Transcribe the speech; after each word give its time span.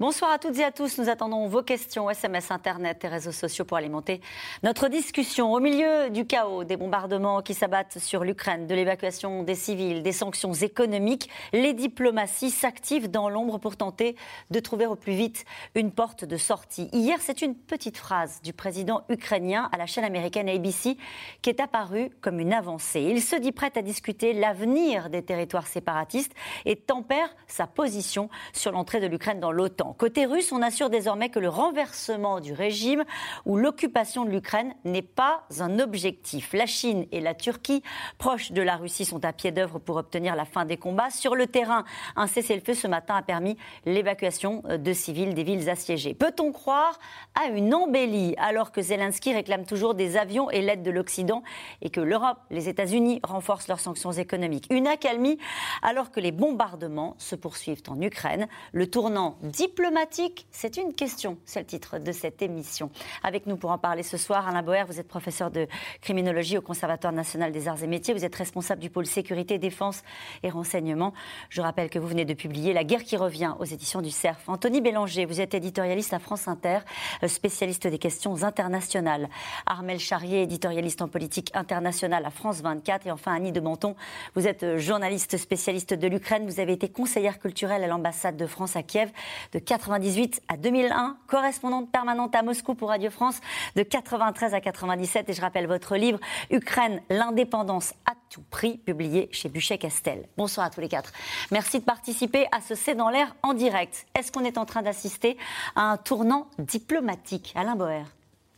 Bonsoir 0.00 0.30
à 0.30 0.38
toutes 0.38 0.56
et 0.56 0.64
à 0.64 0.72
tous. 0.72 0.96
Nous 0.96 1.10
attendons 1.10 1.46
vos 1.46 1.62
questions, 1.62 2.08
SMS, 2.08 2.50
Internet 2.50 3.04
et 3.04 3.08
réseaux 3.08 3.32
sociaux 3.32 3.66
pour 3.66 3.76
alimenter 3.76 4.22
notre 4.62 4.88
discussion. 4.88 5.52
Au 5.52 5.60
milieu 5.60 6.08
du 6.08 6.24
chaos, 6.24 6.64
des 6.64 6.78
bombardements 6.78 7.42
qui 7.42 7.52
s'abattent 7.52 7.98
sur 7.98 8.24
l'Ukraine, 8.24 8.66
de 8.66 8.74
l'évacuation 8.74 9.42
des 9.42 9.54
civils, 9.54 10.02
des 10.02 10.12
sanctions 10.12 10.54
économiques, 10.54 11.28
les 11.52 11.74
diplomaties 11.74 12.48
s'activent 12.48 13.10
dans 13.10 13.28
l'ombre 13.28 13.58
pour 13.58 13.76
tenter 13.76 14.16
de 14.50 14.58
trouver 14.58 14.86
au 14.86 14.96
plus 14.96 15.12
vite 15.12 15.44
une 15.74 15.92
porte 15.92 16.24
de 16.24 16.38
sortie. 16.38 16.88
Hier, 16.94 17.18
c'est 17.20 17.42
une 17.42 17.54
petite 17.54 17.98
phrase 17.98 18.40
du 18.42 18.54
président 18.54 19.02
ukrainien 19.10 19.68
à 19.70 19.76
la 19.76 19.84
chaîne 19.84 20.04
américaine 20.04 20.48
ABC 20.48 20.96
qui 21.42 21.50
est 21.50 21.60
apparue 21.60 22.08
comme 22.22 22.40
une 22.40 22.54
avancée. 22.54 23.02
Il 23.02 23.20
se 23.20 23.36
dit 23.36 23.52
prêt 23.52 23.72
à 23.76 23.82
discuter 23.82 24.32
l'avenir 24.32 25.10
des 25.10 25.22
territoires 25.22 25.66
séparatistes 25.66 26.32
et 26.64 26.76
tempère 26.76 27.28
sa 27.48 27.66
position 27.66 28.30
sur 28.54 28.72
l'entrée 28.72 29.00
de 29.00 29.06
l'Ukraine 29.06 29.40
dans 29.40 29.52
l'OTAN. 29.52 29.89
Côté 29.98 30.26
russe, 30.26 30.52
on 30.52 30.62
assure 30.62 30.90
désormais 30.90 31.28
que 31.30 31.38
le 31.38 31.48
renversement 31.48 32.40
du 32.40 32.52
régime 32.52 33.04
ou 33.46 33.56
l'occupation 33.56 34.24
de 34.24 34.30
l'Ukraine 34.30 34.74
n'est 34.84 35.02
pas 35.02 35.42
un 35.58 35.78
objectif. 35.78 36.52
La 36.52 36.66
Chine 36.66 37.06
et 37.12 37.20
la 37.20 37.34
Turquie, 37.34 37.82
proches 38.18 38.52
de 38.52 38.62
la 38.62 38.76
Russie, 38.76 39.04
sont 39.04 39.24
à 39.24 39.32
pied 39.32 39.50
d'œuvre 39.52 39.78
pour 39.78 39.96
obtenir 39.96 40.36
la 40.36 40.44
fin 40.44 40.64
des 40.64 40.76
combats. 40.76 41.10
Sur 41.10 41.34
le 41.34 41.46
terrain, 41.46 41.84
un 42.16 42.26
cessez-le-feu 42.26 42.74
ce 42.74 42.86
matin 42.86 43.16
a 43.16 43.22
permis 43.22 43.56
l'évacuation 43.86 44.62
de 44.68 44.92
civils 44.92 45.34
des 45.34 45.42
villes 45.42 45.68
assiégées. 45.68 46.14
Peut-on 46.14 46.52
croire 46.52 46.98
à 47.34 47.46
une 47.46 47.74
embellie 47.74 48.34
alors 48.38 48.72
que 48.72 48.82
Zelensky 48.82 49.32
réclame 49.32 49.64
toujours 49.64 49.94
des 49.94 50.16
avions 50.16 50.50
et 50.50 50.62
l'aide 50.62 50.82
de 50.82 50.90
l'Occident 50.90 51.42
et 51.82 51.90
que 51.90 52.00
l'Europe, 52.00 52.38
les 52.50 52.68
États-Unis 52.68 53.20
renforcent 53.22 53.68
leurs 53.68 53.80
sanctions 53.80 54.12
économiques? 54.12 54.66
Une 54.70 54.86
accalmie 54.86 55.38
alors 55.82 56.10
que 56.10 56.20
les 56.20 56.32
bombardements 56.32 57.16
se 57.18 57.34
poursuivent 57.34 57.82
en 57.88 58.00
Ukraine. 58.00 58.46
Le 58.72 58.88
tournant 58.88 59.36
diplomatique 59.42 59.79
diplomatique 59.80 60.46
C'est 60.50 60.76
une 60.76 60.92
question, 60.92 61.38
c'est 61.46 61.60
le 61.60 61.64
titre 61.64 61.98
de 61.98 62.12
cette 62.12 62.42
émission. 62.42 62.90
Avec 63.22 63.46
nous 63.46 63.56
pour 63.56 63.70
en 63.70 63.78
parler 63.78 64.02
ce 64.02 64.18
soir, 64.18 64.46
Alain 64.46 64.62
Boer, 64.62 64.84
vous 64.86 65.00
êtes 65.00 65.08
professeur 65.08 65.50
de 65.50 65.66
criminologie 66.02 66.58
au 66.58 66.60
Conservatoire 66.60 67.14
national 67.14 67.50
des 67.50 67.66
arts 67.66 67.82
et 67.82 67.86
métiers. 67.86 68.12
Vous 68.12 68.26
êtes 68.26 68.34
responsable 68.34 68.82
du 68.82 68.90
pôle 68.90 69.06
sécurité, 69.06 69.56
défense 69.56 70.02
et 70.42 70.50
renseignement. 70.50 71.14
Je 71.48 71.62
rappelle 71.62 71.88
que 71.88 71.98
vous 71.98 72.08
venez 72.08 72.26
de 72.26 72.34
publier 72.34 72.74
La 72.74 72.84
guerre 72.84 73.04
qui 73.04 73.16
revient 73.16 73.54
aux 73.58 73.64
éditions 73.64 74.02
du 74.02 74.10
CERF. 74.10 74.50
Anthony 74.50 74.82
Bélanger, 74.82 75.24
vous 75.24 75.40
êtes 75.40 75.54
éditorialiste 75.54 76.12
à 76.12 76.18
France 76.18 76.46
Inter, 76.46 76.80
euh, 77.22 77.28
spécialiste 77.28 77.86
des 77.86 77.98
questions 77.98 78.42
internationales. 78.44 79.30
Armel 79.64 79.98
Charrier, 79.98 80.42
éditorialiste 80.42 81.00
en 81.00 81.08
politique 81.08 81.50
internationale 81.54 82.26
à 82.26 82.30
France 82.30 82.60
24. 82.60 83.06
Et 83.06 83.10
enfin, 83.10 83.34
Annie 83.34 83.52
de 83.52 83.60
Menton, 83.60 83.96
vous 84.34 84.46
êtes 84.46 84.62
euh, 84.62 84.78
journaliste 84.78 85.38
spécialiste 85.38 85.94
de 85.94 86.06
l'Ukraine. 86.06 86.44
Vous 86.44 86.60
avez 86.60 86.74
été 86.74 86.90
conseillère 86.90 87.38
culturelle 87.38 87.82
à 87.82 87.86
l'ambassade 87.86 88.36
de 88.36 88.46
France 88.46 88.76
à 88.76 88.82
Kiev 88.82 89.10
de 89.52 89.58
98 89.70 90.42
à 90.48 90.56
2001, 90.56 91.16
correspondante 91.28 91.92
permanente 91.92 92.34
à 92.34 92.42
Moscou 92.42 92.74
pour 92.74 92.88
Radio 92.88 93.08
France 93.08 93.40
de 93.76 93.84
93 93.84 94.52
à 94.52 94.60
97. 94.60 95.28
Et 95.28 95.32
je 95.32 95.40
rappelle 95.40 95.68
votre 95.68 95.94
livre 95.94 96.18
Ukraine, 96.50 97.00
l'indépendance 97.08 97.94
à 98.04 98.14
tout 98.30 98.42
prix, 98.50 98.78
publié 98.78 99.28
chez 99.30 99.48
Buchet-Castel. 99.48 100.26
Bonsoir 100.36 100.66
à 100.66 100.70
tous 100.70 100.80
les 100.80 100.88
quatre. 100.88 101.12
Merci 101.52 101.78
de 101.78 101.84
participer 101.84 102.46
à 102.50 102.60
ce 102.60 102.74
C'est 102.74 102.96
dans 102.96 103.10
l'air 103.10 103.36
en 103.44 103.54
direct. 103.54 104.08
Est-ce 104.18 104.32
qu'on 104.32 104.44
est 104.44 104.58
en 104.58 104.64
train 104.64 104.82
d'assister 104.82 105.36
à 105.76 105.92
un 105.92 105.96
tournant 105.96 106.48
diplomatique? 106.58 107.52
Alain 107.54 107.76
Boer. 107.76 108.02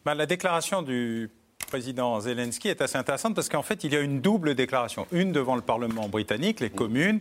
Ben, 0.07 0.15
la 0.15 0.25
déclaration 0.25 0.81
du 0.81 1.29
président 1.69 2.21
Zelensky 2.21 2.69
est 2.69 2.81
assez 2.81 2.97
intéressante 2.97 3.35
parce 3.35 3.51
qu'en 3.51 3.63
fait, 3.63 3.85
il 3.85 3.93
y 3.93 3.97
a 3.97 4.01
une 4.01 4.23
double 4.23 4.55
déclaration. 4.55 5.07
Une 5.13 5.31
devant 5.31 5.57
le 5.57 5.63
Parlement 5.63 6.09
britannique, 6.09 6.61
les 6.61 6.71
communes, 6.71 7.21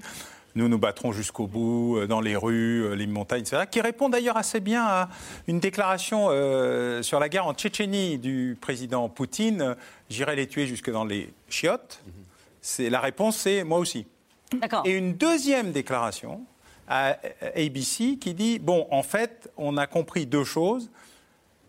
nous 0.55 0.67
nous 0.67 0.77
battrons 0.77 1.11
jusqu'au 1.11 1.47
bout, 1.47 1.97
euh, 1.97 2.07
dans 2.07 2.21
les 2.21 2.35
rues, 2.35 2.83
euh, 2.83 2.95
les 2.95 3.07
montagnes, 3.07 3.41
etc., 3.41 3.63
qui 3.69 3.81
répond 3.81 4.09
d'ailleurs 4.09 4.37
assez 4.37 4.59
bien 4.59 4.83
à 4.83 5.09
une 5.47 5.59
déclaration 5.59 6.27
euh, 6.29 7.01
sur 7.01 7.19
la 7.19 7.29
guerre 7.29 7.47
en 7.47 7.53
Tchétchénie 7.53 8.17
du 8.17 8.57
président 8.59 9.09
Poutine. 9.09 9.75
J'irai 10.09 10.35
les 10.35 10.47
tuer 10.47 10.67
jusque 10.67 10.91
dans 10.91 11.05
les 11.05 11.33
chiottes. 11.49 12.01
C'est 12.61 12.89
la 12.89 12.99
réponse, 12.99 13.37
c'est 13.37 13.63
moi 13.63 13.79
aussi. 13.79 14.05
Et 14.85 14.91
une 14.91 15.13
deuxième 15.13 15.71
déclaration 15.71 16.41
à 16.87 17.17
ABC 17.55 18.17
qui 18.19 18.33
dit 18.33 18.59
bon, 18.59 18.85
en 18.91 19.01
fait, 19.01 19.49
on 19.55 19.77
a 19.77 19.87
compris 19.87 20.25
deux 20.25 20.43
choses 20.43 20.89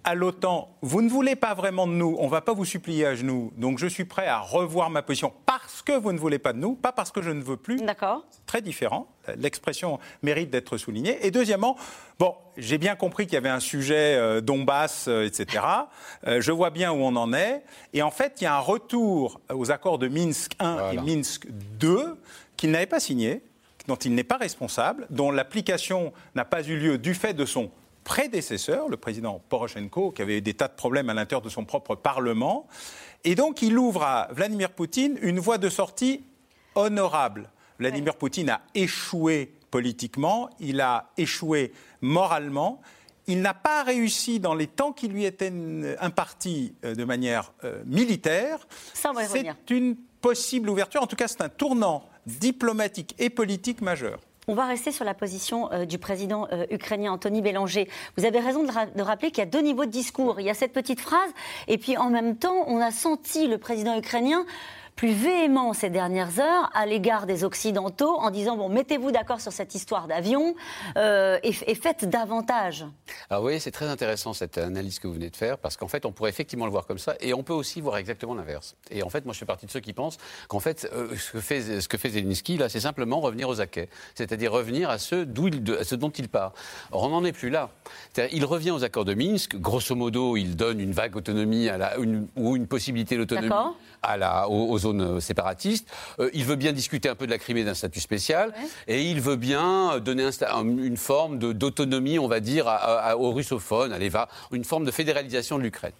à 0.05 0.15
l'OTAN, 0.15 0.77
vous 0.83 1.03
ne 1.03 1.09
voulez 1.09 1.37
pas 1.37 1.55
vraiment 1.55 1.87
de 1.87 1.93
nous, 1.93 2.17
on 2.19 2.27
ne 2.27 2.31
va 2.31 2.41
pas 2.41 2.53
vous 2.53 2.65
supplier 2.65 3.07
à 3.07 3.15
genoux, 3.15 3.53
donc 3.57 3.79
je 3.79 3.87
suis 3.87 4.05
prêt 4.05 4.27
à 4.27 4.41
revoir 4.41 4.91
ma 4.91 5.03
position 5.03 5.33
parce 5.47 5.83
que 5.83 5.93
vous 5.93 6.13
ne 6.13 6.19
voulez 6.19 6.39
pas 6.39 6.53
de 6.53 6.59
nous, 6.59 6.75
pas 6.75 6.93
parce 6.93 7.11
que 7.13 7.23
je 7.23 7.31
ne 7.31 7.43
veux 7.43 7.57
plus. 7.57 7.77
D'accord. 7.77 8.25
Très 8.47 8.61
différent. 8.61 9.07
L'expression 9.37 10.01
mérite 10.23 10.51
d'être 10.51 10.77
soulignée. 10.77 11.25
Et 11.25 11.31
deuxièmement, 11.31 11.77
bon, 12.19 12.35
j'ai 12.57 12.79
bien 12.79 12.97
compris 12.97 13.27
qu'il 13.27 13.35
y 13.35 13.37
avait 13.37 13.49
un 13.49 13.61
sujet 13.61 14.17
euh, 14.17 14.41
Donbass, 14.41 15.07
euh, 15.07 15.27
etc. 15.27 15.65
Euh, 16.27 16.41
je 16.41 16.51
vois 16.51 16.71
bien 16.71 16.93
où 16.93 16.97
on 16.97 17.15
en 17.15 17.33
est. 17.33 17.63
Et 17.93 18.03
en 18.03 18.11
fait, 18.11 18.41
il 18.41 18.45
y 18.45 18.47
a 18.47 18.57
un 18.57 18.61
retour 18.61 19.41
aux 19.53 19.71
accords 19.71 19.99
de 19.99 20.09
Minsk 20.09 20.53
1 20.59 20.91
et 20.93 20.97
Minsk 20.97 21.47
2 21.79 22.19
qu'il 22.57 22.73
n'avait 22.73 22.87
pas 22.87 23.01
signé, 23.01 23.43
dont 23.87 23.97
il 23.97 24.15
n'est 24.15 24.25
pas 24.25 24.37
responsable, 24.37 25.07
dont 25.11 25.31
l'application 25.31 26.13
n'a 26.35 26.45
pas 26.45 26.63
eu 26.67 26.77
lieu 26.79 26.99
du 26.99 27.15
fait 27.15 27.35
de 27.35 27.45
son 27.45 27.71
prédécesseur, 28.05 28.89
le 28.89 28.97
président 28.97 29.43
Poroshenko, 29.49 30.11
qui 30.11 30.23
avait 30.23 30.39
eu 30.39 30.43
des 30.43 30.55
tas 30.55 30.69
de 30.69 30.75
problèmes 30.75 31.11
à 31.11 31.15
l'intérieur 31.15 31.43
de 31.43 31.49
son 31.49 31.65
propre 31.65 31.95
Parlement. 31.95 32.67
Et 33.25 33.35
donc, 33.35 33.63
il 33.63 33.79
ouvre 33.79 34.03
à 34.03 34.29
Vladimir 34.33 34.71
Poutine 34.71 35.19
une 35.23 35.39
voie 35.39 35.59
de 35.59 35.69
sortie 35.69 36.25
honorable. 36.75 37.51
Vladimir 37.79 38.17
Poutine 38.17 38.51
a 38.51 38.63
échoué 38.75 39.53
politiquement, 39.71 40.51
il 40.61 40.81
a 40.81 41.11
échoué 41.17 41.73
moralement. 42.01 42.81
Il 43.27 43.41
n'a 43.41 43.55
pas 43.55 43.83
réussi 43.83 44.41
dans 44.41 44.55
les 44.55 44.67
temps 44.67 44.93
qui 44.93 45.09
lui 45.09 45.25
étaient 45.25 45.53
impartis 46.01 46.75
euh, 46.85 46.95
de 46.95 47.05
manière 47.05 47.53
euh, 47.65 47.83
militaire. 47.87 48.67
C'est 49.65 49.75
une 49.75 49.97
possible 50.21 50.69
ouverture, 50.71 51.03
en 51.03 51.07
tout 51.07 51.17
cas 51.17 51.29
c'est 51.29 51.41
un 51.41 51.49
tournant 51.49 52.05
diplomatique 52.27 53.15
et 53.19 53.31
politique 53.31 53.81
majeur. 53.81 54.21
On 54.49 54.55
va 54.55 54.67
rester 54.67 54.91
sur 54.91 55.05
la 55.05 55.15
position 55.15 55.71
euh, 55.71 55.85
du 55.85 55.99
président 55.99 56.49
euh, 56.51 56.67
ukrainien 56.71 57.13
Anthony 57.13 57.43
Bélanger. 57.43 57.89
Vous 58.17 58.25
avez 58.25 58.41
raison 58.41 58.65
de, 58.65 59.03
rappeler 59.03 59.31
qu'il 59.31 59.39
y 59.39 59.47
a 59.47 59.47
deux 59.47 59.61
niveaux 59.61 59.85
de 59.85 59.91
discours. 59.91 60.41
Il 60.41 60.47
y 60.47 60.51
a 60.51 60.55
cette 60.55 60.73
petite 60.73 60.99
phrase, 60.99 61.31
et 61.69 61.79
puis 61.79 61.97
en 61.97 62.11
même 62.11 62.37
temps, 62.37 62.65
on 62.67 62.81
a 62.81 62.91
senti 62.91 63.47
le 63.47 63.59
président 63.59 63.97
ukrainien 63.97 64.45
plus 64.97 65.13
véhément 65.13 65.73
ces 65.73 65.91
dernières 65.91 66.39
heures 66.39 66.71
à 66.75 66.87
l'égard 66.87 67.27
des 67.27 67.45
Occidentaux 67.45 68.17
en 68.19 68.31
disant 68.31 68.57
bon, 68.57 68.69
mettez-vous 68.69 69.11
d'accord 69.11 69.41
sur 69.41 69.53
cette 69.53 69.75
histoire 69.75 70.07
d'avion 70.07 70.55
euh, 70.97 71.39
et, 71.43 71.75
faites 71.75 72.05
davantage. 72.05 72.85
Alors 73.31 73.45
oui, 73.45 73.59
c'est 73.61 73.71
très 73.71 73.89
intéressant 73.89 74.33
cette 74.33 74.59
analyse 74.59 74.99
que 74.99 75.07
vous 75.07 75.15
venez 75.15 75.31
de 75.31 75.37
faire 75.37 75.59
parce 75.59 75.77
qu'en 75.77 75.89
fait, 75.89 76.07
on 76.07 76.13
pourrait 76.13 76.31
effectivement 76.31 76.67
le 76.67 76.71
voir 76.71 76.87
comme 76.87 76.99
ça 76.99 77.17
et 77.21 77.35
on 77.35 77.43
peut 77.43 77.53
aussi 77.53 77.81
voir 77.81 77.97
exactement 77.97 78.35
l'inverse. 78.35 78.77
Et 78.91 79.03
en 79.03 79.09
fait, 79.09 79.25
moi, 79.25 79.35
je 79.35 79.39
fais 79.39 79.47
partie 79.47 79.67
de 79.67 79.71
ceux 79.71 79.81
qui 79.81 79.93
pensent 79.93 80.19
qu'en 80.49 80.61
fait, 80.61 80.89
euh, 80.93 81.17
ce, 81.17 81.33
que 81.33 81.41
fait, 81.41 81.81
ce 81.81 81.89
que 81.89 81.97
fait 81.97 82.11
Zelensky, 82.11 82.57
là, 82.57 82.69
c'est 82.69 82.81
simplement 82.81 83.21
revenir 83.21 83.49
aux 83.49 83.61
acquets, 83.61 83.89
c'est-à-dire 84.15 84.53
revenir 84.53 84.91
à 84.91 84.99
ce, 84.99 85.27
il, 85.27 85.77
à 85.79 85.85
ce 85.85 85.95
dont 85.95 86.11
il 86.11 86.29
part. 86.29 86.53
Or, 86.91 87.05
on 87.05 87.09
n'en 87.09 87.25
est 87.25 87.33
plus 87.33 87.51
là. 87.51 87.71
il 88.33 88.45
revient 88.45 88.71
aux 88.71 88.85
accords 88.85 89.05
de 89.05 89.15
Minsk. 89.15 89.57
Grosso 89.57 89.95
modo, 89.95 90.37
il 90.37 90.57
donne 90.57 90.81
une 90.81 90.93
vague 90.93 91.17
autonomie 91.17 91.69
à 91.69 91.79
la, 91.79 91.99
ou 92.37 92.57
une 92.57 92.67
possibilité 92.67 93.17
d'autonomie 93.17 93.51
à 94.03 94.17
la, 94.17 94.49
aux, 94.49 94.79
zones 94.79 95.21
séparatistes. 95.21 95.89
Euh, 96.19 96.31
il 96.35 96.45
veut 96.45 96.57
bien 96.57 96.73
discuter 96.73 97.09
un 97.09 97.15
peu 97.15 97.27
de 97.27 97.31
la 97.31 97.39
Crimée 97.39 97.65
d'un 97.65 97.75
statut 97.75 98.01
spécial. 98.01 98.53
Et 98.89 99.03
il 99.03 99.21
veut 99.21 99.37
bien 99.37 99.99
donner 100.01 100.29
une 100.63 100.97
forme 100.97 101.39
d'autonomie, 101.39 102.19
on 102.19 102.29
va 102.29 102.41
dire, 102.41 102.67
aux 103.19 103.33
russophones, 103.33 103.93
à 103.93 103.99
une 104.53 104.65
forme 104.65 104.85
de 104.85 104.91
fédéralisation 104.91 105.59
de 105.59 105.63
l'Ukraine. 105.63 105.93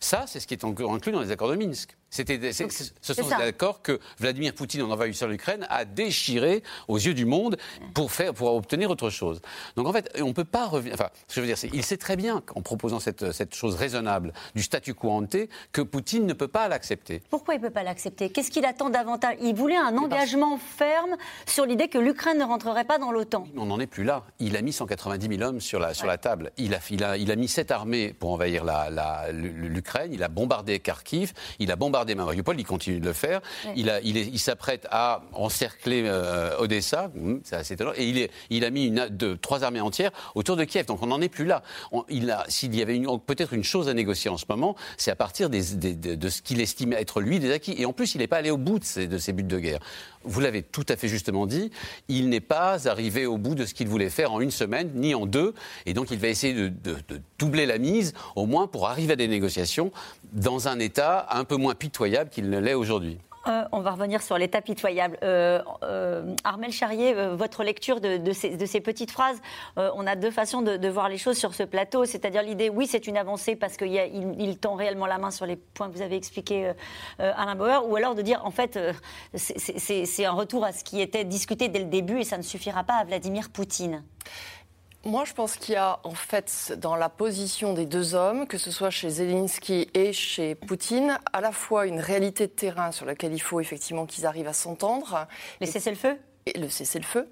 Ça, 0.00 0.24
c'est 0.26 0.40
ce 0.40 0.46
qui 0.46 0.54
est 0.54 0.64
inclus 0.64 1.12
dans 1.12 1.20
les 1.20 1.30
accords 1.30 1.50
de 1.50 1.56
Minsk. 1.56 1.96
C'était, 2.14 2.52
ce 2.52 3.12
sont 3.12 3.26
des 3.26 3.32
accords 3.32 3.82
que 3.82 3.98
Vladimir 4.20 4.54
Poutine, 4.54 4.82
en 4.82 4.90
envahissant 4.92 5.26
l'Ukraine, 5.26 5.66
a 5.68 5.84
déchirés 5.84 6.62
aux 6.86 6.96
yeux 6.96 7.12
du 7.12 7.24
monde 7.24 7.56
pour, 7.92 8.12
faire, 8.12 8.32
pour 8.32 8.54
obtenir 8.54 8.88
autre 8.88 9.10
chose. 9.10 9.40
Donc 9.74 9.88
en 9.88 9.92
fait, 9.92 10.16
on 10.20 10.28
ne 10.28 10.32
peut 10.32 10.44
pas 10.44 10.66
revenir. 10.66 10.94
Enfin, 10.94 11.08
ce 11.26 11.34
que 11.34 11.34
je 11.34 11.40
veux 11.40 11.46
dire, 11.48 11.58
c'est 11.58 11.70
il 11.74 11.82
sait 11.82 11.96
très 11.96 12.14
bien, 12.14 12.40
en 12.54 12.62
proposant 12.62 13.00
cette, 13.00 13.32
cette 13.32 13.56
chose 13.56 13.74
raisonnable 13.74 14.32
du 14.54 14.62
statu 14.62 14.94
quo 14.94 15.10
ante, 15.10 15.36
que 15.72 15.82
Poutine 15.82 16.24
ne 16.24 16.34
peut 16.34 16.46
pas 16.46 16.68
l'accepter. 16.68 17.20
Pourquoi 17.30 17.54
il 17.54 17.60
ne 17.60 17.66
peut 17.66 17.72
pas 17.72 17.82
l'accepter? 17.82 18.30
Qu'est-ce 18.30 18.52
qu'il 18.52 18.64
attend 18.64 18.90
davantage? 18.90 19.34
Il 19.42 19.56
voulait 19.56 19.74
un 19.74 19.96
engagement 19.96 20.56
ferme 20.56 21.16
sur 21.46 21.66
l'idée 21.66 21.88
que 21.88 21.98
l'Ukraine 21.98 22.38
ne 22.38 22.44
rentrerait 22.44 22.84
pas 22.84 22.98
dans 22.98 23.10
l'OTAN. 23.10 23.48
On 23.56 23.66
n'en 23.66 23.80
est 23.80 23.88
plus 23.88 24.04
là. 24.04 24.22
Il 24.38 24.56
a 24.56 24.62
mis 24.62 24.72
190 24.72 25.36
000 25.36 25.42
hommes 25.42 25.60
sur 25.60 25.80
la, 25.80 25.94
sur 25.94 26.06
la 26.06 26.16
table. 26.16 26.52
Il 26.58 26.76
a, 26.76 26.78
il, 26.90 27.02
a, 27.02 27.16
il 27.16 27.32
a 27.32 27.36
mis 27.36 27.48
cette 27.48 27.72
armée 27.72 28.12
pour 28.12 28.30
envahir 28.30 28.64
l'Ukraine. 29.32 30.12
il 30.12 30.22
a 30.22 30.28
bombardé 30.28 30.78
Kharkiv. 30.78 31.32
Il 31.58 31.72
a 31.72 31.76
bombardé 31.76 32.03
bombarder 32.04 32.14
Mariupol, 32.14 32.60
il 32.60 32.64
continue 32.64 33.00
de 33.00 33.06
le 33.06 33.12
faire. 33.12 33.40
Il, 33.76 33.90
a, 33.90 34.00
il, 34.00 34.16
il 34.16 34.38
s'apprête 34.38 34.86
à 34.90 35.22
encercler 35.32 36.04
euh, 36.06 36.56
Odessa, 36.58 37.10
hum, 37.16 37.40
c'est 37.44 37.56
assez 37.56 37.74
étonnant, 37.74 37.92
et 37.96 38.04
il, 38.04 38.18
est, 38.18 38.30
il 38.50 38.64
a 38.64 38.70
mis 38.70 38.86
une, 38.86 39.08
de, 39.08 39.34
trois 39.34 39.64
armées 39.64 39.80
entières 39.80 40.10
autour 40.34 40.56
de 40.56 40.64
Kiev. 40.64 40.86
Donc 40.86 41.02
on 41.02 41.06
n'en 41.06 41.20
est 41.20 41.28
plus 41.28 41.44
là. 41.44 41.62
On, 41.92 42.04
il 42.08 42.30
a, 42.30 42.44
s'il 42.48 42.74
y 42.74 42.82
avait 42.82 43.00
peut-être 43.26 43.52
une 43.52 43.64
chose 43.64 43.88
à 43.88 43.94
négocier 43.94 44.30
en 44.30 44.36
ce 44.36 44.44
moment, 44.48 44.76
c'est 44.96 45.10
à 45.10 45.16
partir 45.16 45.50
des, 45.50 45.62
des, 45.74 45.94
de, 45.94 46.14
de, 46.14 46.28
ce 46.28 46.42
qu'il 46.42 46.60
estime 46.60 46.92
être 46.92 47.20
lui 47.20 47.38
des 47.38 47.52
acquis. 47.52 47.74
Et 47.78 47.86
en 47.86 47.92
plus, 47.92 48.14
il 48.14 48.18
n'est 48.18 48.26
pas 48.26 48.38
allé 48.38 48.50
au 48.50 48.58
bout 48.58 48.78
de 48.78 48.84
ses, 48.84 49.06
de 49.06 49.18
ses 49.18 49.32
buts 49.32 49.42
de 49.42 49.58
guerre. 49.58 49.80
Vous 50.24 50.40
l'avez 50.40 50.62
tout 50.62 50.84
à 50.88 50.96
fait 50.96 51.08
justement 51.08 51.46
dit, 51.46 51.70
il 52.08 52.28
n'est 52.28 52.40
pas 52.40 52.88
arrivé 52.88 53.26
au 53.26 53.38
bout 53.38 53.54
de 53.54 53.66
ce 53.66 53.74
qu'il 53.74 53.88
voulait 53.88 54.10
faire 54.10 54.32
en 54.32 54.40
une 54.40 54.50
semaine, 54.50 54.90
ni 54.94 55.14
en 55.14 55.26
deux, 55.26 55.54
et 55.86 55.94
donc 55.94 56.10
il 56.10 56.18
va 56.18 56.28
essayer 56.28 56.54
de, 56.54 56.72
doubler 57.38 57.66
la 57.66 57.78
mise, 57.78 58.14
au 58.36 58.46
moins 58.46 58.66
pour 58.66 58.88
arriver 58.88 59.12
à 59.12 59.16
des 59.16 59.28
négociations 59.28 59.92
dans 60.32 60.68
un 60.68 60.78
État 60.78 61.26
un 61.30 61.44
peu 61.44 61.56
moins 61.56 61.74
pitoyable 61.74 62.30
qu'il 62.30 62.50
ne 62.50 62.58
l'est 62.58 62.74
aujourd'hui. 62.74 63.18
Euh, 63.46 63.64
on 63.72 63.80
va 63.80 63.92
revenir 63.92 64.22
sur 64.22 64.38
l'état 64.38 64.60
pitoyable. 64.60 65.18
Euh, 65.22 65.60
euh, 65.82 66.34
Armel 66.44 66.72
Charrier, 66.72 67.14
votre 67.32 67.62
lecture 67.62 68.00
de, 68.00 68.32
ces, 68.32 68.80
petites 68.80 69.10
phrases, 69.10 69.40
on 69.76 70.06
a 70.06 70.16
deux 70.16 70.30
façons 70.30 70.62
de, 70.62 70.88
voir 70.88 71.08
les 71.08 71.18
choses 71.18 71.36
sur 71.36 71.54
ce 71.54 71.62
plateau, 71.62 72.04
c'est-à-dire 72.04 72.42
l'idée, 72.42 72.68
oui, 72.68 72.86
c'est 72.86 73.06
une 73.06 73.16
avancée 73.16 73.56
parce 73.56 73.76
qu'il 73.76 73.92
il, 73.92 74.34
il, 74.38 74.58
tend 74.58 74.74
réellement 74.74 75.06
la 75.06 75.18
main 75.18 75.30
sur 75.30 75.46
les 75.46 75.56
points 75.56 75.88
que 75.88 75.94
vous 75.94 76.02
avez 76.02 76.16
expliqués, 76.16 76.72
Alain 77.18 77.54
Bauer, 77.54 77.88
ou 77.88 77.96
alors 77.96 78.14
de 78.14 78.22
dire, 78.22 78.44
en 78.44 78.50
fait, 78.50 78.78
c'est 79.34 80.24
un 80.24 80.32
retour 80.32 80.64
à 80.64 80.72
ce 80.72 80.84
qui 80.84 81.00
était 81.00 81.24
discuté 81.24 81.68
dès 81.68 81.80
le 81.80 81.86
début 81.86 82.20
et 82.20 82.24
ça 82.24 82.38
ne 82.38 82.42
suffira 82.42 82.84
pas 82.84 82.94
à 82.94 83.04
Vladimir 83.04 83.50
Poutine. 83.50 84.02
Moi, 85.06 85.24
je 85.26 85.34
pense 85.34 85.56
qu'il 85.56 85.74
y 85.74 85.76
a 85.76 86.00
en 86.02 86.14
fait 86.14 86.72
dans 86.78 86.96
la 86.96 87.10
position 87.10 87.74
des 87.74 87.84
deux 87.84 88.14
hommes, 88.14 88.46
que 88.46 88.56
ce 88.56 88.70
soit 88.70 88.88
chez 88.88 89.10
Zelensky 89.10 89.90
et 89.92 90.14
chez 90.14 90.54
Poutine, 90.54 91.18
à 91.34 91.42
la 91.42 91.52
fois 91.52 91.86
une 91.86 92.00
réalité 92.00 92.46
de 92.46 92.52
terrain 92.52 92.90
sur 92.90 93.04
laquelle 93.04 93.34
il 93.34 93.38
faut 93.38 93.60
effectivement 93.60 94.06
qu'ils 94.06 94.24
arrivent 94.24 94.48
à 94.48 94.54
s'entendre. 94.54 95.26
Les 95.60 95.66
cessez-le-feu? 95.66 96.18
Le 96.54 96.68
cessez-le-feu, 96.68 97.28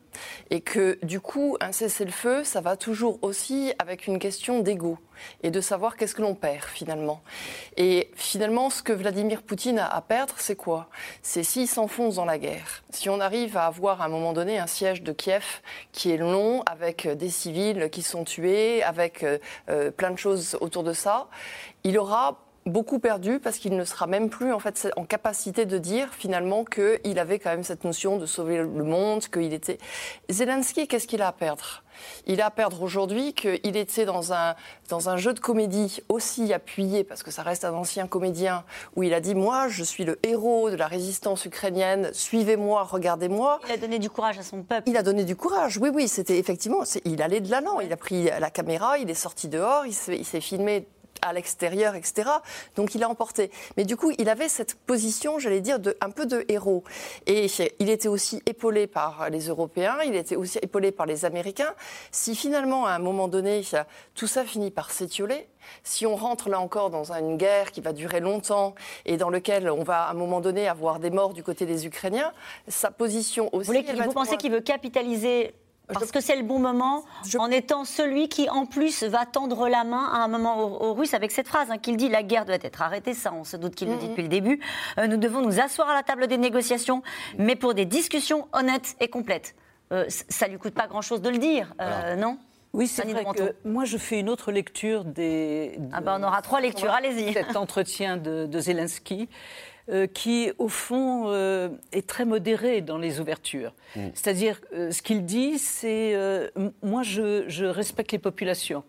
et 0.51 0.61
que 0.61 0.99
du 1.03 1.21
coup, 1.21 1.57
un 1.61 1.73
cessez-le-feu, 1.73 2.45
ça 2.45 2.61
va 2.61 2.77
toujours 2.77 3.19
aussi 3.23 3.73
avec 3.79 4.07
une 4.07 4.19
question 4.19 4.61
d'ego 4.61 4.99
et 5.43 5.51
de 5.51 5.61
savoir 5.61 5.97
qu'est-ce 5.97 6.15
que 6.15 6.23
l'on 6.23 6.35
perd 6.35 6.65
finalement. 6.65 7.23
Et 7.77 8.11
finalement, 8.15 8.71
ce 8.71 8.83
que 8.83 8.93
Vladimir 8.93 9.43
Poutine 9.43 9.79
a 9.79 9.87
à 9.87 10.01
perdre, 10.01 10.35
c'est 10.39 10.57
quoi? 10.57 10.89
C'est 11.23 11.43
s'il 11.43 11.69
s'enfonce 11.69 12.17
dans 12.17 12.25
la 12.25 12.39
guerre. 12.39 12.83
Si 12.91 13.09
on 13.11 13.21
arrive 13.21 13.57
à 13.57 13.67
avoir 13.67 14.01
à 14.01 14.07
un 14.07 14.09
moment 14.09 14.33
donné 14.33 14.59
un 14.59 14.67
siège 14.67 15.03
de 15.03 15.13
Kiev 15.13 15.61
qui 15.93 16.11
est 16.11 16.17
long, 16.17 16.63
avec 16.63 17.07
des 17.07 17.31
civils 17.31 17.91
qui 17.91 18.03
sont 18.03 18.25
tués, 18.25 18.83
avec 18.83 19.25
euh, 19.25 19.91
plein 19.91 20.11
de 20.11 20.19
choses 20.19 20.57
autour 20.61 20.83
de 20.83 20.93
ça, 20.93 21.29
il 21.85 21.99
aura 21.99 22.39
beaucoup 22.67 22.99
perdu 22.99 23.41
parce 23.41 23.59
qu'il 23.59 23.77
ne 23.77 23.85
sera 23.85 24.07
même 24.07 24.31
plus 24.31 24.53
en 24.53 24.59
fait 24.59 24.89
en 24.97 25.05
capacité 25.05 25.67
de 25.67 25.79
dire 25.79 26.09
finalement 26.13 26.65
qu'il 26.65 27.19
avait 27.19 27.39
quand 27.39 27.51
même 27.51 27.65
cette 27.65 27.85
notion 27.85 28.19
de 28.19 28.27
sauver 28.27 28.59
le 28.59 28.85
monde, 28.85 29.25
qu'il 29.27 29.53
était. 29.53 29.79
Zelensky, 30.31 30.87
qu'est-ce 30.87 31.07
qu'il 31.07 31.23
a 31.23 31.29
à 31.29 31.33
perdre? 31.33 31.83
Il 32.27 32.41
a 32.41 32.47
à 32.47 32.51
perdre 32.51 32.83
aujourd'hui 32.83 33.35
qu'il 33.35 33.77
était 33.77 34.05
dans 34.05 34.33
un, 34.33 34.55
dans 34.89 35.09
un 35.09 35.17
jeu 35.17 35.35
de 35.35 35.41
comédie 35.41 36.01
aussi 36.09 36.53
appuyé, 36.53 37.05
parce 37.05 37.23
que 37.23 37.31
ça 37.31 37.43
reste 37.43 37.65
un 37.65 37.75
ancien 37.75 38.07
comédien, 38.07 38.65
où 38.97 39.03
il 39.03 39.13
a 39.13 39.21
dit 39.21 39.35
Moi, 39.35 39.69
je 39.69 39.85
suis 39.85 40.05
le 40.05 40.19
héros 40.23 40.71
de 40.71 40.77
la 40.77 40.87
résistance 40.87 41.45
ukrainienne, 41.45 42.11
suivez-moi, 42.13 42.85
regardez-moi. 42.85 43.61
Il 43.67 43.73
a 43.73 43.77
donné 43.77 43.99
du 43.99 44.09
courage 44.09 44.39
à 44.39 44.43
son 44.43 44.63
peuple. 44.63 44.89
Il 44.89 44.97
a 44.97 45.03
donné 45.03 45.25
du 45.25 45.37
courage, 45.37 45.79
oui, 45.79 45.91
oui, 45.93 46.09
c'était 46.09 46.39
effectivement, 46.39 46.83
il 47.05 47.21
allait 47.23 47.41
de 47.41 47.51
l'allant. 47.51 47.81
Il 47.81 47.93
a 47.93 47.97
pris 47.97 48.25
la 48.25 48.51
caméra, 48.51 48.99
il 48.99 49.11
est 49.11 49.15
sorti 49.15 49.49
dehors, 49.49 49.85
il 49.87 49.95
s'est 49.95 50.41
filmé 50.41 50.87
à 51.23 51.33
l'extérieur, 51.33 51.95
etc. 51.95 52.29
Donc 52.77 52.95
il 52.95 53.03
a 53.03 53.09
emporté. 53.09 53.51
Mais 53.77 53.85
du 53.85 53.97
coup, 53.97 54.13
il 54.19 54.29
avait 54.29 54.49
cette 54.49 54.75
position, 54.75 55.39
j'allais 55.39 55.61
dire, 55.61 55.79
de, 55.79 55.97
un 56.01 56.11
peu 56.11 56.27
de 56.27 56.45
héros. 56.49 56.85
Et 57.27 57.47
il 57.79 57.89
était 57.89 58.09
aussi 58.09 58.43
épaulé 58.47 58.87
par 58.87 59.31
les 59.31 59.49
Européens, 59.49 59.99
il 60.05 60.17
était 60.17 60.37
aussi 60.37 60.59
épaulé 60.61 60.93
par 60.93 61.07
les 61.07 61.25
Américains. 61.25 61.75
Si 62.11 62.35
finalement, 62.35 62.87
à 62.87 62.93
un 62.93 62.99
moment 62.99 63.29
donné, 63.29 63.63
tout 64.15 64.27
ça 64.27 64.45
finit 64.45 64.71
par 64.71 64.91
s'étioler, 64.91 65.49
si 65.85 66.07
on 66.07 66.17
rentre 66.17 66.49
là 66.49 66.61
encore 66.61 66.91
dans 66.91 67.13
une 67.13 67.37
guerre 67.37 67.71
qui 67.71 67.81
va 67.81 67.93
durer 67.93 68.21
longtemps 68.21 68.75
et 69.07 69.17
dans 69.17 69.31
lequel 69.31 69.71
on 69.71 69.85
va 69.85 70.05
à 70.05 70.11
un 70.11 70.15
moment 70.15 70.41
donné 70.41 70.69
avoir 70.69 70.99
des 70.99 71.11
morts 71.11 71.33
du 71.33 71.43
côté 71.43 71.67
des 71.67 71.87
Ukrainiens, 71.87 72.33
sa 72.69 72.91
position 72.91 73.49
aussi. 73.55 73.71
Vous, 73.71 73.79
voulez, 73.79 74.03
vous 74.05 74.13
pensez 74.13 74.37
qu'il 74.37 74.53
veut 74.53 74.61
capitaliser 74.61 75.55
parce 75.89 76.11
que 76.13 76.21
c'est 76.21 76.37
le 76.37 76.43
bon 76.43 76.59
moment, 76.59 77.05
je... 77.27 77.39
en 77.39 77.51
étant 77.51 77.85
celui 77.85 78.29
qui, 78.29 78.49
en 78.49 78.67
plus, 78.67 79.03
va 79.03 79.27
tendre 79.27 79.69
la 79.69 79.85
main 79.85 80.09
à 80.13 80.19
un 80.19 80.29
moment 80.29 80.59
aux, 80.63 80.85
aux 80.87 80.95
Russes 80.95 81.15
avec 81.15 81.31
cette 81.31 81.49
phrase 81.49 81.71
hein, 81.71 81.79
qu'il 81.79 81.97
dit 81.97 82.09
la 82.09 82.23
guerre 82.23 82.45
doit 82.45 82.57
être 82.57 82.83
arrêtée. 82.83 83.15
Ça, 83.15 83.33
on 83.33 83.45
se 83.45 83.57
doute 83.57 83.75
qu'il 83.75 83.89
mm 83.89 83.93
-hmm. 83.93 83.95
le 83.95 84.01
dit 84.01 84.09
depuis 84.09 84.23
le 84.23 84.29
début. 84.29 84.61
Euh, 84.99 85.07
nous 85.07 85.19
devons 85.19 85.41
nous 85.43 85.61
asseoir 85.61 85.89
à 85.91 85.95
la 85.95 86.03
table 86.03 86.27
des 86.27 86.39
négociations, 86.39 87.03
mais 87.39 87.57
pour 87.57 87.75
des 87.75 87.85
discussions 87.85 88.49
honnêtes 88.53 88.97
et 89.01 89.09
complètes. 89.09 89.55
Euh, 89.93 90.07
ça 90.09 90.49
lui 90.49 90.59
coûte 90.59 90.75
pas 90.75 90.87
grand-chose 90.87 91.21
de 91.21 91.29
le 91.29 91.39
dire, 91.39 91.75
euh, 91.81 92.17
non? 92.17 92.39
Oui, 92.73 92.87
c'est 92.87 93.07
vrai 93.07 93.25
que 93.25 93.55
moi, 93.69 93.85
je 93.85 93.99
fais 93.99 94.19
une 94.19 94.31
autre 94.31 94.51
lecture 94.51 95.05
des. 95.05 95.75
De, 95.77 95.89
ah 95.93 96.01
ben, 96.01 96.19
on 96.19 96.23
aura 96.27 96.41
trois 96.41 96.61
lectures, 96.61 96.91
allez-y. 96.91 97.35
Cet 97.35 97.55
entretien 97.57 98.17
de, 98.17 98.47
de 98.47 98.59
Zelensky. 98.61 99.29
Euh, 99.91 100.07
qui, 100.07 100.53
au 100.59 100.69
fond, 100.69 101.25
euh, 101.27 101.69
est 101.91 102.07
très 102.07 102.25
modéré 102.25 102.83
dans 102.83 102.99
les 102.99 103.19
ouvertures. 103.19 103.75
Mmh. 103.97 104.01
C'est-à-dire, 104.15 104.61
euh, 104.73 104.93
ce 104.93 105.03
qu'il 105.03 105.25
dit, 105.25 105.59
c'est 105.59 106.17
moi, 106.83 107.03
je, 107.03 107.49
je, 107.49 107.65
respecte 107.65 108.13
les 108.13 108.21
populations. 108.21 108.85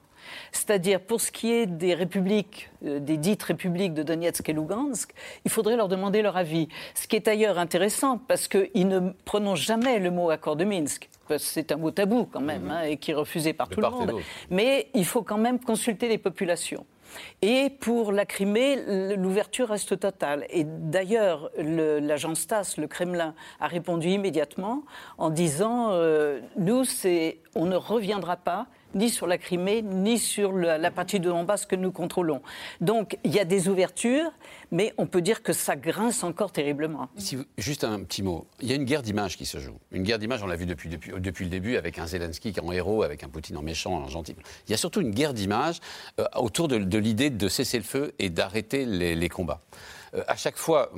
C'est-à-dire, 0.51 1.01
pour 1.01 1.19
ce 1.19 1.31
qui 1.31 1.51
est 1.51 1.65
des 1.65 1.95
républiques, 1.95 2.69
des 2.81 3.17
dites 3.17 3.41
républiques 3.41 3.95
de 3.95 4.03
Donetsk 4.03 4.47
et 4.47 4.53
Lugansk, 4.53 5.13
il 5.45 5.51
faudrait 5.51 5.75
leur 5.75 5.87
demander 5.87 6.21
leur 6.21 6.37
avis. 6.37 6.67
Ce 6.93 7.07
qui 7.07 7.15
est 7.15 7.27
ailleurs 7.27 7.57
intéressant, 7.57 8.19
parce 8.19 8.47
qu'ils 8.47 8.87
ne 8.87 9.11
prononcent 9.25 9.61
jamais 9.61 9.97
le 9.97 10.11
mot 10.11 10.29
accord 10.29 10.55
de 10.55 10.63
Minsk. 10.63 11.09
C'est 11.39 11.71
un 11.71 11.77
mot 11.77 11.89
tabou 11.89 12.25
quand 12.31 12.39
même, 12.39 12.65
mmh. 12.65 12.71
hein, 12.71 12.83
et 12.83 12.97
qui 12.97 13.11
est 13.11 13.15
refusé 13.15 13.53
par 13.53 13.67
tout 13.67 13.81
le 13.81 13.89
monde. 13.89 14.13
Mais 14.51 14.89
il 14.93 15.05
faut 15.05 15.23
quand 15.23 15.39
même 15.39 15.59
consulter 15.59 16.07
les 16.07 16.19
populations. 16.19 16.85
Et 17.41 17.69
pour 17.69 18.11
la 18.11 18.25
Crimée, 18.25 19.15
l'ouverture 19.15 19.69
reste 19.69 19.99
totale. 19.99 20.45
Et 20.49 20.63
d'ailleurs, 20.63 21.49
l'agence 21.57 22.47
TASS, 22.47 22.77
le 22.77 22.87
Kremlin, 22.87 23.33
a 23.59 23.67
répondu 23.67 24.09
immédiatement 24.09 24.83
en 25.17 25.29
disant 25.29 25.89
euh, 25.91 26.39
Nous, 26.57 26.83
on 27.55 27.65
ne 27.65 27.75
reviendra 27.75 28.37
pas 28.37 28.67
ni 28.95 29.09
sur 29.09 29.27
la 29.27 29.37
Crimée, 29.37 29.81
ni 29.81 30.17
sur 30.17 30.51
la, 30.51 30.91
partie 30.91 31.19
de 31.19 31.29
Donbass 31.29 31.65
que 31.65 31.75
nous 31.75 31.91
contrôlons. 31.91 32.41
Donc 32.81 33.17
il 33.23 33.33
y 33.33 33.39
a 33.39 33.45
des 33.45 33.67
ouvertures, 33.69 34.31
mais 34.71 34.93
on 34.97 35.05
peut 35.05 35.21
dire 35.21 35.43
que 35.43 35.53
ça 35.53 35.75
grince 35.75 36.23
encore 36.23 36.51
terriblement. 36.51 37.09
Juste 37.57 37.83
un 37.83 38.01
petit 38.03 38.23
mot. 38.23 38.45
Il 38.61 38.69
y 38.69 38.73
a 38.73 38.75
une 38.75 38.85
guerre 38.85 39.01
d'image 39.01 39.37
qui 39.37 39.45
se 39.45 39.59
joue. 39.59 39.77
Une 39.91 40.03
guerre 40.03 40.19
d'image, 40.19 40.43
on 40.43 40.47
l'a 40.47 40.55
vu 40.55 40.65
depuis, 40.65 40.89
depuis, 40.89 41.45
le 41.45 41.49
début, 41.49 41.77
avec 41.77 41.99
un 41.99 42.07
Zelensky 42.07 42.53
en 42.61 42.71
héros, 42.71 43.03
avec 43.03 43.23
un 43.23 43.29
Poutine 43.29 43.57
en 43.57 43.61
méchant, 43.61 43.93
en 43.93 44.07
gentil. 44.07 44.35
Il 44.67 44.71
y 44.71 44.73
a 44.73 44.77
surtout 44.77 45.01
une 45.01 45.11
guerre 45.11 45.33
d'image 45.33 45.79
euh, 46.19 46.25
autour 46.35 46.67
de, 46.67 46.97
l'idée 46.97 47.29
de 47.29 47.47
cesser 47.47 47.77
le 47.77 47.83
feu 47.83 48.13
et 48.19 48.29
d'arrêter 48.29 48.85
les, 48.85 49.29
combats 49.29 49.61
à 50.27 50.35
chaque 50.35 50.57
fois, 50.57 50.91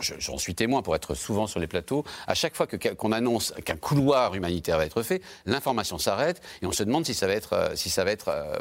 j'en 0.00 0.38
suis 0.38 0.54
témoin 0.54 0.82
pour 0.82 0.94
être 0.94 1.14
souvent 1.14 1.46
sur 1.46 1.60
les 1.60 1.66
plateaux, 1.66 2.04
à 2.26 2.34
chaque 2.34 2.56
fois 2.56 2.66
qu'on 2.66 2.78
qu 2.78 3.14
annonce 3.14 3.52
qu'un 3.64 3.76
couloir 3.76 4.34
humanitaire 4.34 4.78
va 4.78 4.86
être 4.86 5.02
fait, 5.02 5.22
l'information 5.46 5.98
s'arrête 5.98 6.40
et 6.62 6.66
on 6.66 6.72
se 6.72 6.82
demande 6.82 7.04
si 7.06 7.14
ça 7.14 7.26
va 7.26 7.34
être, 7.34 7.52
euh, 7.52 7.76
si 7.76 7.90
ça 7.90 8.04
va 8.04 8.12
être 8.12 8.28
euh, 8.28 8.56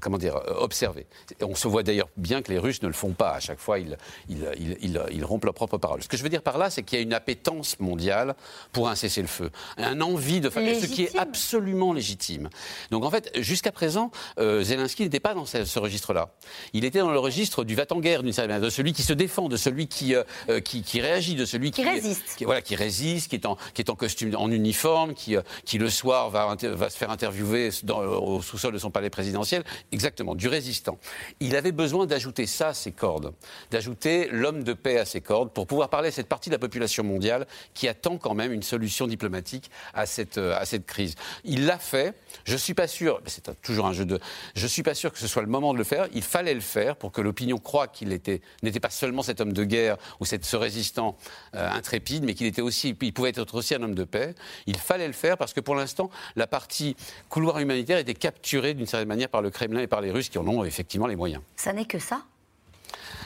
comment 0.00 0.18
dire, 0.18 0.40
observé. 0.58 1.06
Et 1.40 1.44
on 1.44 1.54
se 1.54 1.68
voit 1.68 1.82
d'ailleurs 1.82 2.08
bien 2.16 2.42
que 2.42 2.50
les 2.50 2.58
Russes 2.58 2.82
ne 2.82 2.88
le 2.88 2.94
font 2.94 3.12
pas. 3.12 3.32
À 3.32 3.40
chaque 3.40 3.60
fois, 3.60 3.78
ils, 3.78 3.96
ils, 4.28 4.76
ils, 4.80 5.00
ils 5.12 5.24
rompent 5.24 5.44
leurs 5.44 5.54
propres 5.54 5.78
paroles. 5.78 6.02
Ce 6.02 6.08
que 6.08 6.16
je 6.16 6.22
veux 6.22 6.28
dire 6.28 6.42
par 6.42 6.58
là, 6.58 6.70
c'est 6.70 6.82
qu'il 6.82 6.98
y 6.98 7.00
a 7.00 7.04
une 7.04 7.14
appétence 7.14 7.78
mondiale 7.80 8.34
pour 8.72 8.88
un 8.88 8.94
cessez-le-feu, 8.94 9.50
un 9.76 10.00
envie 10.00 10.40
de 10.40 10.50
faire 10.50 10.80
ce 10.80 10.86
qui 10.86 11.04
est 11.04 11.16
absolument 11.16 11.92
légitime. 11.92 12.50
Donc 12.90 13.04
en 13.04 13.10
fait, 13.10 13.30
jusqu'à 13.36 13.72
présent, 13.72 14.10
euh, 14.38 14.62
Zelensky 14.62 15.02
n'était 15.02 15.20
pas 15.20 15.34
dans 15.34 15.46
ce, 15.46 15.64
ce 15.64 15.78
registre-là. 15.78 16.30
Il 16.72 16.84
était 16.84 16.98
dans 16.98 17.12
le 17.12 17.18
registre 17.18 17.64
du 17.64 17.74
va-t-en-guerre, 17.74 18.22
d'une 18.22 18.32
certaine 18.32 18.50
manière, 18.50 18.66
de 18.66 18.70
celui 18.70 18.92
qui 18.92 19.02
se 19.02 19.12
défend, 19.12 19.43
de 19.48 19.56
celui 19.56 19.86
qui, 19.86 20.14
euh, 20.14 20.60
qui, 20.60 20.82
qui, 20.82 21.00
réagit, 21.00 21.34
de 21.34 21.44
celui 21.44 21.70
qui, 21.70 21.82
qui 21.82 21.88
résiste, 21.88 22.36
qui, 22.36 22.44
voilà, 22.44 22.62
qui 22.62 22.76
résiste, 22.76 23.28
qui 23.28 23.36
est 23.36 23.46
en, 23.46 23.56
qui 23.74 23.82
est 23.82 23.90
en 23.90 23.96
costume, 23.96 24.34
en 24.36 24.50
uniforme, 24.50 25.14
qui, 25.14 25.36
euh, 25.36 25.42
qui 25.64 25.78
le 25.78 25.90
soir 25.90 26.30
va, 26.30 26.56
va 26.62 26.90
se 26.90 26.96
faire 26.96 27.10
interviewer 27.10 27.70
dans, 27.82 28.00
au 28.00 28.42
sous-sol 28.42 28.72
de 28.72 28.78
son 28.78 28.90
palais 28.90 29.10
présidentiel. 29.10 29.64
Exactement, 29.92 30.34
du 30.34 30.48
résistant. 30.48 30.98
Il 31.40 31.56
avait 31.56 31.72
besoin 31.72 32.06
d'ajouter 32.06 32.46
ça 32.46 32.68
à 32.68 32.74
ses 32.74 32.92
cordes, 32.92 33.32
d'ajouter 33.70 34.28
l'homme 34.30 34.64
de 34.64 34.72
paix 34.72 34.98
à 34.98 35.04
ses 35.04 35.20
cordes 35.20 35.52
pour 35.52 35.66
pouvoir 35.66 35.88
parler 35.88 36.08
à 36.08 36.12
cette 36.12 36.28
partie 36.28 36.50
de 36.50 36.54
la 36.54 36.58
population 36.58 37.04
mondiale 37.04 37.46
qui 37.74 37.88
attend 37.88 38.18
quand 38.18 38.34
même 38.34 38.52
une 38.52 38.62
solution 38.62 39.06
diplomatique 39.06 39.70
à 39.92 40.06
cette, 40.06 40.38
euh, 40.38 40.56
à 40.58 40.64
cette 40.64 40.86
crise. 40.86 41.14
Il 41.44 41.66
l'a 41.66 41.78
fait. 41.78 42.14
Je 42.44 42.56
suis 42.56 42.74
pas 42.74 42.86
sûr, 42.86 43.20
c'est 43.26 43.60
toujours 43.62 43.86
un 43.86 43.92
jeu 43.92 44.04
de. 44.04 44.18
Je 44.54 44.66
suis 44.66 44.82
pas 44.82 44.94
sûr 44.94 45.12
que 45.12 45.18
ce 45.18 45.26
soit 45.26 45.42
le 45.42 45.48
moment 45.48 45.72
de 45.72 45.78
le 45.78 45.84
faire. 45.84 46.08
Il 46.12 46.22
fallait 46.22 46.54
le 46.54 46.60
faire 46.60 46.96
pour 46.96 47.12
que 47.12 47.20
l'opinion 47.20 47.58
croie 47.58 47.88
qu'il 47.88 48.12
était 48.12 48.40
n'était 48.62 48.80
pas 48.80 48.90
seulement 48.90 49.22
cet 49.34 49.40
homme 49.40 49.52
de 49.52 49.64
guerre 49.64 49.96
ou 50.20 50.24
ce 50.24 50.56
résistant 50.56 51.16
euh, 51.54 51.68
intrépide, 51.70 52.24
mais 52.24 52.34
qu'il 52.34 52.46
était 52.46 52.62
aussi, 52.62 52.96
il 53.00 53.12
pouvait 53.12 53.30
être 53.30 53.54
aussi 53.54 53.74
un 53.74 53.82
homme 53.82 53.94
de 53.94 54.04
paix. 54.04 54.34
Il 54.66 54.76
fallait 54.76 55.08
le 55.08 55.12
faire 55.12 55.36
parce 55.36 55.52
que 55.52 55.60
pour 55.60 55.74
l'instant, 55.74 56.10
la 56.36 56.46
partie 56.46 56.96
couloir 57.28 57.58
humanitaire 57.58 57.98
était 57.98 58.14
capturée 58.14 58.74
d'une 58.74 58.86
certaine 58.86 59.08
manière 59.08 59.28
par 59.28 59.42
le 59.42 59.50
Kremlin 59.50 59.80
et 59.80 59.86
par 59.88 60.00
les 60.00 60.12
Russes 60.12 60.28
qui 60.28 60.38
en 60.38 60.46
ont 60.46 60.64
effectivement 60.64 61.08
les 61.08 61.16
moyens. 61.16 61.42
Ça 61.56 61.72
n'est 61.72 61.84
que 61.84 61.98
ça? 61.98 62.22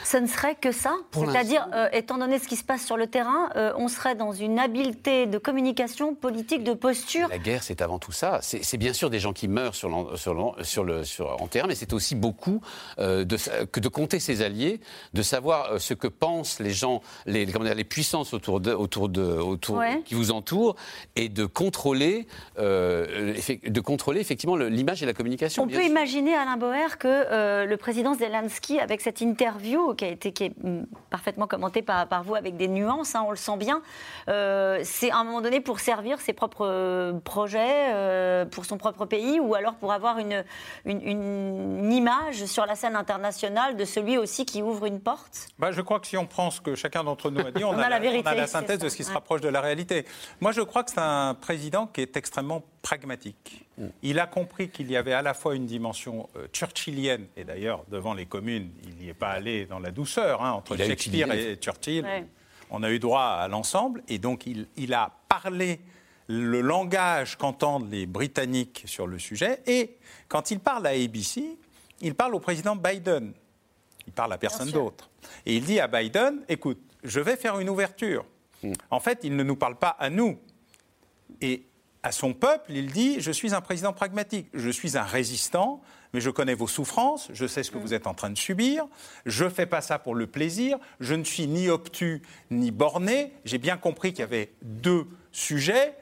Ce 0.03 0.17
ne 0.17 0.27
serait 0.27 0.55
que 0.55 0.71
ça 0.71 0.95
C'est-à-dire, 1.11 1.67
euh, 1.73 1.87
étant 1.93 2.17
donné 2.17 2.39
ce 2.39 2.47
qui 2.47 2.55
se 2.55 2.63
passe 2.63 2.85
sur 2.85 2.97
le 2.97 3.07
terrain, 3.07 3.49
euh, 3.55 3.73
on 3.77 3.87
serait 3.87 4.15
dans 4.15 4.31
une 4.31 4.59
habileté 4.59 5.25
de 5.25 5.37
communication 5.37 6.15
politique, 6.15 6.63
de 6.63 6.73
posture. 6.73 7.27
La 7.29 7.37
guerre, 7.37 7.63
c'est 7.63 7.81
avant 7.81 7.99
tout 7.99 8.11
ça. 8.11 8.39
C'est 8.41 8.77
bien 8.77 8.93
sûr 8.93 9.09
des 9.09 9.19
gens 9.19 9.33
qui 9.33 9.47
meurent 9.47 9.75
sur, 9.75 10.17
sur, 10.17 10.55
sur 10.63 10.83
le, 10.83 11.03
sur, 11.03 11.41
en 11.41 11.47
terrain, 11.47 11.67
mais 11.67 11.75
c'est 11.75 11.93
aussi 11.93 12.15
beaucoup 12.15 12.61
euh, 12.99 13.23
de, 13.23 13.37
que 13.65 13.79
de 13.79 13.87
compter 13.87 14.19
ses 14.19 14.41
alliés, 14.41 14.79
de 15.13 15.21
savoir 15.21 15.79
ce 15.79 15.93
que 15.93 16.07
pensent 16.07 16.59
les 16.59 16.71
gens, 16.71 17.01
les, 17.25 17.45
dire, 17.45 17.75
les 17.75 17.83
puissances 17.83 18.33
autour, 18.33 18.59
de, 18.59 18.73
autour, 18.73 19.09
de, 19.09 19.21
autour 19.21 19.83
qui 20.05 20.15
vous 20.15 20.31
entourent, 20.31 20.75
et 21.15 21.29
de 21.29 21.45
contrôler, 21.45 22.27
de 22.57 23.79
contrôler 23.79 24.21
effectivement 24.21 24.55
l'image 24.55 25.03
et 25.03 25.05
la 25.05 25.13
communication. 25.13 25.63
On 25.63 25.67
peut 25.67 25.85
imaginer, 25.85 26.35
Alain 26.35 26.57
Boer, 26.57 26.97
que 26.97 27.65
le 27.65 27.77
président 27.77 28.13
Zelensky, 28.15 28.79
avec 28.79 29.01
cette 29.01 29.21
interview 29.21 29.78
qui 29.95 30.05
a 30.05 30.09
été 30.09 30.31
qui 30.31 30.45
est 30.45 30.63
mm, 30.63 30.85
parfaitement 31.09 31.47
commentée 31.47 31.81
par, 31.81 32.07
par 32.07 32.23
vous 32.23 32.35
avec 32.35 32.57
des 32.57 32.67
nuances, 32.67 33.15
hein, 33.15 33.23
on 33.25 33.31
le 33.31 33.37
sent 33.37 33.57
bien, 33.57 33.81
euh, 34.27 34.79
c'est 34.83 35.11
à 35.11 35.17
un 35.17 35.23
moment 35.23 35.41
donné 35.41 35.61
pour 35.61 35.79
servir 35.79 36.19
ses 36.19 36.33
propres 36.33 36.65
euh, 36.65 37.13
projets, 37.19 37.93
euh, 37.93 38.45
pour 38.45 38.65
son 38.65 38.77
propre 38.77 39.05
pays, 39.05 39.39
ou 39.39 39.55
alors 39.55 39.75
pour 39.75 39.91
avoir 39.91 40.19
une, 40.19 40.43
une, 40.85 41.91
image 41.91 42.45
sur 42.45 42.65
la 42.65 42.75
scène 42.75 42.95
internationale 42.95 43.75
de 43.75 43.85
celui 43.85 44.17
aussi 44.17 44.45
qui 44.45 44.61
ouvre 44.61 44.85
une 44.85 44.99
porte? 44.99 45.47
Bah, 45.57 45.71
Je 45.71 45.81
crois 45.81 45.99
que 45.99 46.07
si 46.07 46.17
on 46.17 46.25
prend 46.25 46.51
ce 46.51 46.61
que 46.61 46.75
chacun 46.75 47.03
d'entre 47.03 47.29
nous 47.29 47.45
a 47.45 47.51
dit, 47.51 47.63
on, 47.63 47.71
a, 47.77 47.89
la, 47.89 47.99
vérité, 47.99 48.27
on 48.27 48.31
a 48.31 48.35
la 48.35 48.47
synthèse 48.47 48.79
de 48.79 48.89
ce 48.89 48.95
qui 48.95 49.03
se 49.03 49.11
rapproche 49.11 49.41
de 49.41 49.49
la 49.49 49.61
réalité. 49.61 50.05
Moi, 50.41 50.51
je 50.51 50.61
crois 50.61 50.83
que 50.83 50.91
c'est 50.91 50.99
un 50.99 51.33
président 51.33 51.87
qui 51.87 52.01
est 52.01 52.15
extrêmement 52.17 52.63
pragmatique. 52.81 53.65
Mm. 53.77 53.85
Il 54.03 54.19
a 54.19 54.27
compris 54.27 54.69
qu'il 54.69 54.89
y 54.91 54.97
avait 54.97 55.13
à 55.13 55.21
la 55.21 55.33
fois 55.33 55.55
une 55.55 55.65
dimension 55.65 56.29
euh, 56.35 56.47
churchillienne, 56.53 57.27
et 57.35 57.43
d'ailleurs, 57.43 57.83
devant 57.89 58.13
les 58.13 58.25
communes, 58.25 58.69
il 58.83 58.95
n'y 58.95 59.09
est 59.09 59.13
pas 59.13 59.29
allé 59.29 59.65
dans 59.65 59.79
la 59.79 59.91
douceur, 59.91 60.43
hein, 60.43 60.51
entre 60.51 60.77
Shakespeare 60.77 61.31
et 61.31 61.55
Churchill. 61.55 62.05
On 62.71 62.83
a 62.83 62.91
eu 62.91 62.99
droit 62.99 63.23
à 63.23 63.47
l'ensemble, 63.47 64.03
et 64.07 64.19
donc 64.19 64.45
il, 64.45 64.67
il, 64.77 64.93
a 64.93 65.11
parlé 65.27 65.79
le 66.27 66.61
langage 66.61 67.35
qu'entendent 67.35 67.89
les 67.91 68.05
Britanniques 68.05 68.83
sur 68.85 69.07
le 69.07 69.17
sujet, 69.17 69.61
et 69.65 69.97
quand 70.27 70.51
il 70.51 70.59
parle 70.59 70.85
à 70.85 70.91
ABC, 70.91 71.57
il 72.01 72.15
parle 72.15 72.35
au 72.35 72.39
président 72.39 72.75
Biden. 72.75 73.33
Il 74.07 74.13
parle 74.13 74.33
à 74.33 74.37
personne 74.37 74.71
d'autre. 74.71 75.09
Et 75.45 75.55
il 75.55 75.65
dit 75.65 75.79
à 75.79 75.87
Biden, 75.87 76.41
écoute, 76.47 76.79
je 77.03 77.19
vais 77.19 77.35
faire 77.35 77.59
une 77.59 77.69
ouverture. 77.69 78.25
Mm. 78.63 78.73
En 78.89 78.99
fait, 78.99 79.19
il 79.23 79.35
ne 79.35 79.43
nous 79.43 79.55
parle 79.55 79.75
pas 79.75 79.89
à 79.89 80.09
nous. 80.09 80.39
Et 81.41 81.63
à 82.03 82.11
son 82.11 82.33
peuple, 82.33 82.71
il 82.71 82.91
dit 82.91 83.19
Je 83.19 83.31
suis 83.31 83.53
un 83.53 83.61
président 83.61 83.93
pragmatique, 83.93 84.47
je 84.53 84.69
suis 84.69 84.97
un 84.97 85.03
résistant, 85.03 85.81
mais 86.13 86.21
je 86.21 86.29
connais 86.29 86.53
vos 86.53 86.67
souffrances, 86.67 87.29
je 87.33 87.45
sais 87.45 87.63
ce 87.63 87.71
que 87.71 87.77
mm. 87.77 87.81
vous 87.81 87.93
êtes 87.93 88.07
en 88.07 88.13
train 88.13 88.29
de 88.29 88.37
subir, 88.37 88.85
je 89.25 89.45
ne 89.45 89.49
fais 89.49 89.65
pas 89.65 89.81
ça 89.81 89.99
pour 89.99 90.15
le 90.15 90.27
plaisir, 90.27 90.77
je 90.99 91.13
ne 91.15 91.23
suis 91.23 91.47
ni 91.47 91.69
obtus 91.69 92.21
ni 92.51 92.71
borné. 92.71 93.33
J'ai 93.45 93.57
bien 93.57 93.77
compris 93.77 94.11
qu'il 94.11 94.21
y 94.21 94.23
avait 94.23 94.51
deux 94.61 95.07
sujets. 95.31 95.95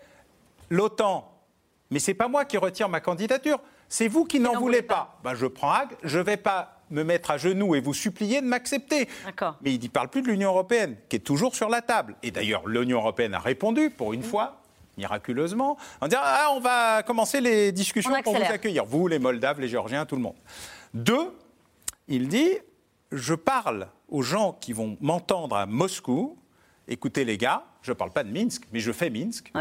L'OTAN, 0.69 1.31
mais 1.91 1.99
ce 1.99 2.11
n'est 2.11 2.15
pas 2.15 2.27
moi 2.27 2.45
qui 2.45 2.57
retire 2.57 2.89
ma 2.89 2.99
candidature, 2.99 3.59
c'est 3.89 4.07
vous 4.07 4.25
qui 4.25 4.39
n'en 4.39 4.59
voulez 4.59 4.81
pas. 4.81 5.19
Ben, 5.23 5.33
je 5.33 5.45
prends 5.45 5.71
acte, 5.71 5.97
je 6.03 6.19
ne 6.19 6.23
vais 6.23 6.37
pas 6.37 6.81
me 6.89 7.03
mettre 7.03 7.31
à 7.31 7.37
genoux 7.37 7.75
et 7.75 7.79
vous 7.79 7.93
supplier 7.93 8.41
de 8.41 8.45
m'accepter. 8.45 9.07
Mais 9.61 9.73
il 9.73 9.81
ne 9.81 9.87
parle 9.87 10.09
plus 10.09 10.21
de 10.21 10.27
l'Union 10.27 10.49
européenne, 10.49 10.97
qui 11.09 11.17
est 11.17 11.19
toujours 11.19 11.55
sur 11.55 11.69
la 11.69 11.81
table. 11.81 12.15
Et 12.23 12.31
d'ailleurs, 12.31 12.67
l'Union 12.67 12.97
européenne 12.97 13.33
a 13.33 13.39
répondu, 13.39 13.89
pour 13.89 14.13
une 14.13 14.21
mm. 14.21 14.23
fois, 14.23 14.61
miraculeusement, 14.97 15.77
en 16.01 16.07
disant 16.07 16.21
ah, 16.23 16.49
on 16.51 16.59
va 16.59 17.03
commencer 17.03 17.41
les 17.41 17.71
discussions 17.71 18.21
pour 18.23 18.35
vous 18.35 18.43
accueillir, 18.43 18.85
vous, 18.85 19.07
les 19.07 19.19
Moldaves, 19.19 19.59
les 19.59 19.67
Géorgiens, 19.67 20.05
tout 20.05 20.15
le 20.15 20.21
monde. 20.21 20.35
Deux, 20.93 21.31
il 22.07 22.27
dit 22.27 22.51
je 23.11 23.33
parle 23.33 23.87
aux 24.09 24.21
gens 24.21 24.57
qui 24.59 24.73
vont 24.73 24.97
m'entendre 25.01 25.55
à 25.55 25.65
Moscou. 25.65 26.37
Écoutez 26.87 27.25
les 27.25 27.37
gars, 27.37 27.63
je 27.81 27.91
ne 27.91 27.95
parle 27.95 28.11
pas 28.11 28.23
de 28.23 28.31
Minsk, 28.31 28.63
mais 28.71 28.79
je 28.79 28.91
fais 28.91 29.09
Minsk. 29.09 29.51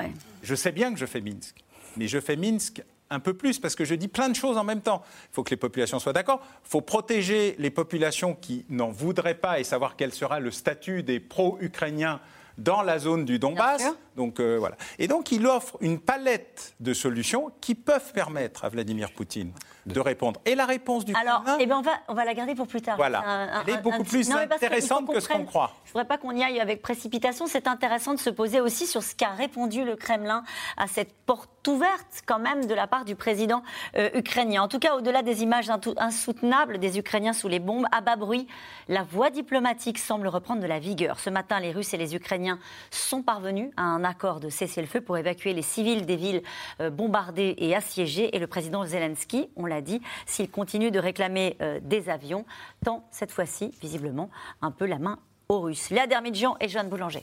Je 0.42 0.54
sais 0.54 0.72
bien 0.72 0.92
que 0.92 0.98
je 0.98 1.06
fais 1.06 1.20
Minsk, 1.20 1.56
mais 1.96 2.08
je 2.08 2.20
fais 2.20 2.36
Minsk 2.36 2.82
un 3.10 3.20
peu 3.20 3.34
plus 3.34 3.58
parce 3.58 3.76
que 3.76 3.84
je 3.84 3.94
dis 3.94 4.08
plein 4.08 4.28
de 4.28 4.34
choses 4.34 4.56
en 4.56 4.64
même 4.64 4.80
temps. 4.80 5.02
Il 5.30 5.34
faut 5.34 5.44
que 5.44 5.50
les 5.50 5.56
populations 5.56 5.98
soient 5.98 6.12
d'accord. 6.12 6.40
Il 6.64 6.70
faut 6.70 6.80
protéger 6.80 7.54
les 7.58 7.70
populations 7.70 8.34
qui 8.34 8.64
n'en 8.68 8.90
voudraient 8.90 9.34
pas 9.34 9.60
et 9.60 9.64
savoir 9.64 9.96
quel 9.96 10.12
sera 10.12 10.40
le 10.40 10.50
statut 10.50 11.02
des 11.02 11.20
pro-ukrainiens 11.20 12.20
dans 12.58 12.82
la 12.82 12.98
zone 12.98 13.24
du 13.24 13.38
Donbass. 13.38 13.84
Donc, 14.16 14.40
euh, 14.40 14.56
voilà. 14.58 14.76
Et 14.98 15.08
donc, 15.08 15.30
il 15.30 15.46
offre 15.46 15.76
une 15.80 16.00
palette 16.00 16.74
de 16.80 16.94
solutions 16.94 17.50
qui 17.60 17.74
peuvent 17.74 18.12
permettre 18.12 18.64
à 18.64 18.68
Vladimir 18.68 19.12
Poutine 19.12 19.52
de 19.86 20.00
répondre. 20.00 20.40
Et 20.44 20.54
la 20.54 20.66
réponse 20.66 21.04
du 21.04 21.14
Alors, 21.14 21.44
eh 21.60 21.66
ben 21.66 21.76
on, 21.76 21.82
va, 21.82 21.92
on 22.08 22.14
va 22.14 22.24
la 22.24 22.34
garder 22.34 22.54
pour 22.54 22.66
plus 22.66 22.82
tard. 22.82 22.96
Voilà. 22.96 23.62
Elle 23.66 23.74
est 23.74 23.82
beaucoup 23.82 24.02
plus 24.02 24.30
intéressante 24.30 25.12
que, 25.12 25.20
ce 25.20 25.28
qu'on 25.28 25.44
croit. 25.44 25.72
Je 25.84 25.90
ne 25.90 25.92
voudrais 25.92 26.08
pas 26.08 26.18
qu'on 26.18 26.32
y 26.32 26.42
aille 26.42 26.60
avec 26.60 26.82
précipitation. 26.82 27.46
C'est 27.46 27.68
intéressant 27.68 28.14
de 28.14 28.18
se 28.18 28.30
poser 28.30 28.60
aussi 28.60 28.86
sur 28.86 29.02
ce 29.02 29.14
qu'a 29.14 29.30
répondu 29.30 29.84
le 29.84 29.94
Kremlin 29.96 30.42
à 30.76 30.86
cette 30.88 31.14
porte 31.26 31.50
ouverte 31.68 32.22
quand 32.26 32.38
même 32.38 32.66
de 32.66 32.74
la 32.74 32.86
part 32.86 33.04
du 33.04 33.16
président 33.16 33.62
euh, 33.96 34.10
ukrainien. 34.14 34.62
En 34.62 34.68
tout 34.68 34.78
cas, 34.78 34.94
au-delà 34.94 35.22
des 35.22 35.42
images 35.42 35.70
insoutenables 35.96 36.78
des 36.78 36.98
Ukrainiens 36.98 37.32
sous 37.32 37.48
les 37.48 37.58
bombes, 37.58 37.86
à 37.92 38.00
bas 38.00 38.16
bruit, 38.16 38.46
la 38.88 39.02
voie 39.02 39.30
diplomatique 39.30 39.98
semble 39.98 40.28
reprendre 40.28 40.60
de 40.60 40.66
la 40.66 40.78
vigueur. 40.78 41.20
Ce 41.20 41.30
matin, 41.30 41.60
les 41.60 41.72
Russes 41.72 41.94
et 41.94 41.96
les 41.96 42.14
Ukrainiens 42.14 42.58
sont 42.90 43.22
parvenus 43.22 43.70
à 43.76 43.82
un 43.82 44.04
accord 44.06 44.40
de 44.40 44.48
cessez-le-feu 44.48 45.00
pour 45.00 45.18
évacuer 45.18 45.52
les 45.52 45.62
civils 45.62 46.06
des 46.06 46.16
villes 46.16 46.42
euh, 46.80 46.90
bombardées 46.90 47.54
et 47.58 47.74
assiégées. 47.74 48.34
Et 48.34 48.38
le 48.38 48.46
président 48.46 48.84
Zelensky, 48.84 49.48
on 49.56 49.66
l'a 49.66 49.80
dit, 49.80 50.00
s'il 50.24 50.50
continue 50.50 50.90
de 50.90 50.98
réclamer 50.98 51.56
euh, 51.60 51.80
des 51.82 52.08
avions, 52.08 52.46
tend 52.84 53.06
cette 53.10 53.32
fois-ci, 53.32 53.72
visiblement, 53.82 54.30
un 54.62 54.70
peu 54.70 54.86
la 54.86 54.98
main 54.98 55.18
aux 55.48 55.60
Russes. 55.60 55.90
Léa 55.90 56.06
Dermidjian 56.06 56.56
et 56.60 56.68
Jeanne 56.68 56.88
Boulanger. 56.88 57.22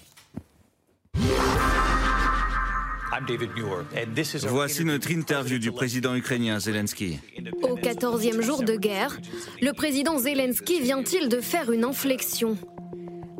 Voici 4.47 4.85
notre 4.85 5.11
interview 5.11 5.59
du 5.59 5.71
président 5.71 6.15
ukrainien 6.15 6.59
Zelensky. 6.59 7.19
Au 7.61 7.77
14e 7.77 8.41
jour 8.41 8.63
de 8.63 8.75
guerre, 8.75 9.17
le 9.61 9.71
président 9.71 10.17
Zelensky 10.17 10.81
vient-il 10.81 11.29
de 11.29 11.39
faire 11.39 11.71
une 11.71 11.83
inflexion? 11.83 12.57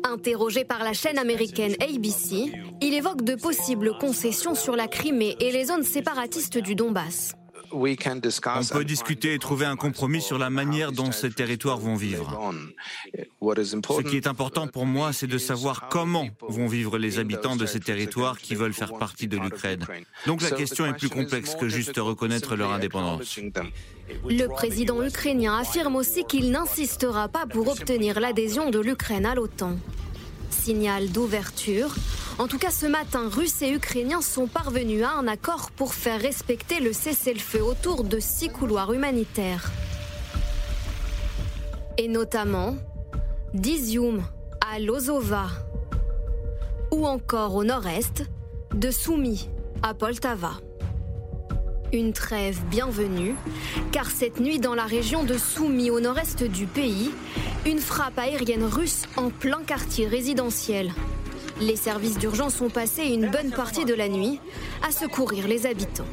Interrogé 0.06 0.64
par 0.64 0.84
la 0.84 0.92
chaîne 0.92 1.18
américaine 1.18 1.74
ABC, 1.80 2.52
il 2.82 2.92
évoque 2.92 3.22
de 3.22 3.34
possibles 3.34 3.96
concessions 3.98 4.54
sur 4.54 4.76
la 4.76 4.86
Crimée 4.86 5.34
et 5.40 5.50
les 5.50 5.64
zones 5.64 5.82
séparatistes 5.82 6.58
du 6.58 6.74
Donbass. 6.74 7.32
On 7.74 8.64
peut 8.72 8.84
discuter 8.84 9.34
et 9.34 9.38
trouver 9.38 9.66
un 9.66 9.76
compromis 9.76 10.22
sur 10.22 10.38
la 10.38 10.48
manière 10.48 10.92
dont 10.92 11.10
ces 11.12 11.30
territoires 11.30 11.78
vont 11.78 11.96
vivre. 11.96 12.54
Ce 13.42 14.02
qui 14.02 14.16
est 14.16 14.26
important 14.26 14.68
pour 14.68 14.86
moi, 14.86 15.12
c'est 15.12 15.26
de 15.26 15.38
savoir 15.38 15.88
comment 15.88 16.28
vont 16.48 16.66
vivre 16.66 16.98
les 16.98 17.18
habitants 17.18 17.56
de 17.56 17.66
ces 17.66 17.80
territoires 17.80 18.38
qui 18.38 18.54
veulent 18.54 18.72
faire 18.72 18.96
partie 18.96 19.26
de 19.26 19.38
l'Ukraine. 19.38 19.84
Donc 20.26 20.42
la 20.42 20.50
question 20.50 20.86
est 20.86 20.94
plus 20.94 21.08
complexe 21.08 21.54
que 21.54 21.68
juste 21.68 21.96
reconnaître 21.98 22.56
leur 22.56 22.72
indépendance. 22.72 23.38
Le 24.28 24.46
président 24.46 25.02
ukrainien 25.02 25.56
affirme 25.58 25.96
aussi 25.96 26.24
qu'il 26.24 26.50
n'insistera 26.50 27.28
pas 27.28 27.46
pour 27.46 27.68
obtenir 27.68 28.20
l'adhésion 28.20 28.70
de 28.70 28.78
l'Ukraine 28.78 29.26
à 29.26 29.34
l'OTAN. 29.34 29.76
Signal 30.64 31.10
d'ouverture 31.10 31.94
en 32.38 32.48
tout 32.48 32.58
cas, 32.58 32.70
ce 32.70 32.86
matin, 32.86 33.28
Russes 33.28 33.62
et 33.62 33.70
Ukrainiens 33.70 34.20
sont 34.20 34.48
parvenus 34.48 35.04
à 35.04 35.12
un 35.12 35.28
accord 35.28 35.70
pour 35.70 35.94
faire 35.94 36.20
respecter 36.20 36.80
le 36.80 36.92
cessez-le-feu 36.92 37.62
autour 37.62 38.02
de 38.02 38.18
six 38.18 38.48
couloirs 38.48 38.92
humanitaires. 38.92 39.70
Et 41.96 42.08
notamment 42.08 42.76
d'Izium 43.52 44.24
à 44.60 44.80
Lozova, 44.80 45.46
ou 46.90 47.06
encore 47.06 47.54
au 47.54 47.62
nord-est 47.62 48.24
de 48.74 48.90
Soumy 48.90 49.48
à 49.82 49.94
Poltava. 49.94 50.54
Une 51.94 52.12
trêve 52.12 52.60
bienvenue, 52.70 53.34
car 53.90 54.10
cette 54.10 54.38
nuit 54.38 54.58
dans 54.58 54.74
la 54.74 54.84
région 54.84 55.24
de 55.24 55.38
Soumy 55.38 55.90
au 55.90 56.00
nord-est 56.00 56.44
du 56.44 56.66
pays, 56.66 57.10
une 57.64 57.78
frappe 57.78 58.18
aérienne 58.18 58.64
russe 58.64 59.04
en 59.16 59.30
plein 59.30 59.62
quartier 59.62 60.06
résidentiel 60.06 60.92
les 61.60 61.76
services 61.76 62.18
d'urgence 62.18 62.60
ont 62.60 62.70
passé 62.70 63.04
une 63.04 63.30
bonne 63.30 63.50
partie 63.50 63.84
de 63.84 63.94
la 63.94 64.08
nuit 64.08 64.40
à 64.86 64.90
secourir 64.90 65.46
les 65.46 65.66
habitants. 65.66 66.06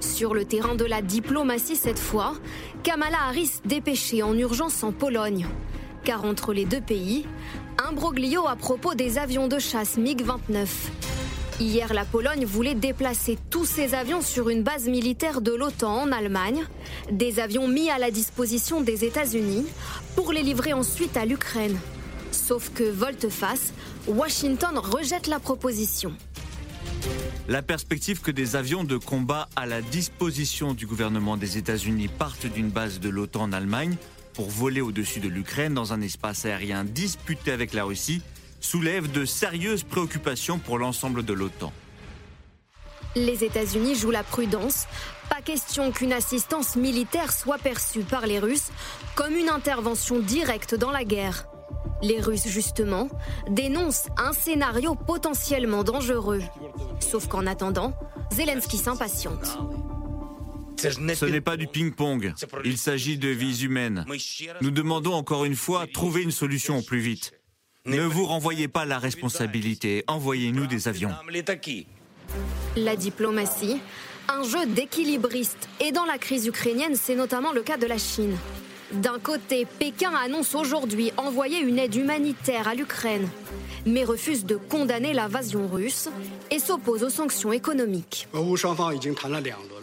Sur 0.00 0.34
le 0.34 0.44
terrain 0.44 0.74
de 0.74 0.84
la 0.84 1.02
diplomatie 1.02 1.76
cette 1.76 1.98
fois, 1.98 2.34
Kamala 2.82 3.18
Harris 3.28 3.60
dépêchée 3.64 4.22
en 4.22 4.36
urgence 4.36 4.82
en 4.82 4.92
Pologne. 4.92 5.46
Car 6.04 6.24
entre 6.24 6.52
les 6.52 6.64
deux 6.64 6.80
pays, 6.80 7.26
un 7.78 7.92
broglio 7.92 8.46
à 8.48 8.56
propos 8.56 8.94
des 8.94 9.18
avions 9.18 9.46
de 9.46 9.58
chasse 9.58 9.98
MiG-29. 9.98 10.66
Hier, 11.60 11.92
la 11.92 12.04
Pologne 12.04 12.44
voulait 12.44 12.74
déplacer 12.74 13.38
tous 13.50 13.66
ses 13.66 13.94
avions 13.94 14.22
sur 14.22 14.48
une 14.48 14.62
base 14.62 14.88
militaire 14.88 15.40
de 15.40 15.52
l'OTAN 15.52 16.02
en 16.02 16.12
Allemagne, 16.12 16.64
des 17.10 17.40
avions 17.40 17.68
mis 17.68 17.90
à 17.90 17.98
la 17.98 18.10
disposition 18.10 18.80
des 18.80 19.04
États-Unis 19.04 19.66
pour 20.16 20.32
les 20.32 20.42
livrer 20.42 20.72
ensuite 20.72 21.16
à 21.16 21.24
l'Ukraine. 21.24 21.78
Sauf 22.32 22.70
que 22.70 22.84
volte-face, 22.84 23.74
Washington 24.08 24.78
rejette 24.78 25.26
la 25.26 25.38
proposition. 25.38 26.12
La 27.48 27.62
perspective 27.62 28.20
que 28.20 28.30
des 28.30 28.56
avions 28.56 28.84
de 28.84 28.96
combat 28.96 29.48
à 29.54 29.66
la 29.66 29.82
disposition 29.82 30.74
du 30.74 30.86
gouvernement 30.86 31.36
des 31.36 31.58
États-Unis 31.58 32.08
partent 32.08 32.46
d'une 32.46 32.70
base 32.70 32.98
de 32.98 33.08
l'OTAN 33.08 33.42
en 33.42 33.52
Allemagne 33.52 33.96
pour 34.32 34.48
voler 34.48 34.80
au-dessus 34.80 35.20
de 35.20 35.28
l'Ukraine 35.28 35.74
dans 35.74 35.92
un 35.92 36.00
espace 36.00 36.46
aérien 36.46 36.84
disputé 36.84 37.52
avec 37.52 37.74
la 37.74 37.84
Russie 37.84 38.22
soulève 38.62 39.10
de 39.12 39.24
sérieuses 39.24 39.82
préoccupations 39.82 40.58
pour 40.58 40.78
l'ensemble 40.78 41.24
de 41.24 41.32
l'OTAN. 41.32 41.72
Les 43.14 43.44
États-Unis 43.44 43.94
jouent 43.94 44.10
la 44.10 44.22
prudence. 44.22 44.86
Pas 45.28 45.42
question 45.42 45.92
qu'une 45.92 46.12
assistance 46.12 46.76
militaire 46.76 47.32
soit 47.32 47.58
perçue 47.58 48.02
par 48.02 48.26
les 48.26 48.38
Russes 48.38 48.70
comme 49.14 49.34
une 49.34 49.50
intervention 49.50 50.18
directe 50.18 50.74
dans 50.74 50.90
la 50.90 51.04
guerre. 51.04 51.46
Les 52.02 52.20
Russes, 52.20 52.48
justement, 52.48 53.08
dénoncent 53.48 54.08
un 54.16 54.32
scénario 54.32 54.94
potentiellement 54.94 55.84
dangereux. 55.84 56.42
Sauf 57.00 57.28
qu'en 57.28 57.46
attendant, 57.46 57.94
Zelensky 58.32 58.76
s'impatiente. 58.76 59.58
Ce 60.78 61.24
n'est 61.26 61.40
pas 61.40 61.56
du 61.56 61.68
ping-pong, 61.68 62.34
il 62.64 62.76
s'agit 62.76 63.16
de 63.16 63.28
vies 63.28 63.62
humaines. 63.62 64.04
Nous 64.62 64.70
demandons 64.72 65.14
encore 65.14 65.44
une 65.44 65.54
fois, 65.54 65.86
trouver 65.86 66.22
une 66.22 66.32
solution 66.32 66.78
au 66.78 66.82
plus 66.82 66.98
vite. 66.98 67.32
Ne 67.84 68.02
vous 68.02 68.26
renvoyez 68.26 68.68
pas 68.68 68.84
la 68.84 69.00
responsabilité, 69.00 70.04
envoyez-nous 70.06 70.68
des 70.68 70.86
avions. 70.86 71.10
La 72.76 72.94
diplomatie, 72.94 73.80
un 74.28 74.44
jeu 74.44 74.66
d'équilibriste. 74.66 75.68
Et 75.80 75.90
dans 75.90 76.04
la 76.04 76.16
crise 76.16 76.46
ukrainienne, 76.46 76.94
c'est 76.94 77.16
notamment 77.16 77.50
le 77.50 77.62
cas 77.62 77.76
de 77.78 77.86
la 77.86 77.98
Chine. 77.98 78.36
D'un 78.92 79.18
côté, 79.18 79.66
Pékin 79.80 80.12
annonce 80.14 80.54
aujourd'hui 80.54 81.10
envoyer 81.16 81.58
une 81.58 81.76
aide 81.80 81.96
humanitaire 81.96 82.68
à 82.68 82.76
l'Ukraine, 82.76 83.28
mais 83.84 84.04
refuse 84.04 84.44
de 84.44 84.54
condamner 84.54 85.12
l'invasion 85.12 85.66
russe 85.66 86.08
et 86.52 86.60
s'oppose 86.60 87.02
aux 87.02 87.10
sanctions 87.10 87.52
économiques. 87.52 88.28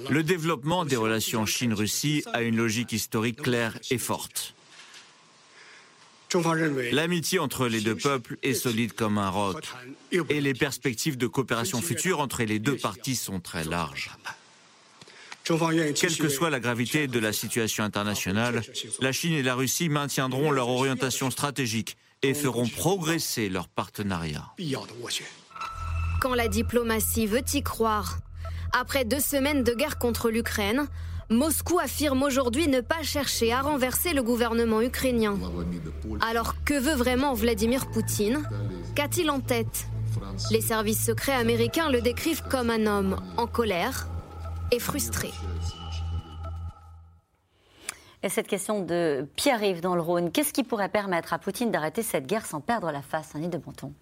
Le 0.10 0.24
développement 0.24 0.86
des 0.86 0.96
relations 0.96 1.46
Chine-Russie 1.46 2.24
a 2.32 2.44
une 2.44 2.56
logique 2.56 2.94
historique 2.94 3.42
claire 3.42 3.78
et 3.92 3.98
forte. 3.98 4.54
L'amitié 6.92 7.40
entre 7.40 7.68
les 7.68 7.82
deux 7.82 7.96
peuples 7.96 8.38
est 8.44 8.54
solide 8.54 8.94
comme 8.94 9.18
un 9.18 9.30
roc 9.30 9.68
et 10.12 10.42
les 10.42 10.54
perspectives 10.54 11.18
de 11.18 11.28
coopération 11.28 11.82
future 11.82 12.20
entre 12.20 12.44
les 12.44 12.60
deux 12.60 12.78
parties 12.78 13.16
sont 13.16 13.40
très 13.40 13.64
larges. 13.64 14.12
Quelle 15.46 16.18
que 16.18 16.30
soit 16.30 16.52
la 16.52 16.60
gravité 16.60 17.08
de 17.08 17.20
la 17.20 17.34
situation 17.34 17.84
internationale, 17.84 18.62
la 19.02 19.12
Chine 19.12 19.34
et 19.34 19.42
la 19.42 19.56
Russie 19.56 19.90
maintiendront 19.90 20.52
leur 20.52 20.70
orientation 20.70 21.32
stratégique 21.32 21.98
et 22.22 22.36
feront 22.36 22.68
progresser 22.68 23.50
leur 23.50 23.68
partenariat. 23.68 24.46
Quand 26.22 26.36
la 26.36 26.48
diplomatie 26.48 27.26
veut 27.26 27.44
y 27.54 27.64
croire, 27.64 28.20
après 28.74 29.06
deux 29.06 29.22
semaines 29.22 29.64
de 29.64 29.74
guerre 29.74 29.98
contre 29.98 30.30
l'Ukraine, 30.30 30.88
Moscou 31.30 31.78
affirme 31.78 32.24
aujourd'hui 32.24 32.68
ne 32.68 32.82
pas 32.82 33.04
chercher 33.04 33.54
à 33.54 33.62
renverser 33.62 34.14
le 34.14 34.24
gouvernement 34.24 34.82
ukrainien. 34.82 35.38
Alors 36.22 36.64
que 36.64 36.74
veut 36.74 36.96
vraiment 36.96 37.36
Vladimir 37.36 37.88
Poutine? 37.92 38.42
Qu'a-t-il 38.96 39.30
en 39.30 39.40
tête? 39.40 39.86
Les 40.50 40.62
services 40.62 41.06
secrets 41.06 41.34
américains 41.34 41.92
le 41.92 42.02
décrivent 42.02 42.42
comme 42.50 42.72
un 42.72 42.88
homme 42.88 43.18
en 43.38 43.46
colère, 43.46 44.08
et 44.72 44.80
frustré. 44.80 45.30
Et 48.24 48.30
cette 48.30 48.48
question 48.48 48.82
de 48.82 49.28
Pierre-Yves 49.36 49.82
dans 49.82 49.96
le 49.96 50.02
Rhône, 50.02 50.32
qu'est-ce 50.32 50.52
qui 50.52 50.64
pourrait 50.64 50.90
permettre 50.90 51.34
à 51.34 51.40
Poutine 51.40 51.70
d'arrêter 51.70 52.02
cette 52.02 52.26
guerre 52.26 52.46
sans 52.46 52.60
perdre 52.60 52.92
la 52.92 53.02
face, 53.02 53.36
un 53.36 53.40
nid 53.40 53.50
de 53.50 53.58
Bonton 53.58 53.94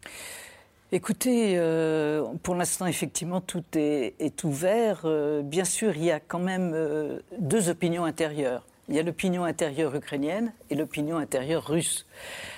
Écoutez, 0.94 1.56
euh, 1.58 2.24
pour 2.44 2.56
l'instant, 2.56 2.86
effectivement, 2.86 3.42
tout 3.42 3.64
est, 3.76 4.44
ouvert. 4.46 5.02
Euh, 5.04 5.42
bien 5.42 5.66
sûr, 5.66 5.98
il 5.98 6.06
y 6.06 6.12
a 6.12 6.22
quand 6.22 6.40
même 6.40 6.72
euh, 6.74 7.20
deux 7.40 7.68
opinions 7.68 8.06
intérieures. 8.06 8.66
Il 8.88 8.96
y 8.96 9.00
a 9.00 9.04
l'opinion 9.04 9.44
intérieure 9.44 9.94
ukrainienne 9.94 10.54
et 10.70 10.76
l'opinion 10.76 11.18
intérieure 11.18 11.68
russe. 11.68 12.06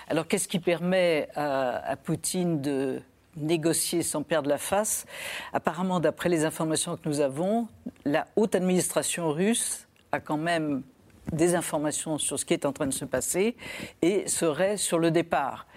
Alors, 0.10 0.28
qu'est-ce 0.28 0.48
qui 0.48 0.60
permet 0.60 1.28
à 1.36 1.96
Poutine 1.96 2.62
de 2.62 3.02
négocier 3.36 4.04
sans 4.04 4.22
perdre 4.22 4.48
la 4.48 4.60
face? 4.60 5.08
Apparemment, 5.52 6.00
d'après 6.00 6.30
les 6.30 6.46
informations 6.46 6.98
que 6.98 7.10
nous 7.10 7.22
avons, 7.22 7.68
la 8.06 8.28
haute 8.36 8.54
administration 8.54 9.32
russe 9.32 9.88
a 10.12 10.20
quand 10.20 10.38
même 10.38 10.84
des 11.32 11.56
informations 11.56 12.18
sur 12.18 12.40
ce 12.40 12.46
qui 12.46 12.54
est 12.54 12.66
en 12.66 12.74
train 12.74 12.88
de 12.88 12.94
se 12.94 13.06
passer 13.06 13.56
et 14.02 14.28
serait 14.28 14.78
sur 14.78 15.00
le 15.00 15.12
départ. 15.12 15.68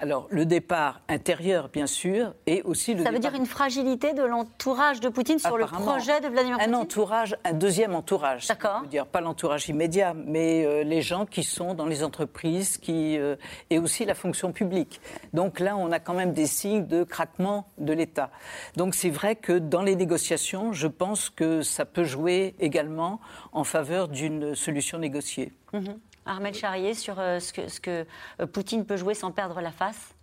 Alors, 0.00 0.28
le 0.30 0.46
départ 0.46 1.00
intérieur, 1.08 1.68
bien 1.70 1.86
sûr, 1.86 2.34
et 2.46 2.62
aussi 2.62 2.94
le. 2.94 3.02
Ça 3.02 3.10
veut 3.10 3.18
dire 3.18 3.34
une 3.34 3.46
fragilité 3.46 4.12
de 4.12 4.22
l'entourage 4.22 5.00
de 5.00 5.08
Poutine 5.08 5.40
sur 5.40 5.58
le 5.58 5.66
projet 5.66 6.20
de 6.20 6.28
Vladimir 6.28 6.58
Poutine 6.58 6.74
Un 6.74 6.78
entourage, 6.78 7.36
un 7.44 7.52
deuxième 7.52 7.96
entourage. 7.96 8.46
D'accord. 8.46 8.82
dire 8.88 9.06
pas 9.06 9.20
l'entourage 9.20 9.68
immédiat, 9.68 10.14
mais 10.14 10.64
euh, 10.64 10.84
les 10.84 11.02
gens 11.02 11.26
qui 11.26 11.42
sont 11.42 11.74
dans 11.74 11.86
les 11.86 12.04
entreprises 12.04 12.78
qui, 12.78 13.18
euh, 13.18 13.34
et 13.70 13.80
aussi 13.80 14.04
la 14.04 14.14
fonction 14.14 14.52
publique. 14.52 15.00
Donc 15.32 15.58
là, 15.58 15.76
on 15.76 15.90
a 15.90 15.98
quand 15.98 16.14
même 16.14 16.32
des 16.32 16.46
signes 16.46 16.86
de 16.86 17.02
craquement 17.02 17.66
de 17.78 17.92
l'État. 17.92 18.30
Donc 18.76 18.94
c'est 18.94 19.10
vrai 19.10 19.34
que 19.34 19.58
dans 19.58 19.82
les 19.82 19.96
négociations, 19.96 20.72
je 20.72 20.86
pense 20.86 21.28
que 21.28 21.62
ça 21.62 21.84
peut 21.84 22.04
jouer 22.04 22.54
également 22.60 23.20
en 23.52 23.64
faveur 23.64 24.06
d'une 24.06 24.54
solution 24.54 24.98
négociée. 24.98 25.52
Mm-hmm. 25.72 25.96
Armel 26.28 26.54
Charrier, 26.54 26.94
sur 26.94 27.18
euh, 27.18 27.40
ce 27.40 27.52
que, 27.52 27.68
ce 27.68 27.80
que 27.80 28.06
euh, 28.40 28.46
Poutine 28.46 28.84
peut 28.84 28.96
jouer 28.96 29.14
sans 29.14 29.32
perdre 29.32 29.60
la 29.60 29.72
face? 29.72 30.14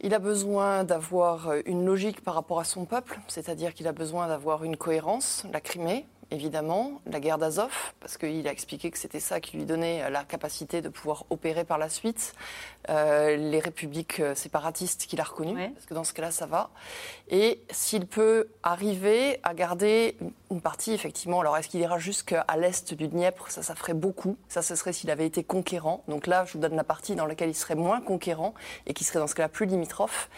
Il 0.00 0.12
a 0.12 0.18
besoin 0.18 0.84
d'avoir 0.84 1.52
une 1.64 1.86
logique 1.86 2.20
par 2.22 2.34
rapport 2.34 2.60
à 2.60 2.64
son 2.64 2.84
peuple, 2.84 3.18
c'est-à-dire 3.26 3.72
qu'il 3.72 3.88
a 3.88 3.92
besoin 3.92 4.28
d'avoir 4.28 4.62
une 4.62 4.76
cohérence. 4.76 5.46
La 5.50 5.60
Crimée, 5.60 6.06
évidemment, 6.30 7.00
la 7.06 7.20
guerre 7.20 7.38
d'Azov, 7.38 7.94
parce 8.00 8.18
qu'il 8.18 8.46
a 8.46 8.52
expliqué 8.52 8.90
que 8.90 8.98
c'était 8.98 9.20
ça 9.20 9.40
qui 9.40 9.56
lui 9.56 9.64
donnait 9.64 10.10
la 10.10 10.24
capacité 10.24 10.82
de 10.82 10.90
pouvoir 10.90 11.24
opérer 11.30 11.64
par 11.64 11.78
la 11.78 11.88
suite. 11.88 12.34
Euh, 12.90 13.36
les 13.36 13.60
républiques 13.60 14.20
euh, 14.20 14.34
séparatistes 14.34 15.06
qu'il 15.06 15.18
a 15.18 15.24
reconnues, 15.24 15.70
parce 15.72 15.86
que 15.86 15.94
dans 15.94 16.04
ce 16.04 16.12
cas-là, 16.12 16.30
ça 16.30 16.44
va. 16.44 16.70
Et 17.30 17.62
s'il 17.70 18.06
peut 18.06 18.48
arriver 18.62 19.40
à 19.42 19.54
garder 19.54 20.18
une 20.50 20.60
partie, 20.60 20.92
effectivement, 20.92 21.40
alors 21.40 21.56
est-ce 21.56 21.68
qu'il 21.68 21.80
ira 21.80 21.98
jusqu'à 21.98 22.44
l'est 22.58 22.92
du 22.92 23.08
Dniepr? 23.08 23.50
Ça, 23.50 23.62
ça 23.62 23.74
ferait 23.74 23.94
beaucoup. 23.94 24.36
Ça, 24.48 24.60
ce 24.60 24.74
serait 24.74 24.92
s'il 24.92 25.10
avait 25.10 25.26
été 25.26 25.42
conquérant. 25.42 26.04
Donc 26.08 26.26
là, 26.26 26.44
je 26.44 26.52
vous 26.52 26.58
donne 26.58 26.76
la 26.76 26.84
partie 26.84 27.14
dans 27.14 27.24
laquelle 27.24 27.48
il 27.48 27.54
serait 27.54 27.74
moins 27.74 28.02
conquérant 28.02 28.52
et 28.86 28.92
qui 28.92 29.04
serait 29.04 29.18
dans 29.18 29.26
ce 29.26 29.34
cas-là 29.34 29.48
plus 29.48 29.64
limitrophe. 29.64 30.28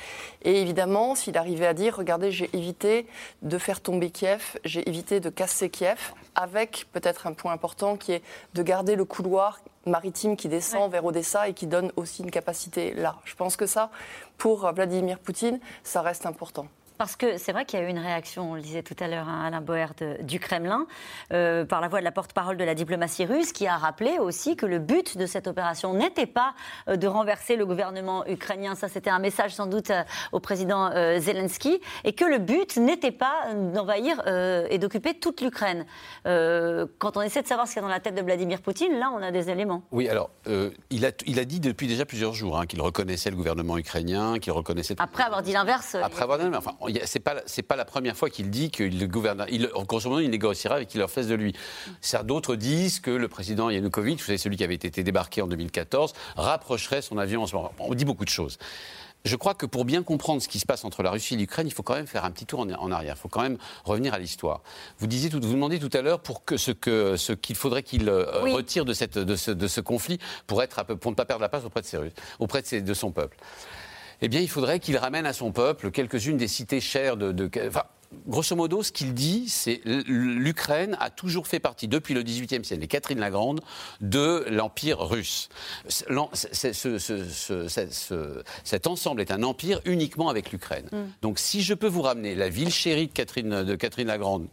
Et 0.43 0.63
évidemment, 0.63 1.17
s'il 1.17 1.37
arrivait 1.37 1.67
à 1.67 1.75
dire, 1.75 1.97
regardez, 1.97 2.31
j'ai 2.31 2.49
évité 2.57 3.09
de 3.43 3.59
faire 3.59 3.81
tomber 3.81 4.11
Kiev, 4.11 4.57
j'ai 4.65 4.89
évité 4.89 5.19
de 5.19 5.31
casser 5.31 5.69
Kiev, 5.69 6.13
avec 6.37 6.87
peut-être 6.93 7.27
un 7.27 7.33
point 7.33 7.53
important 7.53 7.97
qui 7.97 8.13
est 8.13 8.23
de 8.55 8.63
garder 8.63 8.95
le 8.95 9.05
couloir 9.05 9.61
maritime 9.87 10.37
qui 10.37 10.49
descend 10.49 10.91
vers 10.91 11.05
Odessa 11.05 11.49
et 11.49 11.55
qui 11.55 11.67
donne 11.67 11.93
aussi 11.97 12.23
une 12.23 12.31
capacité 12.31 12.95
là. 12.95 13.17
Je 13.25 13.35
pense 13.35 13.57
que 13.57 13.67
ça, 13.67 13.91
pour 14.39 14.71
Vladimir 14.73 15.19
Poutine, 15.19 15.61
ça 15.83 16.03
reste 16.03 16.27
important. 16.27 16.67
Parce 16.99 17.17
que 17.17 17.37
c'est 17.37 17.53
vrai 17.53 17.65
qu'il 17.65 17.79
y 17.79 17.83
a 17.83 17.87
eu 17.87 17.91
une 17.91 17.99
réaction, 17.99 18.53
on 18.53 18.55
le 18.55 18.63
disait 18.63 18.83
tout 18.83 18.97
à 19.01 19.09
l'heure, 19.09 19.29
à 19.29 19.33
hein, 19.33 19.45
Alain 19.47 19.61
Boer 19.61 19.89
du 20.21 20.41
Kremlin, 20.41 20.87
euh, 21.33 21.65
par 21.65 21.81
la 21.81 21.89
voix 21.89 22.01
de 22.01 22.05
la 22.05 22.13
porte-parole 22.13 22.57
de 22.57 22.65
la 22.65 22.75
diplomatie 22.75 23.25
russe, 23.25 23.53
qui 23.53 23.67
a 23.67 23.77
rappelé 23.77 24.19
aussi 24.19 24.57
que 24.57 24.67
le 24.67 24.79
but 24.79 25.19
de 25.19 25.27
cette 25.27 25.47
opération 25.47 25.93
n'était 25.95 26.27
pas 26.27 26.55
euh, 26.89 26.97
de 26.97 27.07
renverser 27.07 27.57
le 27.57 27.67
gouvernement 27.67 28.27
ukrainien. 28.27 28.75
Ça, 28.75 28.89
c'était 28.89 29.11
un 29.11 29.19
message 29.19 29.55
sans 29.55 29.67
doute 29.67 29.91
euh, 29.91 30.03
au 30.33 30.41
président 30.41 30.91
Zelensky. 31.19 31.81
Et 32.05 32.13
que 32.13 32.25
le 32.25 32.39
but 32.39 32.77
n'était 32.77 33.11
pas 33.11 33.53
d'envahir 33.55 34.23
et 34.71 34.79
d'occuper 34.79 35.15
toute 35.15 35.41
l'Ukraine. 35.41 35.85
quand 36.25 37.17
on 37.17 37.23
essaie 37.23 37.43
de 37.43 37.47
savoir 37.47 37.67
ce 37.67 37.73
qu'il 37.73 37.83
y 37.83 37.85
a 37.85 37.89
dans 37.89 37.93
la 37.93 38.01
tête 38.01 38.15
de 38.15 38.23
Vladimir 38.23 38.61
Poutine, 38.61 38.99
là, 38.99 39.11
on 39.15 39.23
a 39.23 39.31
des 39.31 39.51
éléments. 39.51 39.83
Oui, 39.91 40.09
alors, 40.09 40.31
il, 40.91 41.07
a, 41.07 41.11
il 41.27 41.39
a 41.39 41.45
dit 41.45 41.61
depuis 41.61 41.87
déjà 41.87 42.05
plusieurs 42.05 42.35
jours 42.35 42.59
hein, 42.59 42.67
qu'il 42.67 42.81
reconnaissait 42.81 43.31
le 43.31 43.37
gouvernement 43.37 43.79
ukrainien, 43.79 44.39
qu'il 44.39 44.53
reconnaissait. 44.53 44.97
Après 44.99 45.25
avoir 45.25 45.43
dit 45.43 45.53
l'inverse. 45.53 45.97
Après 45.97 46.23
avoir 46.23 46.39
dit 46.39 46.45
l'inverse. 46.45 46.67
Enfin, 46.67 46.77
c'est 47.05 47.21
pas 47.21 47.37
c'est 47.47 47.63
pas 47.63 47.77
la 47.77 47.85
première 47.85 48.17
fois 48.17 48.31
qu'il 48.31 48.51
dit 48.51 48.71
que 48.71 48.83
le 48.83 49.07
gouvernement, 49.07 49.49
il, 49.51 49.71
grosso 49.87 50.09
modo, 50.09 50.21
il 50.21 50.31
négociera 50.31 50.77
avec 50.77 50.89
qui 50.89 50.99
leur 50.99 51.11
fasse 51.11 51.27
de 51.27 51.35
lui. 51.35 51.55
D'autres 52.25 52.57
disent 52.57 53.01
que 53.01 53.11
le 53.11 53.29
président 53.29 53.71
Yanukovych, 53.71 54.19
vous 54.19 54.27
savez 54.27 54.39
celui 54.39 54.57
qui 54.57 54.65
avait 54.65 54.75
été 54.75 55.03
débarqué 55.03 55.43
en 55.43 55.47
2014, 55.47 56.13
rapprocherait 56.37 57.03
son 57.03 57.19
avion 57.19 57.43
en 57.43 57.47
ce 57.47 57.55
moment. 57.55 57.73
On 57.79 57.95
dit 57.95 58.05
beaucoup 58.05 58.25
de 58.25 58.31
choses. 58.31 58.59
Je 59.27 59.35
crois 59.35 59.55
que 59.55 59.67
pour 59.67 59.85
bien 59.85 60.05
comprendre 60.05 60.41
ce 60.41 60.47
qui 60.47 60.61
se 60.61 60.67
passe 60.67 60.85
entre 60.85 61.03
la 61.03 61.11
Russie 61.11 61.35
et 61.35 61.37
l'Ukraine, 61.37 61.67
il 61.67 61.73
faut 61.73 61.83
quand 61.83 61.97
même 61.97 62.07
faire 62.07 62.25
un 62.25 62.31
petit 62.31 62.47
tour 62.47 62.61
en, 62.61 62.93
arrière. 62.93 63.15
Il 63.17 63.21
faut 63.21 63.29
quand 63.29 63.43
même 63.43 63.59
revenir 63.85 64.15
à 64.15 64.21
l'histoire. 64.21 64.63
Vous 64.99 65.09
disiez, 65.09 65.29
vous 65.31 65.41
demandez 65.41 65.81
tout 65.81 65.91
à 65.95 66.01
l'heure 66.01 66.21
pour 66.21 66.45
que 66.45 66.57
ce 66.57 66.71
que 66.71 67.17
ce 67.17 67.33
qu'il 67.33 67.57
faudrait 67.57 67.83
qu'il 67.83 68.09
euh, 68.09 68.25
retire 68.53 68.85
de, 68.85 68.93
cette, 68.93 69.19
de, 69.19 69.35
ce, 69.35 69.51
de 69.51 69.67
ce 69.67 69.81
conflit 69.81 70.21
pour 70.47 70.63
être 70.63 70.85
pour 70.85 71.11
ne 71.11 71.17
pas 71.17 71.25
perdre 71.25 71.43
la 71.43 71.49
place 71.49 71.65
auprès 71.65 71.81
de 71.81 71.87
ses 71.87 71.99
auprès 72.39 72.63
de, 72.63 72.67
ses, 72.69 72.81
de 72.83 72.95
son 72.95 73.11
peuple 73.11 73.37
eh 74.23 74.29
bien, 74.29 74.41
il 74.41 74.49
faudrait 74.49 74.81
qu'il 74.81 74.97
ramène 74.97 75.27
à 75.27 75.33
son 75.33 75.53
peuple 75.53 75.91
quelques-unes 75.91 76.37
des 76.37 76.49
cités 76.49 76.81
chères 76.81 77.17
de. 77.17 77.51
enfin, 77.67 77.85
grosso 78.27 78.55
modo, 78.57 78.83
ce 78.83 78.93
qu'il 78.93 79.15
dit, 79.15 79.49
c'est 79.49 79.81
l'Ukraine 79.85 80.97
a 81.01 81.11
toujours 81.11 81.47
fait 81.47 81.61
partie, 81.61 81.89
depuis 81.89 82.15
le 82.15 82.23
XVIIIe 82.23 82.65
siècle, 82.65 82.83
et 82.83 82.87
Catherine 82.87 83.19
la 83.19 83.31
Grande, 83.31 83.61
de 84.01 84.45
l'Empire 84.49 85.01
russe. 85.01 85.49
cet 88.65 88.87
ensemble 88.87 89.21
est 89.21 89.31
un 89.31 89.43
empire 89.43 89.81
uniquement 89.85 90.29
avec 90.29 90.53
l'Ukraine. 90.53 90.89
Mm. 90.93 90.97
Donc 91.23 91.39
si 91.39 91.63
je 91.63 91.75
peux 91.75 91.89
vous 91.89 92.03
ramener 92.03 92.35
la 92.35 92.49
ville 92.49 92.71
chérie 92.71 93.09
de 93.09 93.13
Catherine, 93.13 93.65
de 93.65 93.75
Catherine 93.75 94.09
la 94.09 94.19
Grande, 94.19 94.49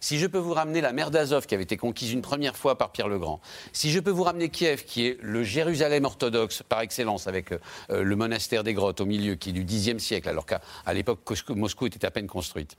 Si 0.00 0.18
je 0.18 0.26
peux 0.26 0.38
vous 0.38 0.54
ramener 0.54 0.80
la 0.80 0.92
mer 0.92 1.10
d'Azov 1.10 1.46
qui 1.46 1.54
avait 1.54 1.64
été 1.64 1.76
conquise 1.76 2.12
une 2.12 2.22
première 2.22 2.56
fois 2.56 2.76
par 2.78 2.90
Pierre 2.90 3.08
le 3.08 3.18
Grand, 3.18 3.40
si 3.72 3.90
je 3.90 4.00
peux 4.00 4.10
vous 4.10 4.24
ramener 4.24 4.48
Kiev 4.48 4.84
qui 4.84 5.06
est 5.06 5.18
le 5.22 5.42
Jérusalem 5.42 6.04
orthodoxe 6.04 6.62
par 6.68 6.80
excellence 6.80 7.26
avec 7.26 7.52
euh, 7.52 7.58
le 8.02 8.16
monastère 8.16 8.64
des 8.64 8.74
grottes 8.74 9.00
au 9.00 9.06
milieu 9.06 9.34
qui 9.34 9.50
est 9.50 9.52
du 9.52 9.64
Xe 9.64 9.98
siècle 9.98 10.28
alors 10.28 10.46
qu'à 10.46 10.60
l'époque 10.92 11.20
Moscou 11.50 11.86
était 11.86 12.04
à 12.04 12.10
peine 12.10 12.26
construite, 12.26 12.76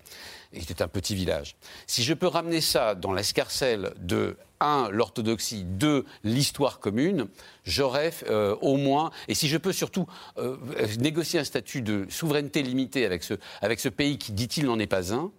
et 0.56 0.62
c'était 0.62 0.82
un 0.82 0.88
petit 0.88 1.16
village. 1.16 1.56
Si 1.86 2.04
je 2.04 2.14
peux 2.14 2.28
ramener 2.28 2.62
ça 2.62 2.96
dans 2.96 3.14
l'escarcelle 3.14 3.94
de 4.00 4.38
un, 4.62 4.90
l'orthodoxie, 4.90 5.64
deux, 5.64 6.06
l'histoire 6.24 6.80
commune, 6.80 7.28
j'aurais 7.66 8.14
euh, 8.30 8.56
au 8.62 8.78
moins, 8.78 9.12
et 9.28 9.36
si 9.36 9.50
je 9.50 9.58
peux 9.58 9.74
surtout 9.74 10.08
euh, 10.38 10.58
négocier 10.98 11.40
un 11.40 11.44
statut 11.44 11.82
de 11.82 12.06
souveraineté 12.10 12.64
limitée 12.64 13.06
avec 13.06 13.24
ce, 13.24 13.34
avec 13.62 13.80
ce 13.82 13.90
pays 13.90 14.18
qui, 14.18 14.32
dit-il, 14.32 14.66
n'en 14.66 14.80
est 14.80 14.88
pas 14.88 15.14
un, 15.14 15.32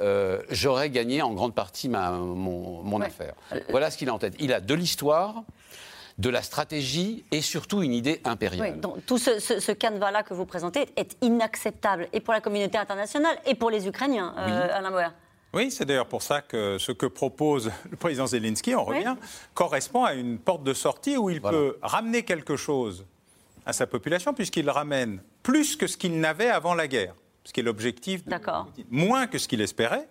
euh, 0.00 0.42
j'aurais 0.50 0.90
gagné 0.90 1.22
en 1.22 1.32
grande 1.32 1.54
partie 1.54 1.88
ma, 1.88 2.10
mon, 2.12 3.00
affaire. 3.00 3.34
Voilà 3.70 3.90
ce 3.90 3.98
qu'il 3.98 4.08
a 4.08 4.14
en 4.14 4.18
tête. 4.18 4.34
Il 4.38 4.52
a 4.52 4.60
de 4.60 4.74
l'histoire, 4.74 5.42
de 6.20 6.28
la 6.28 6.42
stratégie 6.42 7.24
et 7.30 7.40
surtout 7.40 7.82
une 7.82 7.94
idée 7.94 8.20
impériale. 8.24 8.74
Oui, 8.74 8.80
donc 8.80 9.04
tout 9.06 9.18
ce, 9.18 9.38
ce, 9.38 9.72
canevas-là 9.72 10.22
que 10.22 10.34
vous 10.34 10.44
présentez 10.44 10.86
est 10.96 11.16
inacceptable 11.22 12.08
et 12.12 12.20
pour 12.20 12.34
la 12.34 12.40
communauté 12.40 12.76
internationale 12.76 13.36
et 13.46 13.54
pour 13.54 13.70
les 13.70 13.88
Ukrainiens, 13.88 14.34
euh, 14.36 14.68
Alain 14.70 14.90
Boer. 14.90 15.08
Oui, 15.52 15.70
c'est 15.70 15.84
d'ailleurs 15.84 16.06
pour 16.06 16.22
ça 16.22 16.42
que 16.42 16.76
ce 16.78 16.92
que 16.92 17.06
propose 17.06 17.72
le 17.90 17.96
président 17.96 18.26
Zelensky, 18.26 18.74
on 18.74 18.84
revient, 18.84 19.16
correspond 19.54 20.04
à 20.04 20.14
une 20.14 20.38
porte 20.38 20.62
de 20.62 20.74
sortie 20.74 21.16
où 21.16 21.30
il 21.30 21.40
peut 21.40 21.76
ramener 21.82 22.22
quelque 22.22 22.56
chose 22.56 23.04
à 23.66 23.72
sa 23.72 23.86
population, 23.86 24.32
puisqu'il 24.32 24.68
ramène 24.70 25.20
plus 25.42 25.74
que 25.76 25.86
ce 25.86 25.96
qu'il 25.96 26.20
n'avait 26.20 26.50
avant 26.50 26.74
la 26.74 26.86
guerre 26.86 27.14
ce 27.44 27.52
qui 27.52 27.60
est 27.60 27.62
l'objectif, 27.62 28.22
moins 28.90 29.26
que 29.26 29.38
ce 29.38 29.48
qu'il 29.48 29.60
espérait, 29.60 30.06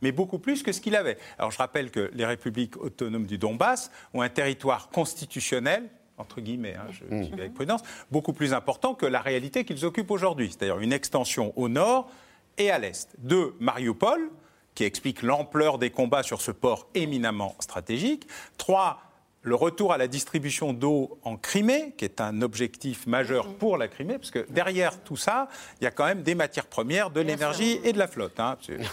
mais 0.00 0.12
beaucoup 0.12 0.38
plus 0.38 0.62
que 0.62 0.72
ce 0.72 0.80
qu'il 0.80 0.96
avait. 0.96 1.18
Alors 1.38 1.50
je 1.50 1.58
rappelle 1.58 1.90
que 1.90 2.10
les 2.12 2.24
républiques 2.24 2.76
autonomes 2.76 3.26
du 3.26 3.38
Donbass 3.38 3.90
ont 4.14 4.22
un 4.22 4.28
territoire 4.28 4.90
constitutionnel 4.90 5.88
entre 6.18 6.40
guillemets, 6.40 6.76
hein, 6.76 6.86
je, 6.90 7.04
mmh. 7.04 7.32
avec 7.32 7.54
prudence, 7.54 7.82
beaucoup 8.10 8.32
plus 8.32 8.54
important 8.54 8.94
que 8.94 9.06
la 9.06 9.20
réalité 9.20 9.64
qu'ils 9.64 9.84
occupent 9.84 10.10
aujourd'hui, 10.10 10.48
c'est-à-dire 10.50 10.78
une 10.78 10.92
extension 10.92 11.52
au 11.56 11.68
nord 11.68 12.10
et 12.58 12.70
à 12.70 12.78
l'est. 12.78 13.08
de 13.18 13.54
Mariupol, 13.60 14.30
qui 14.74 14.84
explique 14.84 15.22
l'ampleur 15.22 15.78
des 15.78 15.90
combats 15.90 16.22
sur 16.22 16.40
ce 16.40 16.50
port 16.50 16.88
éminemment 16.94 17.54
stratégique. 17.60 18.26
Trois, 18.56 19.02
le 19.42 19.54
retour 19.54 19.92
à 19.92 19.98
la 19.98 20.06
distribution 20.06 20.72
d'eau 20.72 21.18
en 21.24 21.36
Crimée, 21.36 21.94
qui 21.96 22.04
est 22.04 22.20
un 22.20 22.42
objectif 22.42 23.06
majeur 23.06 23.48
mhm. 23.48 23.54
pour 23.54 23.76
la 23.76 23.88
Crimée, 23.88 24.18
parce 24.18 24.30
que 24.30 24.46
derrière 24.48 25.02
tout 25.02 25.16
ça, 25.16 25.48
il 25.80 25.84
y 25.84 25.86
a 25.86 25.90
quand 25.90 26.04
même 26.04 26.22
des 26.22 26.34
matières 26.34 26.66
premières, 26.66 27.10
de 27.10 27.20
l'énergie 27.20 27.80
et 27.84 27.92
de 27.92 27.98
la 27.98 28.06
flotte. 28.06 28.38
Hein. 28.38 28.56
C'est 28.60 28.78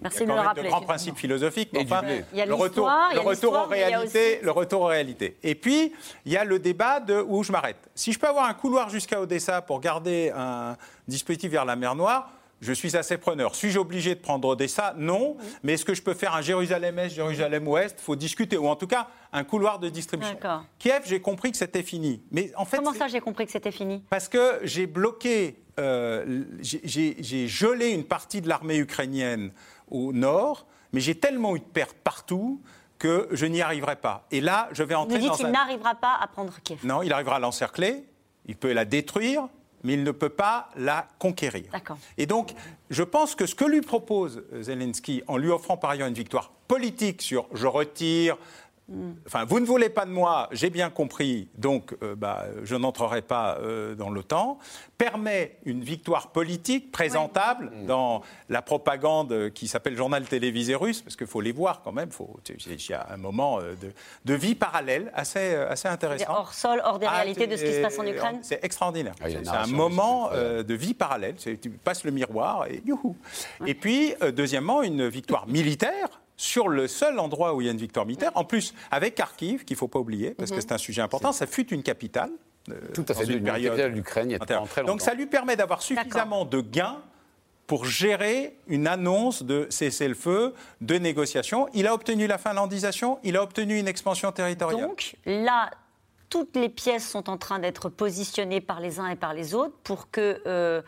Merci 0.00 0.22
de 0.22 0.26
le 0.26 0.34
rappeler. 0.34 0.62
De 0.62 0.68
grands 0.68 0.82
principes 0.82 1.16
philosophiques, 1.16 1.70
mais 1.72 1.82
enfin, 1.82 2.02
le 2.02 2.54
retour, 2.54 2.88
le 3.12 3.20
retour 3.20 3.54
en 3.54 3.66
réalité, 3.66 4.38
le 4.42 4.50
retour 4.50 4.82
en 4.82 4.86
réalité. 4.86 5.36
Et 5.42 5.54
puis, 5.54 5.92
il 6.24 6.32
y 6.32 6.36
a 6.36 6.44
le 6.44 6.58
débat 6.58 7.00
de 7.00 7.20
où 7.20 7.42
je 7.42 7.50
m'arrête. 7.50 7.90
Si 7.96 8.12
je 8.12 8.18
peux 8.18 8.28
avoir 8.28 8.48
un 8.48 8.54
couloir 8.54 8.90
jusqu'à 8.90 9.20
Odessa 9.20 9.60
pour 9.60 9.80
garder 9.80 10.32
un 10.36 10.76
dispositif 11.08 11.50
vers 11.50 11.64
la 11.64 11.74
mer 11.74 11.96
Noire, 11.96 12.30
je 12.60 12.72
suis 12.72 12.96
assez 12.96 13.18
preneur. 13.18 13.54
Suis-je 13.54 13.78
obligé 13.78 14.14
de 14.14 14.20
prendre 14.20 14.48
Odessa 14.48 14.94
Non. 14.96 15.36
Mais 15.62 15.74
est-ce 15.74 15.84
que 15.84 15.94
je 15.94 16.02
peux 16.02 16.14
faire 16.14 16.34
un 16.34 16.42
Jérusalem-Est, 16.42 17.14
Jérusalem-Ouest? 17.14 17.96
Il 18.00 18.02
faut 18.02 18.16
discuter. 18.16 18.56
Ou 18.56 18.66
en 18.66 18.76
tout 18.76 18.86
cas, 18.86 19.08
un 19.32 19.44
couloir 19.44 19.78
de 19.78 19.88
distribution. 19.88 20.36
Kiev, 20.78 21.02
j'ai 21.06 21.20
compris 21.20 21.50
que 21.52 21.56
c'était 21.56 21.82
fini. 21.82 22.22
Mais 22.30 22.52
en 22.56 22.64
fait, 22.64 22.78
Comment 22.78 22.94
ça, 22.94 23.08
j'ai 23.08 23.20
compris 23.20 23.46
que 23.46 23.52
c'était 23.52 23.72
fini? 23.72 24.02
Parce 24.10 24.28
que 24.28 24.60
j'ai 24.64 24.86
bloqué, 24.86 25.62
euh, 25.78 26.44
j'ai 26.60 27.48
gelé 27.48 27.90
une 27.90 28.04
partie 28.04 28.40
de 28.40 28.48
l'armée 28.48 28.78
ukrainienne 28.78 29.52
au 29.88 30.12
nord, 30.12 30.66
mais 30.92 31.00
j'ai 31.00 31.14
tellement 31.14 31.54
eu 31.56 31.60
de 31.60 31.64
pertes 31.64 31.96
partout 32.02 32.60
que 32.98 33.28
je 33.30 33.46
n'y 33.46 33.62
arriverai 33.62 33.96
pas. 33.96 34.26
Et 34.32 34.40
là, 34.40 34.68
je 34.72 34.82
vais 34.82 34.94
entrer 34.94 35.18
Vous 35.18 35.28
dites 35.28 35.36
qu'il 35.36 35.46
n'arrivera 35.46 35.94
pas 35.94 36.16
à 36.20 36.26
prendre 36.26 36.52
Kiev 36.64 36.84
Non, 36.84 37.02
il 37.02 37.12
arrivera 37.12 37.36
à 37.36 37.38
l'encercler, 37.38 38.04
il 38.46 38.56
peut 38.56 38.72
la 38.72 38.84
détruire, 38.84 39.48
mais 39.82 39.94
il 39.94 40.02
ne 40.02 40.10
peut 40.10 40.28
pas 40.28 40.68
la 40.76 41.06
conquérir. 41.18 41.64
Et 42.16 42.26
donc, 42.26 42.54
je 42.90 43.02
pense 43.02 43.34
que 43.34 43.46
ce 43.46 43.54
que 43.54 43.64
lui 43.64 43.80
propose 43.80 44.42
Zelensky, 44.60 45.22
en 45.26 45.36
lui 45.36 45.50
offrant 45.50 45.76
par 45.76 45.90
ailleurs 45.90 46.08
une 46.08 46.14
victoire 46.14 46.50
politique 46.68 47.22
sur 47.22 47.46
je 47.52 47.66
retire, 47.66 48.36
Enfin, 49.26 49.44
vous 49.44 49.60
ne 49.60 49.66
voulez 49.66 49.90
pas 49.90 50.06
de 50.06 50.10
moi, 50.10 50.48
j'ai 50.50 50.70
bien 50.70 50.88
compris, 50.88 51.48
donc 51.58 51.94
euh, 52.02 52.16
bah, 52.16 52.46
je 52.62 52.74
n'entrerai 52.74 53.20
pas 53.20 53.58
euh, 53.58 53.94
dans 53.94 54.08
l'OTAN, 54.08 54.58
permet 54.96 55.58
une 55.66 55.82
victoire 55.82 56.28
politique 56.28 56.90
présentable 56.90 57.70
dans 57.86 58.22
la 58.48 58.62
propagande 58.62 59.50
qui 59.50 59.68
s'appelle 59.68 59.94
journal 59.94 60.26
télévisé 60.26 60.74
russe, 60.74 61.02
parce 61.02 61.16
qu'il 61.16 61.26
faut 61.26 61.42
les 61.42 61.52
voir 61.52 61.82
quand 61.82 61.92
même, 61.92 62.08
il 62.48 62.90
y 62.90 62.94
a 62.94 63.06
un 63.10 63.18
moment 63.18 63.60
euh, 63.60 63.74
de, 64.24 64.34
vie 64.34 64.54
parallèle 64.54 65.12
assez, 65.14 65.54
assez 65.54 65.88
intéressant. 65.88 66.30
Hors 66.30 66.54
sol, 66.54 66.80
hors 66.82 66.98
des 66.98 67.06
ah, 67.06 67.16
réalités 67.16 67.46
de 67.46 67.56
ce 67.56 67.64
qui 67.64 67.74
se 67.74 67.82
passe 67.82 67.98
en 67.98 68.06
Ukraine 68.06 68.38
C'est 68.40 68.64
extraordinaire. 68.64 69.14
Ah, 69.20 69.26
c'est 69.28 69.48
un 69.48 69.66
moment 69.66 70.30
de 70.30 70.74
vie 70.74 70.94
parallèle, 70.94 71.34
tu 71.36 71.68
passes 71.70 72.04
le 72.04 72.10
miroir 72.10 72.66
et 72.68 72.82
youhou. 72.86 73.16
Et 73.66 73.74
puis, 73.74 74.14
deuxièmement, 74.34 74.82
une 74.82 75.08
victoire 75.08 75.46
militaire 75.46 76.08
sur 76.38 76.68
le 76.68 76.86
seul 76.88 77.18
endroit 77.18 77.54
où 77.54 77.60
il 77.60 77.66
y 77.66 77.68
a 77.68 77.72
une 77.72 77.78
victoire 77.78 78.06
militaire. 78.06 78.30
En 78.36 78.44
plus, 78.44 78.72
avec 78.90 79.16
Kharkiv, 79.16 79.64
qu'il 79.64 79.74
ne 79.74 79.78
faut 79.78 79.88
pas 79.88 79.98
oublier, 79.98 80.30
parce 80.30 80.50
que 80.50 80.56
mhm. 80.56 80.62
c'est 80.62 80.72
un 80.72 80.78
sujet 80.78 81.02
important, 81.02 81.32
ça 81.32 81.46
fut 81.46 81.68
une 81.74 81.82
capitale. 81.82 82.30
Euh, 82.70 82.74
Tout 82.94 83.04
à 83.08 83.14
fait, 83.14 83.24
une, 83.24 83.42
période 83.42 83.76
de 83.76 83.84
l'Ukraine. 83.84 84.38
Donc 84.86 85.02
ça 85.02 85.14
lui 85.14 85.26
permet 85.26 85.56
d'avoir 85.56 85.82
suffisamment 85.82 86.44
de 86.44 86.60
gains 86.60 87.02
pour 87.66 87.84
gérer 87.84 88.56
une 88.66 88.86
annonce 88.86 89.42
de 89.42 89.66
cessez-le-feu, 89.68 90.54
de 90.80 90.94
négociation. 90.94 91.68
Il 91.74 91.86
a 91.86 91.92
obtenu 91.92 92.26
la 92.26 92.38
finlandisation, 92.38 93.18
il 93.24 93.36
a 93.36 93.42
obtenu 93.42 93.78
une 93.78 93.88
expansion 93.88 94.32
territoriale. 94.32 94.86
Donc 94.86 95.16
là, 95.26 95.70
toutes 96.30 96.56
les 96.56 96.68
pièces 96.68 97.08
sont 97.08 97.28
en 97.28 97.36
train 97.36 97.58
d'être 97.58 97.88
positionnées 97.88 98.60
par 98.60 98.80
les 98.80 99.00
uns 99.00 99.08
et 99.08 99.16
par 99.16 99.34
les 99.34 99.54
autres 99.54 99.74
pour 99.82 100.10
que 100.10 100.40
euh, 100.46 100.82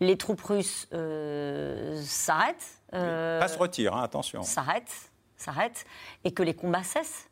les 0.00 0.16
troupes 0.16 0.42
russes 0.42 0.88
euh, 0.92 2.00
s'arrêtent 2.02 2.77
euh, 2.94 3.40
pas 3.40 3.48
se 3.48 3.58
retire, 3.58 3.94
hein, 3.94 4.02
attention. 4.02 4.42
S'arrête, 4.42 4.90
s'arrête, 5.36 5.84
et 6.24 6.32
que 6.32 6.42
les 6.42 6.54
combats 6.54 6.82
cessent. 6.82 7.28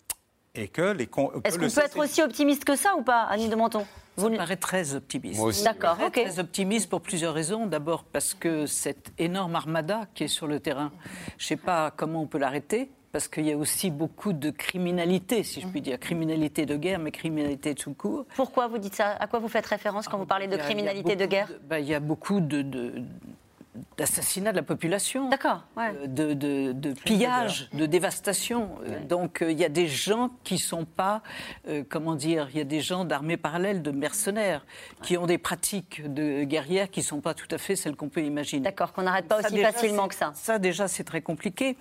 Et 0.54 0.68
que 0.68 0.92
les 0.92 1.04
Est-ce 1.44 1.58
qu'on 1.58 1.68
peut 1.68 1.86
être 1.86 1.98
aussi 1.98 2.22
optimiste 2.22 2.64
que 2.64 2.76
ça 2.76 2.96
ou 2.96 3.02
pas, 3.02 3.24
Annie 3.24 3.48
de 3.48 3.56
Menton? 3.56 3.86
Vous 4.16 4.30
me 4.30 4.38
paraît 4.38 4.56
très 4.56 4.94
optimiste. 4.94 5.38
Moi 5.38 5.48
aussi. 5.48 5.64
D'accord, 5.64 5.98
ok. 6.02 6.12
Très 6.12 6.38
optimiste 6.38 6.88
pour 6.88 7.02
plusieurs 7.02 7.34
raisons. 7.34 7.66
D'abord 7.66 8.04
parce 8.04 8.32
que 8.32 8.64
cette 8.64 9.12
énorme 9.18 9.54
armada 9.54 10.06
qui 10.14 10.24
est 10.24 10.28
sur 10.28 10.46
le 10.46 10.58
terrain, 10.58 10.90
je 11.36 11.44
ne 11.44 11.48
sais 11.48 11.56
pas 11.56 11.90
comment 11.90 12.22
on 12.22 12.26
peut 12.26 12.38
l'arrêter 12.38 12.90
parce 13.12 13.28
qu'il 13.28 13.46
y 13.46 13.52
a 13.52 13.56
aussi 13.56 13.90
beaucoup 13.90 14.34
de 14.34 14.50
criminalité, 14.50 15.42
si 15.42 15.62
je 15.62 15.66
puis 15.66 15.80
dire, 15.80 15.98
criminalité 15.98 16.66
de 16.66 16.76
guerre, 16.76 16.98
mais 16.98 17.10
criminalité 17.10 17.72
de 17.72 17.82
cours. 17.94 18.26
Pourquoi 18.34 18.68
vous 18.68 18.76
dites 18.76 18.94
ça? 18.94 19.12
À 19.12 19.26
quoi 19.26 19.38
vous 19.38 19.48
faites 19.48 19.64
référence 19.64 20.06
quand 20.06 20.18
vous 20.18 20.26
parlez 20.26 20.48
de 20.48 20.56
criminalité 20.58 21.16
de 21.16 21.24
guerre? 21.24 21.48
ben, 21.64 21.78
Il 21.78 21.86
y 21.86 21.94
a 21.94 22.00
beaucoup 22.00 22.40
de, 22.40 22.92
d'assassinat 23.96 24.52
de 24.52 24.56
la 24.56 24.62
population, 24.62 25.30
euh, 25.30 26.06
de, 26.06 26.32
de, 26.34 26.92
pillage, 27.04 27.68
de 27.72 27.86
dévastation. 27.86 28.70
Euh, 28.86 29.04
donc 29.04 29.42
euh, 29.42 29.50
il 29.50 29.58
y 29.58 29.64
a 29.64 29.68
des 29.68 29.86
gens 29.86 30.30
qui 30.44 30.54
ne 30.54 30.58
sont 30.58 30.84
pas, 30.84 31.22
comment 31.88 32.14
dire, 32.14 32.48
il 32.52 32.58
y 32.58 32.60
a 32.60 32.64
des 32.64 32.80
gens 32.80 33.04
d'armées 33.04 33.36
parallèles, 33.36 33.82
de 33.82 33.90
mercenaires, 33.90 34.64
qui 35.02 35.16
ont 35.16 35.26
des 35.26 35.38
pratiques 35.38 36.02
de 36.12 36.44
guerrières 36.44 36.90
qui 36.90 37.00
ne 37.00 37.04
sont 37.04 37.20
pas 37.20 37.34
tout 37.34 37.48
à 37.50 37.58
fait 37.58 37.76
celles 37.76 37.96
qu'on 37.96 38.08
peut 38.08 38.22
imaginer. 38.22 38.62
D'accord, 38.62 38.92
qu'on 38.92 39.02
n'arrête 39.02 39.28
pas 39.28 39.40
aussi 39.40 39.58
facilement 39.58 40.08
que 40.08 40.14
ça. 40.14 40.32
Ça 40.34 40.58
déjà 40.58 40.88
c'est 40.88 41.04
très 41.04 41.22
compliqué. 41.22 41.76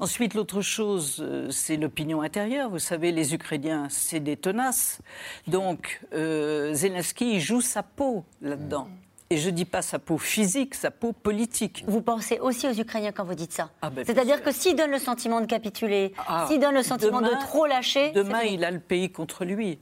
Ensuite 0.00 0.34
l'autre 0.34 0.60
chose, 0.60 1.26
c'est 1.50 1.76
l'opinion 1.76 2.22
intérieure. 2.22 2.70
Vous 2.70 2.78
savez, 2.78 3.12
les 3.12 3.34
Ukrainiens, 3.34 3.88
c'est 3.90 4.20
des 4.20 4.36
tenaces. 4.36 5.00
Donc 5.46 6.00
Zelensky 6.12 7.40
joue 7.40 7.60
sa 7.60 7.82
peau 7.82 8.24
là-dedans. 8.40 8.88
Et 9.30 9.38
je 9.38 9.50
ne 9.50 9.54
dis 9.54 9.64
pas 9.64 9.82
sa 9.82 9.98
peau 9.98 10.18
physique, 10.18 10.74
sa 10.74 10.90
peau 10.90 11.12
politique. 11.12 11.84
Vous 11.88 12.00
pensez 12.00 12.38
aussi 12.38 12.68
aux 12.68 12.72
Ukrainiens 12.72 13.12
quand 13.12 13.24
vous 13.24 13.34
dites 13.34 13.52
ça 13.52 13.70
ah, 13.82 13.90
ben, 13.90 14.04
C'est-à-dire 14.04 14.42
que 14.42 14.52
s'ils 14.52 14.76
donnent 14.76 14.92
le 14.92 14.98
sentiment 14.98 15.40
de 15.40 15.46
capituler, 15.46 16.12
ah, 16.28 16.46
s'ils 16.48 16.60
donnent 16.60 16.74
le 16.74 16.84
sentiment 16.84 17.20
de 17.20 17.30
trop 17.40 17.66
lâcher... 17.66 18.12
Demain, 18.12 18.42
il 18.42 18.64
a 18.64 18.70
le 18.70 18.80
pays 18.80 19.10
contre 19.10 19.44
lui. 19.44 19.78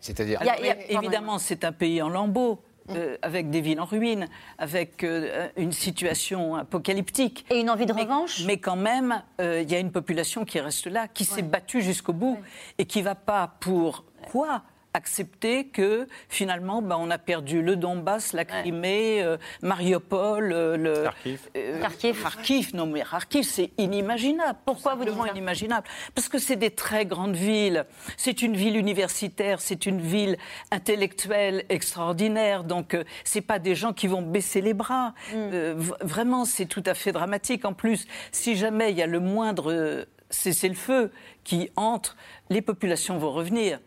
C'est-à-dire... 0.00 0.40
Évidemment, 0.88 1.38
c'est 1.38 1.64
un 1.64 1.72
pays 1.72 2.00
en 2.02 2.08
lambeaux. 2.08 2.60
Euh, 2.90 3.18
avec 3.20 3.50
des 3.50 3.60
villes 3.60 3.80
en 3.80 3.84
ruine, 3.84 4.28
avec 4.56 5.04
euh, 5.04 5.48
une 5.58 5.72
situation 5.72 6.54
apocalyptique. 6.56 7.44
Et 7.50 7.60
une 7.60 7.68
envie 7.68 7.84
de 7.84 7.92
revanche 7.92 8.44
Mais 8.46 8.56
quand 8.56 8.76
même, 8.76 9.22
euh, 9.42 9.60
il 9.60 9.70
y 9.70 9.74
a 9.74 9.78
une 9.78 9.92
population 9.92 10.46
qui 10.46 10.58
reste 10.58 10.86
là, 10.86 11.06
qui 11.06 11.26
s'est 11.26 11.42
battue 11.42 11.82
jusqu'au 11.82 12.14
bout 12.14 12.38
et 12.78 12.86
qui 12.86 13.00
ne 13.00 13.04
va 13.04 13.14
pas 13.14 13.56
pour 13.60 14.04
quoi? 14.30 14.62
Accepter 14.94 15.66
que 15.68 16.06
finalement, 16.28 16.82
ben, 16.82 16.96
on 16.98 17.10
a 17.10 17.18
perdu 17.18 17.62
le 17.62 17.76
Donbass, 17.76 18.32
la 18.32 18.44
Crimée, 18.44 19.22
euh, 19.22 19.36
Mariupol, 19.62 20.52
euh, 20.52 20.76
le 20.76 21.04
Kharkiv. 21.04 21.48
Euh, 21.56 21.80
Kharkiv. 21.80 22.74
Non, 22.74 22.86
mais 22.86 23.02
Kharkiv, 23.02 23.44
c'est 23.44 23.70
inimaginable. 23.78 24.58
Pourquoi 24.64 24.94
vous 24.94 25.04
dites 25.04 25.14
inimaginable? 25.32 25.86
Parce 26.14 26.28
que 26.28 26.38
c'est 26.38 26.56
des 26.56 26.70
très 26.70 27.06
grandes 27.06 27.36
villes. 27.36 27.84
C'est 28.16 28.42
une 28.42 28.56
ville 28.56 28.76
universitaire, 28.76 29.60
c'est 29.60 29.86
une 29.86 30.00
ville 30.00 30.36
intellectuelle 30.70 31.64
extraordinaire. 31.68 32.64
Donc, 32.64 32.96
c'est 33.24 33.40
pas 33.40 33.58
des 33.58 33.74
gens 33.74 33.92
qui 33.92 34.06
vont 34.06 34.22
baisser 34.22 34.60
les 34.60 34.74
bras. 34.74 35.14
Mm. 35.32 35.74
vraiment, 36.00 36.44
c'est 36.44 36.66
tout 36.66 36.82
à 36.86 36.94
fait 36.94 37.12
dramatique. 37.12 37.64
En 37.64 37.72
plus, 37.72 38.06
si 38.32 38.56
jamais 38.56 38.90
il 38.90 38.98
y 38.98 39.02
a 39.02 39.06
le 39.06 39.20
moindre 39.20 40.06
cessez-le-feu 40.30 41.10
qui 41.44 41.70
entre, 41.76 42.16
les 42.50 42.62
populations 42.62 43.18
vont 43.18 43.32
revenir. 43.32 43.80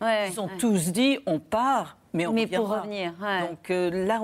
Ils 0.00 0.40
ont 0.40 0.48
tous 0.58 0.92
dit 0.92 1.18
on 1.26 1.38
part, 1.38 1.96
mais 2.12 2.26
on 2.26 2.32
mais 2.32 2.46
pour 2.46 2.68
revenir. 2.68 3.12
Donc 3.48 3.70
euh, 3.70 4.06
là, 4.06 4.20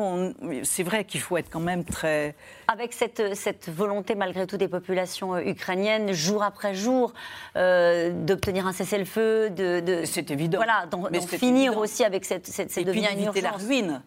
c'est 0.65 0.83
vrai 0.83 1.05
qu'il 1.05 1.21
faut 1.21 1.37
être 1.37 1.51
quand 1.51 1.61
même 1.61 1.85
très. 1.85 2.35
Avec 2.69 2.93
cette, 2.93 3.35
cette 3.37 3.69
volonté, 3.69 4.15
malgré 4.15 4.47
tout, 4.47 4.57
des 4.57 4.69
populations 4.69 5.35
euh, 5.35 5.41
ukrainiennes, 5.41 6.13
jour 6.13 6.43
après 6.43 6.75
jour, 6.75 7.13
euh, 7.57 8.11
d'obtenir 8.13 8.67
un 8.67 8.73
cessez-le-feu, 8.73 9.51
de. 9.51 10.03
c'est 10.05 10.31
évident. 10.31 10.59
Voilà, 10.59 10.87
d'en 10.87 11.09
finir 11.23 11.79
aussi 11.79 12.05
avec 12.05 12.25
cette. 12.25 12.47
cette, 12.47 12.77
Et 12.77 12.85
puis 12.85 13.05
éviter 13.05 13.41
la 13.41 13.53
ruine. 13.53 14.03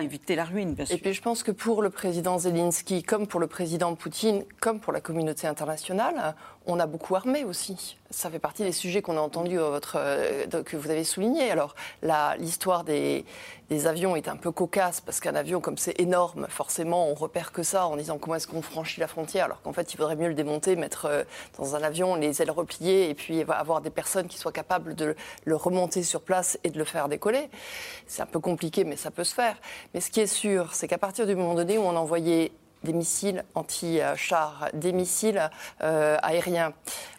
Éviter 0.00 0.36
la 0.36 0.44
ruine, 0.44 0.74
bien 0.74 0.84
sûr. 0.84 0.94
Et 0.94 0.98
puis 0.98 1.12
je 1.12 1.22
pense 1.22 1.42
que 1.42 1.50
pour 1.50 1.82
le 1.82 1.90
président 1.90 2.38
Zelensky, 2.38 3.02
comme 3.02 3.26
pour 3.26 3.40
le 3.40 3.46
président 3.46 3.94
Poutine, 3.94 4.44
comme 4.60 4.80
pour 4.80 4.92
la 4.92 5.00
communauté 5.00 5.46
internationale, 5.46 6.34
on 6.66 6.80
a 6.80 6.86
beaucoup 6.86 7.14
armé 7.14 7.44
aussi. 7.44 7.96
Ça 8.10 8.30
fait 8.30 8.38
partie 8.38 8.62
des 8.62 8.72
sujets 8.72 9.02
qu'on 9.02 9.16
a 9.16 9.20
entendus, 9.20 9.58
votre, 9.58 9.98
que 10.62 10.76
vous 10.76 10.90
avez 10.90 11.04
soulignés. 11.04 11.50
Alors, 11.50 11.74
l'histoire 12.38 12.84
des, 12.84 13.24
avions 13.86 14.14
est 14.14 14.28
un 14.28 14.36
peu 14.36 14.52
cocasse 14.52 15.00
parce 15.00 15.18
qu'un 15.18 15.34
avion 15.34 15.60
comme 15.60 15.78
c'est 15.78 15.98
énorme, 16.00 16.46
forcément 16.48 17.08
on 17.08 17.14
repère 17.14 17.50
que 17.50 17.64
ça 17.64 17.86
en 17.86 17.96
disant 17.96 18.18
comment 18.18 18.36
est-ce 18.36 18.46
qu'on 18.46 18.62
franchit 18.62 19.00
la 19.00 19.08
frontière 19.08 19.46
alors 19.46 19.62
qu'en 19.62 19.72
fait 19.72 19.92
il 19.92 19.96
faudrait 19.96 20.14
mieux 20.14 20.28
le 20.28 20.34
démonter, 20.34 20.76
mettre 20.76 21.06
euh, 21.06 21.24
dans 21.58 21.74
un 21.74 21.82
avion 21.82 22.14
les 22.14 22.40
ailes 22.40 22.52
repliées 22.52 23.10
et 23.10 23.14
puis 23.14 23.42
avoir 23.42 23.80
des 23.80 23.90
personnes 23.90 24.28
qui 24.28 24.38
soient 24.38 24.52
capables 24.52 24.94
de 24.94 25.16
le 25.44 25.56
remonter 25.56 26.04
sur 26.04 26.20
place 26.20 26.56
et 26.62 26.70
de 26.70 26.78
le 26.78 26.84
faire 26.84 27.08
décoller. 27.08 27.50
C'est 28.06 28.22
un 28.22 28.26
peu 28.26 28.38
compliqué 28.38 28.84
mais 28.84 28.96
ça 28.96 29.10
peut 29.10 29.24
se 29.24 29.34
faire. 29.34 29.56
Mais 29.92 30.00
ce 30.00 30.10
qui 30.10 30.20
est 30.20 30.28
sûr, 30.28 30.72
c'est 30.72 30.86
qu'à 30.86 30.98
partir 30.98 31.26
du 31.26 31.34
moment 31.34 31.54
donné 31.54 31.76
où 31.76 31.82
on 31.82 31.96
envoyait 31.96 32.52
des 32.84 32.92
missiles 32.92 33.44
anti-chars, 33.54 34.68
des 34.72 34.92
missiles 34.92 35.50
euh, 35.82 36.16
aériens. 36.22 36.72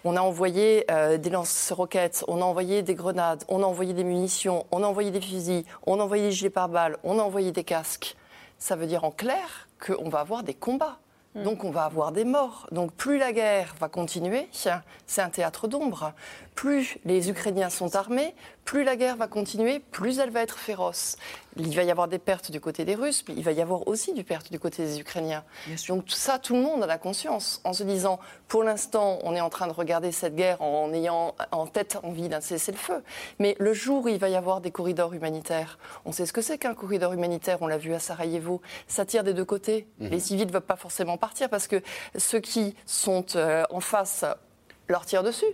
On 0.04 0.16
a 0.16 0.22
envoyé 0.22 0.86
euh, 0.90 1.18
des 1.18 1.30
lance-roquettes, 1.30 2.24
on 2.28 2.42
a 2.42 2.46
envoyé 2.46 2.84
des 2.84 2.96
grenades, 2.96 3.44
on 3.50 3.62
a 3.62 3.66
envoyé 3.66 3.94
des 3.94 4.04
munitions, 4.04 4.66
on 4.72 4.84
a 4.84 4.88
envoyé 4.88 5.12
des 5.12 5.22
fusils, 5.22 5.66
on 5.86 6.00
a 6.00 6.04
envoyé 6.04 6.24
des 6.24 6.32
gilets 6.32 6.50
pare-balles, 6.50 6.98
on 7.04 7.20
a 7.20 7.24
envoyé 7.24 7.52
des 7.52 7.64
casques. 7.64 8.16
Ça 8.58 8.76
veut 8.76 8.88
dire 8.88 9.04
en 9.04 9.12
clair 9.12 9.68
qu'on 9.86 10.08
va 10.10 10.20
avoir 10.20 10.44
des 10.44 10.54
combats. 10.54 11.00
Mm. 11.36 11.44
Donc 11.44 11.64
on 11.64 11.72
va 11.72 11.84
avoir 11.84 12.12
des 12.12 12.24
morts. 12.26 12.68
Donc 12.72 12.94
plus 12.94 13.18
la 13.18 13.34
guerre 13.34 13.76
va 13.80 13.90
continuer, 13.90 14.48
c'est 14.52 15.22
un 15.22 15.30
théâtre 15.30 15.68
d'ombre. 15.68 16.14
Plus 16.56 16.98
les 17.04 17.30
Ukrainiens 17.30 17.70
sont 17.70 17.96
armés, 17.96 18.34
plus 18.66 18.84
la 18.84 18.96
guerre 18.96 19.16
va 19.16 19.28
continuer, 19.28 19.80
plus 19.80 20.20
elle 20.20 20.32
va 20.32 20.42
être 20.42 20.58
féroce. 20.58 21.18
Il 21.58 21.74
va 21.76 21.84
y 21.84 21.92
avoir 21.92 22.08
des 22.08 22.20
pertes 22.20 22.52
du 22.52 22.60
côté 22.60 22.84
des 22.84 22.96
Russes, 22.96 23.24
mais 23.28 23.36
il 23.38 23.44
va 23.44 23.52
y 23.52 23.62
avoir 23.62 23.88
aussi 23.88 24.12
des 24.12 24.24
pertes 24.24 24.52
du 24.52 24.60
côté 24.60 24.84
des 24.84 25.00
Ukrainiens. 25.00 25.44
Donc 25.88 26.06
tout 26.06 26.16
ça, 26.16 26.40
tout 26.40 26.56
le 26.56 26.62
monde 26.62 26.84
a 26.84 26.88
la 26.88 26.98
conscience, 26.98 27.62
en 27.64 27.72
se 27.72 27.84
disant, 27.84 28.20
pour 28.48 28.64
l'instant, 28.64 29.20
on 29.24 29.36
est 29.36 29.40
en 29.40 29.50
train 29.50 29.68
de 29.68 29.72
regarder 29.72 30.12
cette 30.12 30.36
guerre 30.36 30.62
en 30.62 30.92
ayant 30.92 31.36
en 31.52 31.68
tête 31.68 32.00
envie 32.04 32.28
d'un 32.28 32.42
cessez-le-feu. 32.42 33.04
Mais 33.40 33.56
le 33.60 33.74
jour 33.74 34.06
où 34.06 34.10
il 34.10 34.18
va 34.18 34.30
y 34.30 34.36
avoir 34.36 34.60
des 34.60 34.72
corridors 34.72 35.14
humanitaires, 35.14 35.78
on 36.04 36.12
sait 36.12 36.26
ce 36.26 36.34
que 36.34 36.42
c'est 36.42 36.58
qu'un 36.58 36.74
corridor 36.74 37.14
humanitaire, 37.14 37.60
on 37.62 37.68
l'a 37.68 37.78
vu 37.78 37.94
à 37.94 38.00
Sarajevo, 38.00 38.62
ça 38.88 39.06
tire 39.06 39.24
des 39.24 39.34
deux 39.34 39.46
côtés. 39.46 39.88
Mhm. 40.00 40.10
Les 40.10 40.20
civils 40.20 40.48
ne 40.48 40.52
veulent 40.52 40.62
pas 40.62 40.76
forcément 40.76 41.18
partir 41.18 41.50
parce 41.50 41.68
que 41.68 41.82
ceux 42.18 42.40
qui 42.40 42.76
sont 42.86 43.26
euh, 43.36 43.64
en 43.70 43.80
face 43.80 44.26
leur 44.88 45.06
tirent 45.06 45.24
dessus. 45.24 45.46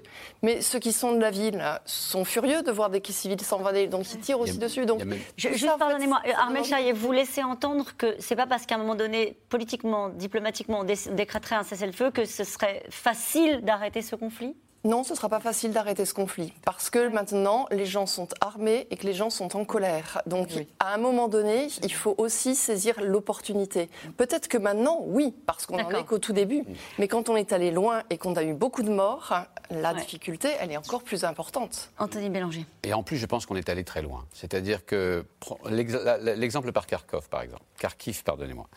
Mais 0.41 0.61
ceux 0.61 0.79
qui 0.79 0.91
sont 0.91 1.13
de 1.13 1.19
la 1.19 1.31
ville 1.31 1.63
sont 1.85 2.25
furieux 2.25 2.61
de 2.63 2.71
voir 2.71 2.89
des 2.89 3.01
civils 3.09 3.41
s'envoler, 3.41 3.87
donc 3.87 4.11
ils 4.13 4.19
tirent 4.19 4.39
aussi 4.39 4.57
dessus. 4.57 4.85
Donc, 4.85 5.01
juste 5.37 5.67
pardonnez-moi, 5.77 6.21
Armel 6.37 6.63
Chahier, 6.63 6.93
vous 6.93 7.11
laissez 7.11 7.43
entendre 7.43 7.95
que 7.97 8.15
c'est 8.19 8.35
pas 8.35 8.47
parce 8.47 8.65
qu'à 8.65 8.75
un 8.75 8.77
moment 8.77 8.95
donné, 8.95 9.37
politiquement, 9.49 10.09
diplomatiquement, 10.09 10.81
on 10.81 10.83
décréterait 10.83 11.55
un 11.55 11.63
cessez-le-feu 11.63 12.11
que 12.11 12.25
ce 12.25 12.43
serait 12.43 12.83
facile 12.89 13.61
d'arrêter 13.61 14.01
ce 14.01 14.15
conflit? 14.15 14.55
Non, 14.83 15.03
ce 15.03 15.11
ne 15.11 15.15
sera 15.15 15.29
pas 15.29 15.39
facile 15.39 15.73
d'arrêter 15.73 16.05
ce 16.05 16.13
conflit 16.13 16.53
parce 16.65 16.89
que 16.89 17.07
maintenant 17.07 17.67
les 17.71 17.85
gens 17.85 18.07
sont 18.07 18.27
armés 18.41 18.87
et 18.89 18.97
que 18.97 19.05
les 19.05 19.13
gens 19.13 19.29
sont 19.29 19.55
en 19.55 19.63
colère. 19.63 20.21
Donc 20.25 20.49
à 20.79 20.93
un 20.93 20.97
moment 20.97 21.27
donné, 21.27 21.67
il 21.83 21.93
faut 21.93 22.15
aussi 22.17 22.55
saisir 22.55 22.95
l'opportunité. 23.01 23.89
Peut-être 24.17 24.47
que 24.47 24.57
maintenant, 24.57 25.01
oui, 25.05 25.35
parce 25.45 25.67
qu'on 25.67 25.77
n'en 25.77 25.89
est 25.91 26.03
qu'au 26.03 26.17
tout 26.17 26.33
début. 26.33 26.65
Mais 26.97 27.07
quand 27.07 27.29
on 27.29 27.35
est 27.35 27.53
allé 27.53 27.69
loin 27.69 28.01
et 28.09 28.17
qu'on 28.17 28.35
a 28.35 28.43
eu 28.43 28.53
beaucoup 28.53 28.81
de 28.81 28.89
morts, 28.89 29.33
la 29.69 29.93
difficulté, 29.93 30.49
elle 30.59 30.71
est 30.71 30.77
encore 30.77 31.03
plus 31.03 31.23
importante. 31.23 31.91
Anthony 31.99 32.29
Bélanger. 32.29 32.65
Et 32.83 32.93
en 32.93 33.03
plus, 33.03 33.17
je 33.17 33.25
pense 33.25 33.45
qu'on 33.45 33.55
est 33.55 33.69
allé 33.69 33.83
très 33.83 34.01
loin. 34.01 34.25
C'est-à-dire 34.33 34.85
que 34.85 35.25
l'exemple 35.69 36.71
par 36.71 36.87
Kharkov, 36.87 37.29
par 37.29 37.41
exemple. 37.41 37.63
Kharkiv, 37.77 38.23
pardonnez-moi. 38.23 38.67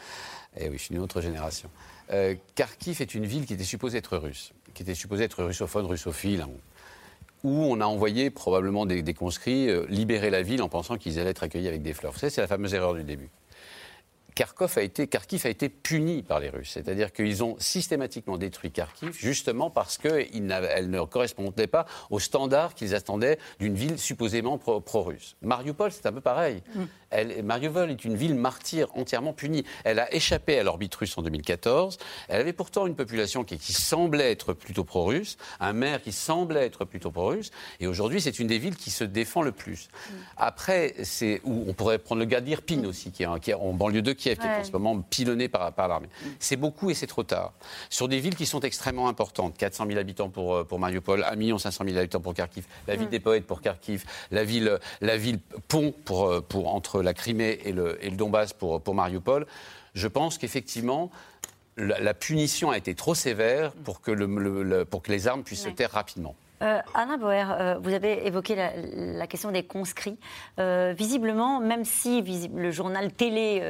Eh 0.59 0.69
oui, 0.69 0.77
je 0.79 0.85
suis 0.85 0.95
d'une 0.95 1.03
autre 1.03 1.21
génération. 1.21 1.71
Euh, 2.12 2.35
Kharkiv 2.55 3.01
est 3.01 3.14
une 3.14 3.27
ville 3.27 3.47
qui 3.47 3.55
était 3.55 3.64
supposée 3.64 3.99
être 3.99 4.17
russe 4.17 4.53
qui 4.75 4.83
était 4.83 4.95
supposé 4.95 5.25
être 5.25 5.43
russophone, 5.43 5.87
russophile, 5.87 6.43
hein, 6.43 6.51
où 7.45 7.64
on 7.64 7.81
a 7.81 7.87
envoyé 7.87 8.31
probablement 8.31 8.87
des, 8.87 9.14
conscrits 9.14 9.69
euh, 9.71 9.87
libérer 9.88 10.31
la 10.31 10.43
ville 10.43 10.62
en 10.62 10.69
pensant 10.69 10.99
qu'ils 10.99 11.19
allaient 11.19 11.31
être 11.31 11.43
accueillis 11.43 11.69
avec 11.69 11.83
des 11.83 11.95
fleurs. 11.95 12.12
Vous 12.12 12.19
savez, 12.19 12.31
c'est 12.31 12.40
la 12.40 12.47
fameuse 12.47 12.75
erreur 12.75 12.95
du 12.95 13.05
début. 13.05 13.31
Kharkov 14.35 14.79
a 14.79 14.83
été, 14.83 15.07
Kharkiv 15.07 15.47
a 15.47 15.49
été 15.49 15.69
puni 15.69 16.25
par 16.25 16.40
les 16.40 16.49
Russes. 16.49 16.71
C'est-à-dire 16.73 17.12
qu'ils 17.12 17.45
ont 17.45 17.55
systématiquement 17.61 18.37
détruit 18.37 18.73
Kharkiv 18.73 19.12
justement 19.12 19.71
parce 19.71 19.97
qu'elle 19.97 20.90
ne 20.90 21.05
correspondait 21.05 21.69
pas 21.69 21.87
aux 22.11 22.19
standards 22.19 22.75
qu'ils 22.75 22.97
attendaient 22.97 23.38
d'une 23.61 23.75
ville 23.75 23.97
supposément 23.97 24.59
pro-russe. 24.59 25.37
Mariupol, 25.43 25.93
c'est 25.93 26.07
un 26.07 26.12
peu 26.12 26.21
pareil. 26.21 26.62
Mm. 26.75 26.83
Mariupol 27.42 27.90
est 27.90 28.05
une 28.05 28.16
ville 28.16 28.35
martyre 28.35 28.88
entièrement 28.94 29.33
punie. 29.33 29.64
Elle 29.85 29.98
a 29.98 30.12
échappé 30.14 30.59
à 30.59 30.62
l'orbite 30.62 30.94
russe 30.94 31.16
en 31.16 31.22
2014. 31.22 31.98
Elle 32.29 32.40
avait 32.40 32.53
pourtant 32.53 32.87
une 32.87 32.94
population 32.94 33.44
qui, 33.44 33.59
semblait 33.72 34.31
être 34.31 34.53
plutôt 34.53 34.85
pro-russe, 34.85 35.37
un 35.61 35.72
maire 35.72 36.03
qui 36.03 36.12
semblait 36.12 36.64
être 36.64 36.85
plutôt 36.85 37.11
pro-russe. 37.11 37.50
Et 37.81 37.87
aujourd'hui, 37.87 38.20
c'est 38.20 38.38
une 38.38 38.46
des 38.46 38.59
villes 38.59 38.77
qui 38.77 38.90
se 38.90 39.05
défend 39.05 39.42
le 39.42 39.53
plus. 39.53 39.88
Mm. 39.88 40.12
Après, 40.37 40.94
c'est 41.03 41.40
où 41.44 41.64
on 41.68 41.72
pourrait 41.72 41.98
prendre 41.98 42.20
le 42.20 42.27
gars 42.27 42.40
d'Irpin 42.40 42.83
mm. 42.83 42.87
aussi, 42.87 43.11
qui 43.11 43.22
est, 43.22 43.40
qui 43.40 43.50
est 43.50 43.55
en 43.55 43.72
banlieue 43.72 44.03
de 44.03 44.12
qui 44.12 44.29
est 44.29 44.40
en 44.40 44.64
ce 44.64 44.72
moment 44.72 45.00
pilonné 45.00 45.48
par, 45.48 45.72
par 45.72 45.88
l'armée. 45.88 46.09
C'est 46.38 46.57
beaucoup 46.57 46.90
et 46.90 46.94
c'est 46.94 47.07
trop 47.07 47.22
tard. 47.22 47.53
Sur 47.90 48.09
des 48.09 48.20
villes 48.20 48.37
qui 48.37 48.46
sont 48.46 48.61
extrêmement 48.61 49.09
importantes, 49.09 49.57
400 49.57 49.87
000 49.87 49.98
habitants 49.98 50.29
pour, 50.29 50.55
euh, 50.55 50.64
pour 50.64 50.79
Mariupol, 50.79 51.24
1 51.24 51.59
500 51.59 51.85
000 51.87 51.98
habitants 51.98 52.20
pour 52.20 52.35
Kharkiv, 52.35 52.64
la 52.87 52.96
ville 52.96 53.07
mm. 53.07 53.11
des 53.11 53.20
poètes 53.20 53.46
pour 53.46 53.61
Kharkiv, 53.61 54.05
la 54.31 54.44
ville, 54.44 54.79
la 55.00 55.16
ville 55.16 55.38
pont 55.68 55.92
pour, 56.05 56.29
euh, 56.29 56.40
pour, 56.40 56.74
entre 56.74 57.03
la 57.05 57.14
Crimée 57.14 57.61
et 57.64 57.73
le, 57.73 58.05
et 58.05 58.11
le 58.11 58.17
Donbass 58.17 58.53
pour, 58.53 58.81
pour 58.81 58.95
Mariupol, 58.95 59.47
je 59.95 60.09
pense 60.09 60.38
qu'effectivement, 60.38 61.11
la, 61.77 62.14
punition 62.14 62.71
a 62.71 62.79
été 62.79 62.95
trop 62.95 63.14
sévère 63.14 63.73
pour 63.73 64.01
que, 64.01 64.11
le, 64.11 64.85
pour 64.85 65.03
que 65.03 65.12
les 65.12 65.27
armes 65.27 65.43
puissent 65.43 65.64
se 65.64 65.69
taire 65.69 65.93
rapidement. 65.93 66.35
Euh, 66.64 66.81
Alain 66.94 67.18
Boer, 67.18 67.44
euh, 67.50 67.79
vous 67.81 67.92
avez 67.92 68.27
évoqué 68.27 68.57
la, 68.57 69.27
question 69.27 69.50
des 69.50 69.64
conscrits. 69.64 70.18
Euh, 70.59 70.94
visiblement, 70.96 71.61
même 71.61 71.85
si 71.85 72.22
le 72.22 72.70
journal 72.70 73.12
télé 73.12 73.61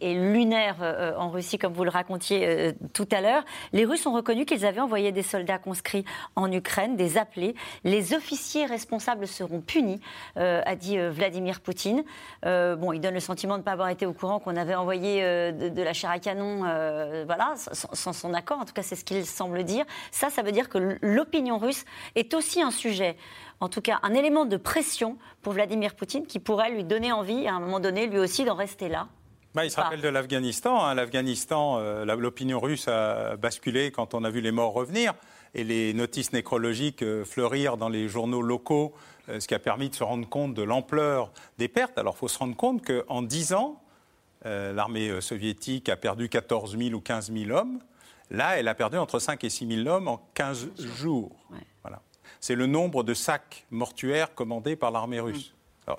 est, 0.00 0.14
lunaire 0.14 0.76
en 1.18 1.30
Russie, 1.30 1.58
comme 1.58 1.72
vous 1.72 1.84
le 1.84 1.90
racontiez 1.90 2.74
tout 2.92 3.08
à 3.10 3.20
l'heure, 3.20 3.44
les 3.72 3.84
Russes 3.84 4.06
ont 4.06 4.12
reconnu 4.12 4.44
qu'ils 4.44 4.64
avaient 4.64 4.80
envoyé 4.80 5.12
des 5.12 5.22
soldats 5.22 5.58
conscrits 5.58 6.04
en 6.36 6.50
Ukraine, 6.50 6.96
des 6.96 7.18
appelés. 7.18 7.54
Les 7.84 8.14
officiers 8.14 8.66
responsables 8.66 9.26
seront 9.26 9.60
punis, 9.60 10.00
a 10.36 10.76
dit 10.76 10.98
Vladimir 10.98 11.60
Poutine. 11.60 12.04
bon, 12.42 12.92
il 12.92 13.00
donne 13.00 13.14
le 13.14 13.20
sentiment 13.20 13.54
de 13.54 13.60
ne 13.60 13.64
pas 13.64 13.72
avoir 13.72 13.88
été 13.88 14.06
au 14.06 14.12
courant 14.12 14.38
qu'on 14.38 14.56
avait 14.56 14.74
envoyé 14.74 15.22
de, 15.22 15.82
la 15.82 15.92
chair 15.92 16.10
à 16.10 16.18
canon, 16.18 16.60
voilà, 17.26 17.54
sans, 17.56 17.94
sans, 17.94 18.12
son 18.12 18.34
accord. 18.34 18.58
En 18.58 18.64
tout 18.64 18.74
cas, 18.74 18.82
c'est 18.82 18.96
ce 18.96 19.04
qu'il 19.04 19.24
semble 19.24 19.64
dire. 19.64 19.84
Ça, 20.10 20.30
ça 20.30 20.42
veut 20.42 20.52
dire 20.52 20.68
que 20.68 20.98
l'opinion 21.02 21.58
russe 21.58 21.84
est 22.14 22.34
aussi 22.38 22.62
un 22.62 22.70
sujet, 22.70 23.16
en 23.60 23.68
tout 23.68 23.82
cas 23.82 23.98
un 24.02 24.14
élément 24.14 24.46
de 24.46 24.56
pression 24.56 25.18
pour 25.42 25.52
Vladimir 25.52 25.94
Poutine 25.94 26.26
qui 26.26 26.38
pourrait 26.38 26.70
lui 26.70 26.84
donner 26.84 27.12
envie, 27.12 27.46
à 27.46 27.54
un 27.54 27.60
moment 27.60 27.80
donné, 27.80 28.06
lui 28.06 28.18
aussi, 28.18 28.44
d'en 28.44 28.54
rester 28.54 28.88
là 28.88 29.08
bah, 29.54 29.64
il 29.64 29.70
se 29.70 29.80
rappelle 29.80 30.02
de 30.02 30.08
l'Afghanistan. 30.08 30.84
Hein. 30.84 30.94
L'Afghanistan, 30.94 31.78
euh, 31.78 32.04
l'opinion 32.04 32.60
russe 32.60 32.86
a 32.86 33.36
basculé 33.36 33.90
quand 33.90 34.14
on 34.14 34.22
a 34.22 34.30
vu 34.30 34.40
les 34.40 34.52
morts 34.52 34.72
revenir 34.72 35.14
et 35.54 35.64
les 35.64 35.94
notices 35.94 36.32
nécrologiques 36.32 37.02
euh, 37.02 37.24
fleurir 37.24 37.76
dans 37.76 37.88
les 37.88 38.08
journaux 38.08 38.42
locaux, 38.42 38.94
euh, 39.28 39.40
ce 39.40 39.48
qui 39.48 39.54
a 39.54 39.58
permis 39.58 39.88
de 39.88 39.96
se 39.96 40.04
rendre 40.04 40.28
compte 40.28 40.54
de 40.54 40.62
l'ampleur 40.62 41.32
des 41.56 41.66
pertes. 41.66 41.98
Alors 41.98 42.14
il 42.16 42.18
faut 42.18 42.28
se 42.28 42.38
rendre 42.38 42.54
compte 42.54 42.86
qu'en 42.86 43.22
10 43.22 43.54
ans, 43.54 43.82
l'armée 44.44 45.20
soviétique 45.20 45.88
a 45.88 45.96
perdu 45.96 46.28
14 46.28 46.78
000 46.78 46.94
ou 46.94 47.00
15 47.00 47.32
000 47.32 47.50
hommes. 47.50 47.80
Là, 48.30 48.58
elle 48.58 48.68
a 48.68 48.74
perdu 48.74 48.96
entre 48.96 49.18
5 49.18 49.42
et 49.42 49.50
6 49.50 49.82
000 49.82 49.88
hommes 49.88 50.06
en 50.06 50.22
15 50.34 50.68
jours. 50.76 51.32
Voilà 51.50 51.62
c'est 52.40 52.54
le 52.54 52.66
nombre 52.66 53.02
de 53.02 53.14
sacs 53.14 53.66
mortuaires 53.70 54.34
commandés 54.34 54.76
par 54.76 54.90
l'armée 54.90 55.20
russe. 55.20 55.54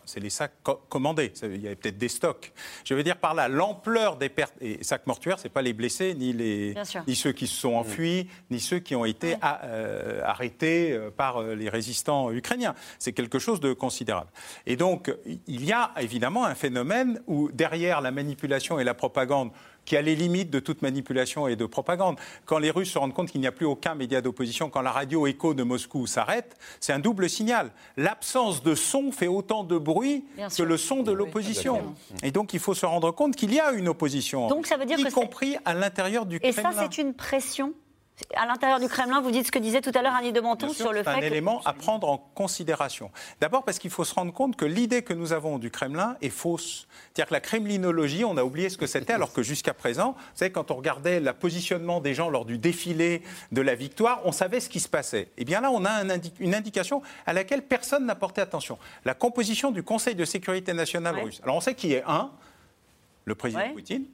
c'est 0.06 0.20
les 0.20 0.30
sacs 0.30 0.54
commandés. 0.88 1.34
Il 1.44 1.62
y 1.62 1.66
avait 1.66 1.76
peut-être 1.76 1.98
des 1.98 2.10
stocks. 2.10 2.54
Je 2.84 2.94
veux 2.94 3.04
dire 3.04 3.18
par 3.18 3.34
là, 3.34 3.48
l'ampleur 3.48 4.18
des 4.18 4.30
pertes. 4.30 4.54
Et 4.62 4.84
sacs 4.84 5.08
mortuaires, 5.08 5.40
c'est 5.40 5.50
pas 5.50 5.62
les 5.62 5.74
blessés, 5.74 6.14
ni, 6.14 6.32
les, 6.34 6.76
ni 7.08 7.16
ceux 7.16 7.32
qui 7.32 7.48
se 7.48 7.56
sont 7.56 7.74
enfuis, 7.74 8.28
ni 8.52 8.60
ceux 8.60 8.80
qui 8.80 8.96
ont 8.96 9.06
été 9.06 9.36
euh, 9.44 10.22
arrêtés 10.24 10.92
euh, 10.92 11.10
par 11.10 11.38
euh, 11.38 11.56
les 11.56 11.70
résistants 11.70 12.32
ukrainiens. 12.32 12.76
C'est 13.00 13.14
quelque 13.14 13.40
chose 13.40 13.60
de 13.60 13.74
considérable. 13.74 14.30
Et 14.66 14.76
donc, 14.76 15.12
il 15.48 15.66
y 15.66 15.72
a 15.72 15.92
évidemment 16.00 16.46
un 16.46 16.56
phénomène 16.56 17.22
où, 17.28 17.50
derrière 17.52 18.02
la 18.02 18.12
manipulation 18.12 18.80
et 18.80 18.84
la 18.84 18.94
propagande, 18.94 19.52
qui 19.90 19.98
a 19.98 20.04
les 20.04 20.16
limites 20.16 20.52
de 20.52 20.60
toute 20.60 20.84
manipulation 20.84 21.48
et 21.48 21.56
de 21.56 21.66
propagande. 21.66 22.16
Quand 22.46 22.60
les 22.60 22.70
Russes 22.70 22.92
se 22.92 23.00
rendent 23.00 23.14
compte 23.14 23.32
qu'il 23.32 23.42
n'y 23.42 23.48
a 23.48 23.52
plus 23.52 23.66
aucun 23.66 23.96
média 23.96 24.22
d'opposition, 24.22 24.70
quand 24.70 24.82
la 24.82 24.92
radio 24.92 25.26
écho 25.26 25.56
de 25.56 25.64
Moscou 25.64 26.06
s'arrête, 26.06 26.56
c'est 26.80 26.94
un 26.94 27.00
double 27.00 27.28
signal. 27.28 27.72
L'absence 27.98 28.62
de 28.62 28.76
son 28.76 29.12
fait 29.12 29.28
autant 29.28 29.64
de 29.64 29.80
bruit 29.80 30.26
que 30.56 30.62
le 30.62 30.78
son 30.78 31.02
de 31.02 31.12
l'opposition. 31.12 31.96
Et 32.22 32.30
donc 32.30 32.54
il 32.54 32.60
faut 32.60 32.76
se 32.76 32.86
rendre 32.86 33.10
compte 33.10 33.36
qu'il 33.36 33.52
y 33.52 33.60
a 33.60 33.72
une 33.72 33.88
opposition, 33.88 34.48
donc, 34.48 34.68
ça 34.68 34.78
veut 34.78 34.86
dire 34.86 35.00
y 35.00 35.12
compris 35.12 35.58
à 35.66 35.74
l'intérieur 35.74 36.28
du 36.28 36.36
Et 36.38 36.52
Kremlin. 36.52 36.70
Et 36.70 36.74
ça, 36.74 36.82
c'est 36.84 37.02
une 37.02 37.16
pression 37.16 37.74
à 38.36 38.46
l'intérieur 38.46 38.80
du 38.80 38.88
Kremlin, 38.88 39.22
vous 39.22 39.32
dites 39.32 39.48
ce 39.48 39.52
que 39.52 39.60
disait 39.60 39.82
tout 39.82 39.92
à 39.96 40.02
l'heure 40.02 40.14
Annie 40.14 40.34
de 40.34 40.42
Menton 40.42 40.70
sur 40.74 40.92
le 40.92 41.04
fait. 41.04 41.12
C'est 41.12 41.18
un 41.18 41.22
élément 41.22 41.62
à 41.66 41.74
prendre 41.74 42.10
en 42.10 42.18
considération. 42.18 43.12
D'abord 43.40 43.64
parce 43.64 43.80
qu'il 43.80 43.92
faut 43.92 44.04
se 44.04 44.14
rendre 44.14 44.34
compte 44.34 44.56
que 44.56 44.66
l'idée 44.66 45.02
que 45.02 45.14
nous 45.14 45.34
avons 45.34 45.58
du 45.58 45.72
Kremlin 45.72 46.18
est 46.22 46.30
fausse. 46.30 46.88
C'est-à-dire 47.06 47.30
que 47.30 47.34
la 47.34 47.42
kremlinologie, 47.42 48.26
on 48.26 48.38
a 48.38 48.44
oublié 48.44 48.70
ce 48.70 48.78
que 48.78 48.88
c'était, 48.88 49.14
alors 49.14 49.34
que 49.34 49.42
jusqu'à 49.42 49.74
présent, 49.74 50.12
vous 50.12 50.36
savez, 50.36 50.52
quand 50.52 50.72
on 50.72 50.76
regardait 50.76 51.20
le 51.20 51.34
positionnement 51.34 52.02
des 52.02 52.14
gens 52.14 52.30
lors 52.30 52.46
du 52.46 52.58
défilé 52.58 53.24
de 53.52 53.62
la 53.62 53.76
victoire, 53.76 54.22
on 54.26 54.32
savait 54.32 54.60
ce 54.60 54.70
qui 54.70 54.80
se 54.80 54.90
passait. 54.90 55.22
Et 55.22 55.40
eh 55.40 55.46
bien 55.46 55.62
là, 55.62 55.72
on 55.72 55.86
a 55.86 56.04
une 56.40 56.56
indication 56.56 57.02
à 57.26 57.34
laquelle 57.34 57.62
personne 57.62 58.06
n'a 58.06 58.16
porté 58.16 58.42
attention. 58.42 58.78
La 59.06 59.14
composition 59.14 59.72
du 59.72 59.84
Conseil 59.84 60.16
de 60.16 60.26
sécurité 60.26 60.74
nationale 60.74 61.20
russe. 61.20 61.40
Alors 61.44 61.56
on 61.56 61.62
sait 61.62 61.76
qui 61.76 61.94
est 61.94 62.04
un, 62.06 62.32
le 63.26 63.36
président 63.36 63.70
Poutine. 63.74 64.06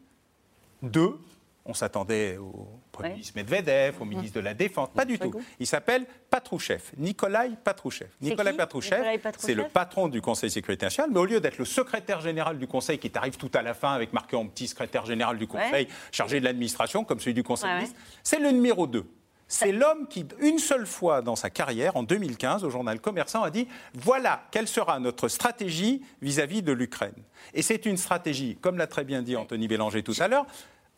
Deux, 0.82 1.18
on 1.66 1.74
s'attendait 1.74 2.38
au 2.38 2.68
Premier 2.96 3.10
ministre 3.12 3.34
Medvedev, 3.36 4.02
au 4.02 4.06
ministre 4.06 4.36
de 4.36 4.44
la 4.44 4.54
Défense. 4.54 4.90
Pas 4.94 5.06
du 5.06 5.20
tout. 5.20 5.34
Il 5.60 5.68
s'appelle 5.68 6.06
Patrouchev, 6.30 6.82
Nikolai 6.98 7.52
Patrouchev. 7.64 8.10
Nikolai 8.22 8.54
Patrouchev, 8.54 9.20
c'est 9.38 9.54
le 9.54 9.66
patron 9.68 10.08
du 10.08 10.22
Conseil 10.22 10.50
de 10.50 10.54
sécurité 10.54 10.86
nationale, 10.86 11.12
mais 11.14 11.20
au 11.20 11.26
lieu 11.26 11.40
d'être 11.40 11.58
le 11.58 11.66
secrétaire 11.66 12.22
général 12.22 12.58
du 12.58 12.68
Conseil, 12.68 12.98
qui 12.98 13.12
arrive 13.16 13.38
tout 13.38 13.52
à 13.54 13.62
la 13.62 13.74
fin 13.74 13.94
avec 13.94 14.14
marqué 14.14 14.36
en 14.36 14.48
petit 14.48 14.68
secrétaire 14.68 15.06
général 15.06 15.38
du 15.38 15.48
Conseil, 15.48 15.88
chargé 16.12 16.40
de 16.40 16.46
l'administration, 16.46 17.04
comme 17.04 17.20
celui 17.20 17.34
du 17.34 17.44
Conseil 17.44 17.70
de 17.70 17.76
ministres, 17.76 18.00
c'est 18.24 18.40
le 18.40 18.52
numéro 18.52 18.88
2. 18.88 19.06
C'est 19.48 19.72
l'homme 19.72 20.08
qui, 20.08 20.26
une 20.40 20.58
seule 20.58 20.88
fois 20.88 21.22
dans 21.22 21.36
sa 21.36 21.52
carrière, 21.52 21.96
en 21.96 22.04
2015, 22.04 22.64
au 22.64 22.72
journal 22.72 23.00
Commerçant, 23.00 23.44
a 23.44 23.52
dit 23.52 23.68
voilà 23.94 24.44
quelle 24.50 24.68
sera 24.68 25.00
notre 25.00 25.28
stratégie 25.28 26.02
vis-à-vis 26.22 26.62
-vis 26.62 26.64
de 26.64 26.72
l'Ukraine. 26.72 27.14
Et 27.54 27.62
c'est 27.62 27.86
une 27.86 27.98
stratégie, 27.98 28.58
comme 28.60 28.78
l'a 28.78 28.88
très 28.88 29.04
bien 29.04 29.22
dit 29.22 29.36
Anthony 29.36 29.68
Bélanger 29.68 30.02
tout 30.02 30.16
à 30.18 30.28
l'heure, 30.28 30.48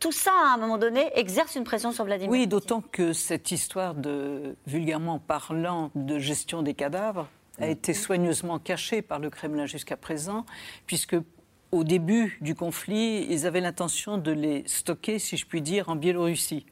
tout 0.00 0.12
ça, 0.12 0.32
à 0.50 0.54
un 0.54 0.56
moment 0.56 0.78
donné, 0.78 1.10
exerce 1.14 1.54
une 1.54 1.64
pression 1.64 1.92
sur 1.92 2.04
Vladimir 2.04 2.30
Oui, 2.30 2.46
d'autant 2.46 2.80
que 2.80 3.12
cette 3.12 3.50
histoire 3.50 3.94
de, 3.94 4.56
vulgairement 4.66 5.18
parlant, 5.18 5.90
de 5.94 6.18
gestion 6.18 6.62
des 6.62 6.74
cadavres 6.74 7.28
a 7.60 7.68
été 7.68 7.94
soigneusement 7.94 8.58
cachée 8.58 9.02
par 9.02 9.18
le 9.18 9.30
Kremlin 9.30 9.66
jusqu'à 9.66 9.96
présent, 9.96 10.44
puisque 10.86 11.16
au 11.72 11.84
début 11.84 12.36
du 12.42 12.54
conflit, 12.54 13.26
ils 13.30 13.46
avaient 13.46 13.62
l'intention 13.62 14.18
de 14.18 14.30
les 14.30 14.62
stocker, 14.66 15.18
si 15.18 15.38
je 15.38 15.46
puis 15.46 15.62
dire, 15.62 15.88
en 15.88 15.96
Biélorussie. 15.96 16.66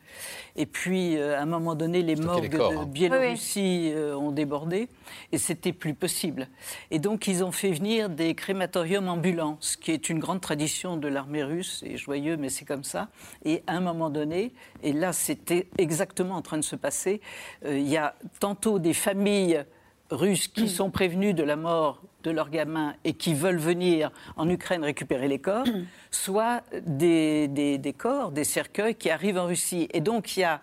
Et 0.56 0.66
puis, 0.66 1.16
euh, 1.16 1.38
à 1.38 1.42
un 1.42 1.46
moment 1.46 1.74
donné, 1.74 2.02
les 2.02 2.16
morgues 2.16 2.50
de 2.50 2.60
hein. 2.60 2.84
Biélorussie 2.86 3.92
euh, 3.94 4.14
ont 4.14 4.30
débordé 4.30 4.88
et 5.32 5.38
c'était 5.38 5.72
plus 5.72 5.94
possible. 5.94 6.48
Et 6.90 6.98
donc, 6.98 7.28
ils 7.28 7.42
ont 7.42 7.50
fait 7.50 7.72
venir 7.72 8.10
des 8.10 8.34
crématoriums 8.34 9.08
ambulants, 9.08 9.56
ce 9.60 9.78
qui 9.78 9.90
est 9.90 10.10
une 10.10 10.18
grande 10.18 10.42
tradition 10.42 10.98
de 10.98 11.08
l'armée 11.08 11.44
russe, 11.44 11.82
et 11.86 11.96
joyeux, 11.96 12.36
mais 12.36 12.50
c'est 12.50 12.66
comme 12.66 12.84
ça. 12.84 13.08
Et 13.46 13.62
à 13.66 13.76
un 13.76 13.80
moment 13.80 14.10
donné, 14.10 14.52
et 14.82 14.92
là, 14.92 15.14
c'était 15.14 15.66
exactement 15.78 16.34
en 16.34 16.42
train 16.42 16.58
de 16.58 16.62
se 16.62 16.76
passer, 16.76 17.22
euh, 17.64 17.78
il 17.78 17.88
y 17.88 17.96
a 17.96 18.16
tantôt 18.38 18.78
des 18.78 18.94
familles 18.94 19.64
russes 20.10 20.48
qui 20.48 20.68
sont 20.68 20.90
prévenues 20.90 21.32
de 21.32 21.42
la 21.42 21.56
mort 21.56 22.02
de 22.22 22.30
leurs 22.30 22.50
gamins 22.50 22.94
et 23.04 23.14
qui 23.14 23.34
veulent 23.34 23.58
venir 23.58 24.10
en 24.36 24.48
Ukraine 24.48 24.84
récupérer 24.84 25.28
les 25.28 25.38
corps, 25.38 25.66
soit 26.10 26.62
des, 26.86 27.48
des, 27.48 27.92
corps, 27.92 28.32
des 28.32 28.44
cercueils 28.44 28.94
qui 28.94 29.10
arrivent 29.10 29.38
en 29.38 29.46
Russie. 29.46 29.88
Et 29.92 30.00
donc 30.00 30.36
il 30.36 30.40
y 30.40 30.44
a 30.44 30.60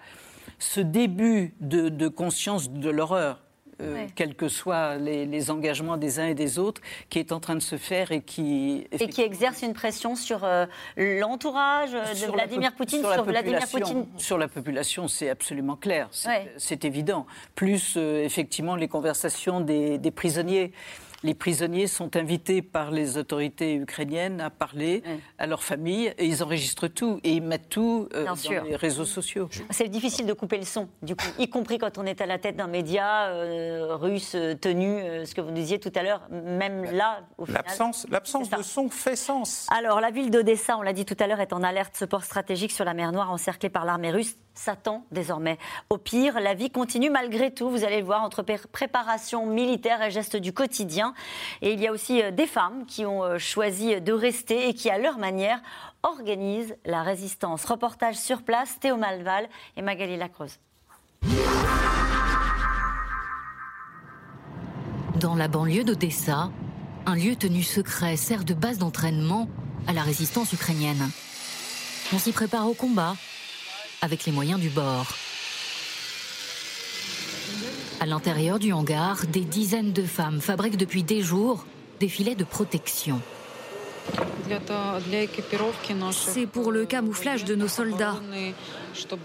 ce 0.59 0.81
début 0.81 1.53
de 1.59 2.07
conscience 2.07 2.71
de 2.71 2.89
l'horreur 2.89 3.41
euh, 3.79 4.07
quels 4.15 4.33
que 4.33 4.47
soient 4.47 4.95
les, 4.95 5.51
engagements 5.51 5.97
des 5.97 6.19
uns 6.19 6.27
et 6.27 6.33
des 6.33 6.57
autres, 6.57 6.81
qui 7.09 7.19
est 7.19 7.31
en 7.31 7.39
train 7.39 7.53
de 7.53 7.61
se 7.61 7.77
faire 7.77 8.11
et 8.11 8.21
qui... 8.21 8.87
Et 8.91 9.07
qui 9.07 9.21
exerce 9.21 9.61
une 9.61 9.73
pression 9.73 10.15
sur 10.15 10.43
euh, 10.43 10.65
l'entourage 10.97 11.91
de 11.91 12.31
Vladimir 12.31 12.73
Poutine, 12.73 13.01
sur, 13.01 13.23
Vladimir 13.23 13.67
Poutine. 13.67 14.07
Sur 14.17 14.39
la 14.39 14.47
population, 14.47 15.07
c'est 15.07 15.29
absolument 15.29 15.75
clair, 15.75 16.09
c'est 16.57 16.85
évident. 16.85 17.27
Plus, 17.53 17.93
euh, 17.97 18.23
effectivement, 18.23 18.75
les 18.75 18.87
conversations 18.87 19.61
des 19.61 20.11
prisonniers 20.11 20.71
les 21.27 21.35
prisonniers 21.35 21.87
sont 21.87 22.15
invités 22.15 22.61
par 22.61 22.89
les 22.89 23.17
autorités 23.17 23.75
ukrainiennes 23.75 24.39
à 24.39 24.49
parler 24.49 25.03
à 25.37 25.45
leur 25.45 25.61
famille 25.61 26.13
et 26.17 26.25
ils 26.25 26.41
enregistrent 26.41 26.87
tout 26.87 27.19
et 27.23 27.33
ils 27.33 27.43
mettent 27.43 27.69
tout 27.69 28.07
euh, 28.13 28.25
dans 28.25 28.63
les 28.63 28.75
réseaux 28.75 29.05
sociaux. 29.05 29.49
C'est 29.69 29.89
difficile 29.89 30.25
de 30.25 30.33
couper 30.33 30.57
le 30.57 30.63
son, 30.63 30.87
du 31.01 31.15
coup, 31.15 31.27
y 31.37 31.49
compris 31.49 31.77
quand 31.77 31.97
on 31.97 32.05
est 32.05 32.21
à 32.21 32.25
la 32.25 32.39
tête 32.39 32.55
d'un 32.55 32.67
média 32.67 33.27
euh, 33.27 33.95
russe 33.95 34.35
euh, 34.35 34.55
tenu, 34.55 35.25
ce 35.25 35.35
que 35.35 35.41
vous 35.41 35.51
disiez 35.51 35.79
tout 35.79 35.91
à 35.95 36.01
l'heure, 36.01 36.21
même 36.31 36.85
là, 36.85 37.19
au 37.37 37.45
final. 37.45 37.63
L'absence 38.09 38.49
de 38.49 38.63
son 38.63 38.89
fait 38.89 39.17
sens. 39.17 39.67
Alors, 39.69 39.99
la 39.99 40.11
ville 40.11 40.31
d'Odessa, 40.31 40.77
on 40.77 40.81
l'a 40.81 40.93
dit 40.93 41.05
tout 41.05 41.17
à 41.19 41.27
l'heure, 41.27 41.41
est 41.41 41.51
en 41.51 41.61
alerte, 41.61 41.95
ce 41.97 42.05
port 42.05 42.23
stratégique 42.23 42.71
sur 42.71 42.85
la 42.85 42.93
mer 42.93 43.11
Noire 43.11 43.31
encerclé 43.31 43.69
par 43.69 43.83
l'armée 43.83 44.11
russe 44.11 44.37
s'attend 44.57 45.05
désormais 45.11 45.57
au 45.89 45.97
pire. 45.97 46.39
La 46.39 46.53
vie 46.53 46.69
continue 46.69 47.09
malgré 47.09 47.51
tout, 47.51 47.69
vous 47.69 47.83
allez 47.83 47.99
le 47.99 48.05
voir, 48.05 48.23
entre 48.23 48.43
préparation 48.43 49.45
militaire 49.45 50.01
et 50.01 50.11
gestes 50.11 50.35
du 50.35 50.53
quotidien. 50.53 51.13
Et 51.61 51.73
il 51.73 51.79
y 51.79 51.87
a 51.87 51.91
aussi 51.91 52.21
euh, 52.21 52.31
des 52.31 52.47
femmes 52.47 52.85
qui 52.85 53.05
ont 53.05 53.23
euh, 53.23 53.37
choisi 53.37 53.99
de 54.01 54.13
rester 54.13 54.69
et 54.69 54.73
qui, 54.73 54.89
à 54.89 54.97
leur 54.97 55.17
manière, 55.17 55.61
organisent 56.03 56.75
la 56.85 57.03
résistance. 57.03 57.65
Reportage 57.65 58.15
sur 58.15 58.43
place, 58.43 58.79
Théo 58.79 58.97
Malval 58.97 59.47
et 59.75 59.81
Magali 59.81 60.17
Lacroze. 60.17 60.59
Dans 65.19 65.35
la 65.35 65.47
banlieue 65.47 65.83
d'Odessa, 65.83 66.49
un 67.05 67.15
lieu 67.15 67.35
tenu 67.35 67.63
secret 67.63 68.17
sert 68.17 68.43
de 68.43 68.53
base 68.53 68.77
d'entraînement 68.77 69.47
à 69.87 69.93
la 69.93 70.01
résistance 70.01 70.53
ukrainienne. 70.53 71.09
On 72.13 72.19
s'y 72.19 72.31
prépare 72.31 72.69
au 72.69 72.73
combat 72.73 73.15
avec 74.01 74.25
les 74.25 74.31
moyens 74.31 74.59
du 74.59 74.69
bord. 74.69 75.07
À 77.99 78.05
l'intérieur 78.05 78.59
du 78.59 78.71
hangar, 78.71 79.25
des 79.27 79.41
dizaines 79.41 79.91
de 79.93 80.03
femmes 80.03 80.41
fabriquent 80.41 80.77
depuis 80.77 81.03
des 81.03 81.21
jours 81.21 81.65
des 81.99 82.07
filets 82.07 82.35
de 82.35 82.43
protection. 82.43 83.19
C'est 86.11 86.45
pour 86.45 86.71
le 86.71 86.85
camouflage 86.85 87.43
de 87.43 87.55
nos 87.55 87.67
soldats, 87.67 88.15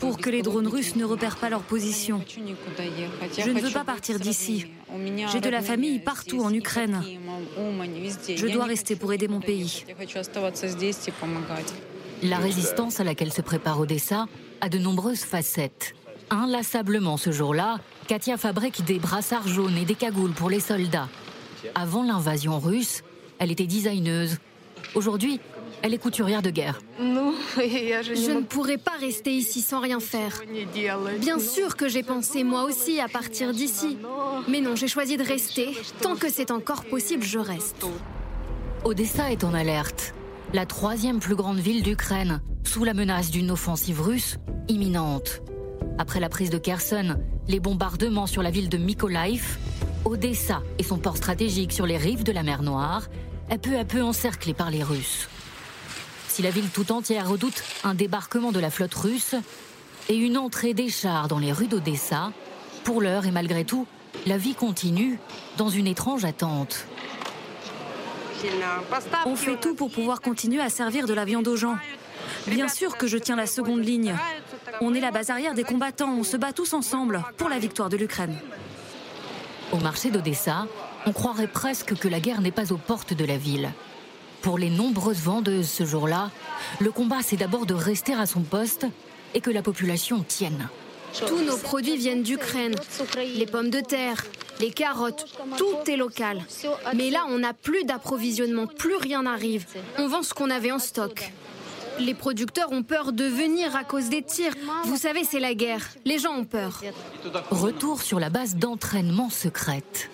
pour 0.00 0.18
que 0.18 0.30
les 0.30 0.42
drones 0.42 0.66
russes 0.66 0.96
ne 0.96 1.04
repèrent 1.04 1.36
pas 1.36 1.50
leur 1.50 1.62
position. 1.62 2.24
Je 3.38 3.50
ne 3.50 3.60
veux 3.60 3.70
pas 3.70 3.84
partir 3.84 4.18
d'ici. 4.18 4.66
J'ai 5.30 5.40
de 5.40 5.48
la 5.48 5.62
famille 5.62 6.00
partout 6.00 6.42
en 6.42 6.52
Ukraine. 6.52 7.02
Je 8.36 8.46
dois 8.48 8.64
rester 8.64 8.96
pour 8.96 9.12
aider 9.12 9.28
mon 9.28 9.40
pays. 9.40 9.84
La 12.22 12.38
résistance 12.38 13.00
à 13.00 13.04
laquelle 13.04 13.32
se 13.32 13.42
prépare 13.42 13.80
Odessa 13.80 14.26
a 14.62 14.68
de 14.68 14.78
nombreuses 14.78 15.24
facettes. 15.24 15.94
Inlassablement 16.30 17.16
ce 17.16 17.32
jour-là, 17.32 17.80
Katia 18.06 18.36
fabrique 18.36 18.84
des 18.84 19.00
brassards 19.00 19.48
jaunes 19.48 19.76
et 19.76 19.84
des 19.84 19.96
cagoules 19.96 20.32
pour 20.32 20.48
les 20.48 20.60
soldats. 20.60 21.08
Avant 21.74 22.04
l'invasion 22.04 22.58
russe, 22.58 23.02
elle 23.40 23.50
était 23.50 23.66
designeuse. 23.66 24.38
Aujourd'hui, 24.94 25.40
elle 25.82 25.92
est 25.94 25.98
couturière 25.98 26.42
de 26.42 26.50
guerre. 26.50 26.80
Je 26.98 28.30
ne 28.30 28.42
pourrais 28.42 28.78
pas 28.78 28.96
rester 29.00 29.32
ici 29.32 29.62
sans 29.62 29.80
rien 29.80 29.98
faire. 29.98 30.40
Bien 31.18 31.40
sûr 31.40 31.76
que 31.76 31.88
j'ai 31.88 32.04
pensé 32.04 32.44
moi 32.44 32.62
aussi 32.62 33.00
à 33.00 33.08
partir 33.08 33.52
d'ici. 33.52 33.98
Mais 34.48 34.60
non, 34.60 34.76
j'ai 34.76 34.88
choisi 34.88 35.16
de 35.16 35.24
rester. 35.24 35.76
Tant 36.00 36.14
que 36.14 36.30
c'est 36.30 36.52
encore 36.52 36.84
possible, 36.84 37.24
je 37.24 37.40
reste. 37.40 37.84
Odessa 38.84 39.32
est 39.32 39.42
en 39.42 39.54
alerte. 39.54 40.14
La 40.52 40.66
troisième 40.66 41.18
plus 41.18 41.34
grande 41.34 41.58
ville 41.58 41.82
d'Ukraine, 41.82 42.40
sous 42.72 42.84
la 42.84 42.94
menace 42.94 43.30
d'une 43.30 43.50
offensive 43.50 44.00
russe 44.00 44.38
imminente. 44.66 45.42
Après 45.98 46.20
la 46.20 46.30
prise 46.30 46.48
de 46.48 46.56
Kherson, 46.56 47.18
les 47.46 47.60
bombardements 47.60 48.26
sur 48.26 48.42
la 48.42 48.50
ville 48.50 48.70
de 48.70 48.78
Mykolaiv, 48.78 49.58
Odessa 50.06 50.62
et 50.78 50.82
son 50.82 50.96
port 50.96 51.18
stratégique 51.18 51.70
sur 51.70 51.84
les 51.84 51.98
rives 51.98 52.22
de 52.22 52.32
la 52.32 52.42
mer 52.42 52.62
Noire 52.62 53.08
est 53.50 53.58
peu 53.58 53.76
à 53.76 53.84
peu 53.84 54.00
encerclée 54.00 54.54
par 54.54 54.70
les 54.70 54.82
Russes. 54.82 55.28
Si 56.28 56.40
la 56.40 56.48
ville 56.48 56.70
tout 56.70 56.92
entière 56.92 57.28
redoute 57.28 57.62
un 57.84 57.92
débarquement 57.92 58.52
de 58.52 58.60
la 58.60 58.70
flotte 58.70 58.94
russe 58.94 59.34
et 60.08 60.16
une 60.16 60.38
entrée 60.38 60.72
des 60.72 60.88
chars 60.88 61.28
dans 61.28 61.38
les 61.38 61.52
rues 61.52 61.68
d'Odessa, 61.68 62.32
pour 62.84 63.02
l'heure 63.02 63.26
et 63.26 63.32
malgré 63.32 63.66
tout, 63.66 63.86
la 64.24 64.38
vie 64.38 64.54
continue 64.54 65.18
dans 65.58 65.68
une 65.68 65.88
étrange 65.88 66.24
attente. 66.24 66.86
On 69.26 69.36
fait 69.36 69.60
tout 69.60 69.74
pour 69.74 69.90
pouvoir 69.90 70.22
continuer 70.22 70.62
à 70.62 70.70
servir 70.70 71.06
de 71.06 71.12
la 71.12 71.26
viande 71.26 71.48
aux 71.48 71.56
gens. 71.56 71.76
Bien 72.46 72.68
sûr 72.68 72.96
que 72.96 73.06
je 73.06 73.18
tiens 73.18 73.36
la 73.36 73.46
seconde 73.46 73.84
ligne. 73.84 74.14
On 74.80 74.94
est 74.94 75.00
la 75.00 75.10
base 75.10 75.30
arrière 75.30 75.54
des 75.54 75.64
combattants, 75.64 76.12
on 76.12 76.24
se 76.24 76.36
bat 76.36 76.52
tous 76.52 76.72
ensemble 76.72 77.22
pour 77.36 77.48
la 77.48 77.58
victoire 77.58 77.88
de 77.88 77.96
l'Ukraine. 77.96 78.36
Au 79.72 79.78
marché 79.78 80.10
d'Odessa, 80.10 80.66
on 81.06 81.12
croirait 81.12 81.46
presque 81.46 81.94
que 81.94 82.08
la 82.08 82.20
guerre 82.20 82.40
n'est 82.40 82.50
pas 82.50 82.72
aux 82.72 82.78
portes 82.78 83.14
de 83.14 83.24
la 83.24 83.36
ville. 83.36 83.70
Pour 84.42 84.58
les 84.58 84.70
nombreuses 84.70 85.20
vendeuses 85.20 85.68
ce 85.68 85.84
jour-là, 85.84 86.30
le 86.80 86.90
combat 86.90 87.18
c'est 87.22 87.36
d'abord 87.36 87.64
de 87.64 87.74
rester 87.74 88.12
à 88.14 88.26
son 88.26 88.42
poste 88.42 88.86
et 89.34 89.40
que 89.40 89.50
la 89.50 89.62
population 89.62 90.22
tienne. 90.22 90.68
Tous 91.26 91.44
nos 91.44 91.56
produits 91.56 91.96
viennent 91.96 92.22
d'Ukraine. 92.22 92.74
Les 93.36 93.46
pommes 93.46 93.70
de 93.70 93.80
terre, 93.80 94.24
les 94.60 94.70
carottes, 94.70 95.26
tout 95.56 95.90
est 95.90 95.96
local. 95.96 96.42
Mais 96.94 97.10
là, 97.10 97.24
on 97.28 97.38
n'a 97.38 97.52
plus 97.52 97.84
d'approvisionnement, 97.84 98.66
plus 98.66 98.96
rien 98.96 99.22
n'arrive. 99.22 99.66
On 99.98 100.08
vend 100.08 100.22
ce 100.22 100.34
qu'on 100.34 100.50
avait 100.50 100.72
en 100.72 100.78
stock. 100.78 101.32
Les 102.00 102.14
producteurs 102.14 102.72
ont 102.72 102.82
peur 102.82 103.12
de 103.12 103.24
venir 103.24 103.76
à 103.76 103.84
cause 103.84 104.08
des 104.08 104.22
tirs. 104.22 104.54
Vous 104.84 104.96
savez, 104.96 105.24
c'est 105.24 105.40
la 105.40 105.54
guerre. 105.54 105.86
Les 106.04 106.18
gens 106.18 106.34
ont 106.34 106.44
peur. 106.44 106.82
Retour 107.50 108.02
sur 108.02 108.18
la 108.18 108.30
base 108.30 108.56
d'entraînement 108.56 109.30
secrète. 109.30 110.10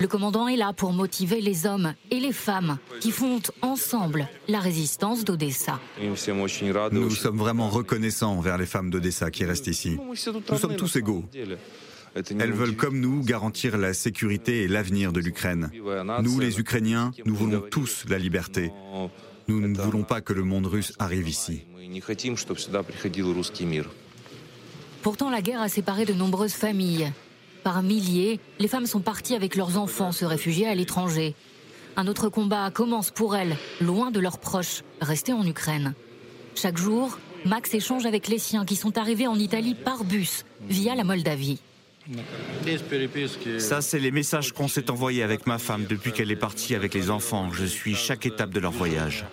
Le 0.00 0.08
commandant 0.08 0.48
est 0.48 0.56
là 0.56 0.72
pour 0.72 0.92
motiver 0.92 1.40
les 1.40 1.66
hommes 1.66 1.94
et 2.10 2.18
les 2.18 2.32
femmes 2.32 2.78
qui 3.00 3.12
font 3.12 3.40
ensemble 3.62 4.28
la 4.48 4.58
résistance 4.58 5.24
d'Odessa. 5.24 5.78
Nous 6.00 7.10
sommes 7.10 7.38
vraiment 7.38 7.68
reconnaissants 7.68 8.32
envers 8.32 8.58
les 8.58 8.66
femmes 8.66 8.90
d'Odessa 8.90 9.30
qui 9.30 9.44
restent 9.44 9.68
ici. 9.68 9.96
Nous 10.08 10.58
sommes 10.58 10.76
tous 10.76 10.96
égaux. 10.96 11.24
Elles 12.14 12.52
veulent, 12.52 12.76
comme 12.76 13.00
nous, 13.00 13.22
garantir 13.24 13.76
la 13.76 13.92
sécurité 13.92 14.62
et 14.62 14.68
l'avenir 14.68 15.12
de 15.12 15.20
l'Ukraine. 15.20 15.70
Nous, 16.22 16.38
les 16.38 16.60
Ukrainiens, 16.60 17.10
nous 17.24 17.34
voulons 17.34 17.62
tous 17.70 18.04
la 18.08 18.18
liberté. 18.18 18.72
Nous 19.46 19.60
ne 19.60 19.76
voulons 19.76 20.04
pas 20.04 20.20
que 20.20 20.32
le 20.32 20.42
monde 20.42 20.66
russe 20.66 20.92
arrive 20.98 21.28
ici. 21.28 21.64
Pourtant, 25.02 25.30
la 25.30 25.42
guerre 25.42 25.60
a 25.60 25.68
séparé 25.68 26.04
de 26.06 26.14
nombreuses 26.14 26.54
familles. 26.54 27.12
Par 27.62 27.82
milliers, 27.82 28.40
les 28.58 28.68
femmes 28.68 28.86
sont 28.86 29.00
parties 29.00 29.34
avec 29.34 29.56
leurs 29.56 29.78
enfants 29.78 30.12
se 30.12 30.24
réfugier 30.24 30.66
à 30.66 30.74
l'étranger. 30.74 31.34
Un 31.96 32.06
autre 32.06 32.28
combat 32.28 32.70
commence 32.70 33.10
pour 33.10 33.36
elles, 33.36 33.56
loin 33.80 34.10
de 34.10 34.20
leurs 34.20 34.38
proches, 34.38 34.82
restés 35.00 35.32
en 35.32 35.46
Ukraine. 35.46 35.94
Chaque 36.54 36.78
jour, 36.78 37.18
Max 37.44 37.74
échange 37.74 38.06
avec 38.06 38.28
les 38.28 38.38
siens 38.38 38.64
qui 38.64 38.76
sont 38.76 38.96
arrivés 38.98 39.26
en 39.26 39.38
Italie 39.38 39.74
par 39.74 40.04
bus, 40.04 40.44
via 40.68 40.94
la 40.94 41.04
Moldavie. 41.04 41.60
Ça, 43.58 43.80
c'est 43.80 43.98
les 43.98 44.10
messages 44.10 44.52
qu'on 44.52 44.68
s'est 44.68 44.90
envoyés 44.90 45.22
avec 45.22 45.46
ma 45.46 45.58
femme 45.58 45.86
depuis 45.88 46.12
qu'elle 46.12 46.30
est 46.30 46.36
partie 46.36 46.74
avec 46.74 46.92
les 46.94 47.10
enfants. 47.10 47.50
Je 47.52 47.64
suis 47.64 47.94
chaque 47.94 48.26
étape 48.26 48.50
de 48.50 48.60
leur 48.60 48.72
voyage. 48.72 49.24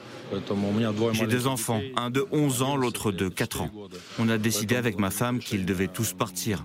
J'ai 1.11 1.28
deux 1.28 1.47
enfants, 1.47 1.82
un 1.97 2.09
de 2.09 2.26
11 2.32 2.61
ans, 2.61 2.76
l'autre 2.78 3.11
de 3.11 3.28
4 3.28 3.61
ans. 3.61 3.72
On 4.17 4.30
a 4.30 4.38
décidé 4.38 4.76
avec 4.76 4.97
ma 4.97 5.11
femme 5.11 5.39
qu'ils 5.39 5.65
devaient 5.65 5.89
tous 5.89 6.13
partir 6.13 6.63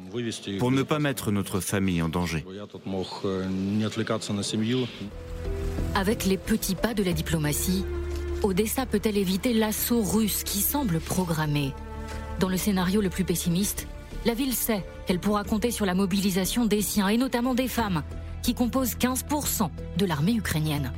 pour 0.59 0.71
ne 0.71 0.83
pas 0.83 1.01
mettre 1.01 1.33
notre 1.33 1.59
famille 1.61 2.01
en 2.01 2.09
danger. 2.09 2.45
Avec 5.95 6.25
les 6.25 6.37
petits 6.37 6.75
pas 6.77 6.95
de 6.95 7.03
la 7.03 7.13
diplomatie, 7.13 7.85
Odessa 8.43 8.87
peut-elle 8.87 9.17
éviter 9.17 9.53
l'assaut 9.53 10.03
russe 10.03 10.45
qui 10.45 10.61
semble 10.61 11.01
programmé? 11.01 11.73
Dans 12.39 12.49
le 12.49 12.57
scénario 12.57 13.01
le 13.01 13.09
plus 13.09 13.25
pessimiste, 13.25 13.89
la 14.27 14.35
ville 14.35 14.55
sait 14.55 14.85
qu'elle 15.07 15.21
pourra 15.21 15.45
compter 15.45 15.71
sur 15.71 15.87
la 15.87 15.95
mobilisation 15.95 16.67
des 16.67 16.83
siens 16.83 17.07
et 17.07 17.17
notamment 17.17 17.55
des 17.55 17.69
femmes, 17.69 18.03
qui 18.43 18.55
composent 18.55 18.97
15% 18.97 19.71
de 19.97 20.05
l'armée 20.05 20.35
ukrainienne. 20.35 20.93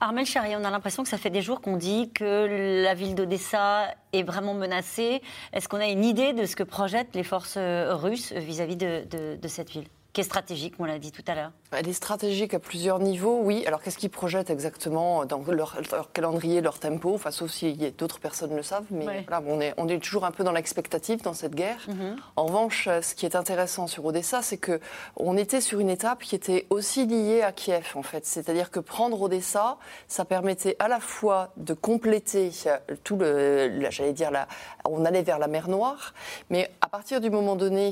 Armel 0.00 0.26
Chari, 0.26 0.54
on 0.56 0.64
a 0.64 0.70
l'impression 0.70 1.02
que 1.02 1.08
ça 1.08 1.16
fait 1.16 1.30
des 1.30 1.40
jours 1.40 1.62
qu'on 1.62 1.78
dit 1.78 2.10
que 2.12 2.82
la 2.84 2.92
ville 2.92 3.14
d'Odessa 3.14 3.94
est 4.12 4.24
vraiment 4.24 4.52
menacée. 4.52 5.22
Est-ce 5.54 5.68
qu'on 5.68 5.80
a 5.80 5.86
une 5.86 6.04
idée 6.04 6.34
de 6.34 6.44
ce 6.44 6.54
que 6.54 6.64
projettent 6.64 7.14
les 7.14 7.24
forces 7.24 7.56
russes 7.56 8.32
vis-à-vis 8.32 8.76
de 8.76 9.48
cette 9.48 9.70
ville? 9.70 9.86
Qui 10.12 10.20
est 10.20 10.24
stratégique, 10.24 10.74
on 10.78 10.84
l'a 10.84 10.98
dit 10.98 11.10
tout 11.10 11.22
à 11.26 11.34
l'heure 11.34 11.52
Elle 11.70 11.88
est 11.88 11.94
stratégique 11.94 12.52
à 12.52 12.58
plusieurs 12.58 12.98
niveaux, 12.98 13.40
oui. 13.42 13.64
Alors 13.66 13.82
qu'est-ce 13.82 13.96
qu'ils 13.96 14.10
projettent 14.10 14.50
exactement 14.50 15.24
dans 15.24 15.42
leur, 15.48 15.80
calendrier, 16.12 16.60
leur 16.60 16.78
tempo? 16.78 17.14
Enfin, 17.14 17.30
sauf 17.30 17.50
si 17.50 17.74
d'autres 17.96 18.20
personnes 18.20 18.54
le 18.54 18.62
savent, 18.62 18.84
mais 18.90 19.24
on, 19.48 19.60
est, 19.60 19.72
on 19.78 19.88
est 19.88 19.98
toujours 19.98 20.26
un 20.26 20.30
peu 20.30 20.44
dans 20.44 20.52
l'expectative 20.52 21.22
dans 21.22 21.32
cette 21.32 21.54
guerre. 21.54 21.86
Mhm. 21.88 22.16
En 22.36 22.46
revanche, 22.46 22.88
ce 23.00 23.14
qui 23.14 23.24
est 23.24 23.36
intéressant 23.36 23.86
sur 23.86 24.04
Odessa, 24.04 24.42
c'est 24.42 24.58
que 24.58 24.80
on 25.16 25.36
était 25.38 25.62
sur 25.62 25.80
une 25.80 25.90
étape 25.90 26.22
qui 26.22 26.34
était 26.34 26.66
aussi 26.68 27.06
liée 27.06 27.40
à 27.42 27.52
Kiev, 27.52 27.92
en 27.94 28.02
fait. 28.02 28.26
C'est-à-dire 28.26 28.70
que 28.70 28.80
prendre 28.80 29.20
Odessa, 29.20 29.78
ça 30.08 30.26
permettait 30.26 30.76
à 30.78 30.88
la 30.88 31.00
fois 31.00 31.52
de 31.56 31.72
compléter 31.72 32.50
tout 33.02 33.16
le, 33.16 33.86
j'allais 33.88 34.12
dire, 34.12 34.30
la, 34.30 34.46
on 34.84 35.06
allait 35.06 35.22
vers 35.22 35.38
la 35.38 35.46
mer 35.46 35.68
Noire, 35.68 36.12
mais 36.50 36.70
à 36.82 36.88
partir 36.88 37.20
du 37.20 37.30
moment 37.30 37.56
donné 37.56 37.90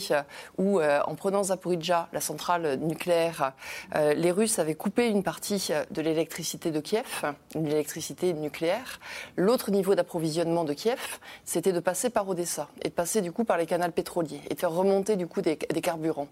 où, 0.59 0.81
euh, 0.81 1.01
en 1.07 1.14
prenant 1.14 1.45
Zaporizhia, 1.45 2.10
la 2.13 2.21
centrale 2.21 2.79
nucléaire, 2.81 3.53
euh, 3.95 4.15
les 4.15 4.31
Russes 4.31 4.59
avaient 4.59 4.75
coupé 4.75 5.09
une 5.09 5.23
partie 5.23 5.71
de 5.91 6.03
l'électricité 6.03 6.71
de 6.71 6.81
Kiev, 6.81 7.35
une 7.55 7.67
électricité 7.67 8.33
nucléaire. 8.33 9.01
L'autre 9.37 9.71
niveau 9.71 9.95
d'approvisionnement 9.95 10.65
de 10.65 10.73
Kiev, 10.73 11.19
c'était 11.45 11.73
de 11.73 11.81
passer 11.81 12.11
par 12.11 12.29
Odessa 12.29 12.69
et 12.83 12.89
de 12.89 12.95
passer 12.95 13.21
du 13.21 13.33
coup 13.33 13.45
par 13.45 13.59
les 13.59 13.67
canaux 13.67 13.91
pétroliers 13.91 14.41
et 14.51 14.55
de 14.55 14.59
faire 14.59 14.73
remonter 14.73 15.17
du 15.17 15.27
coup 15.27 15.41
des, 15.41 15.57
carburants. 15.57 16.29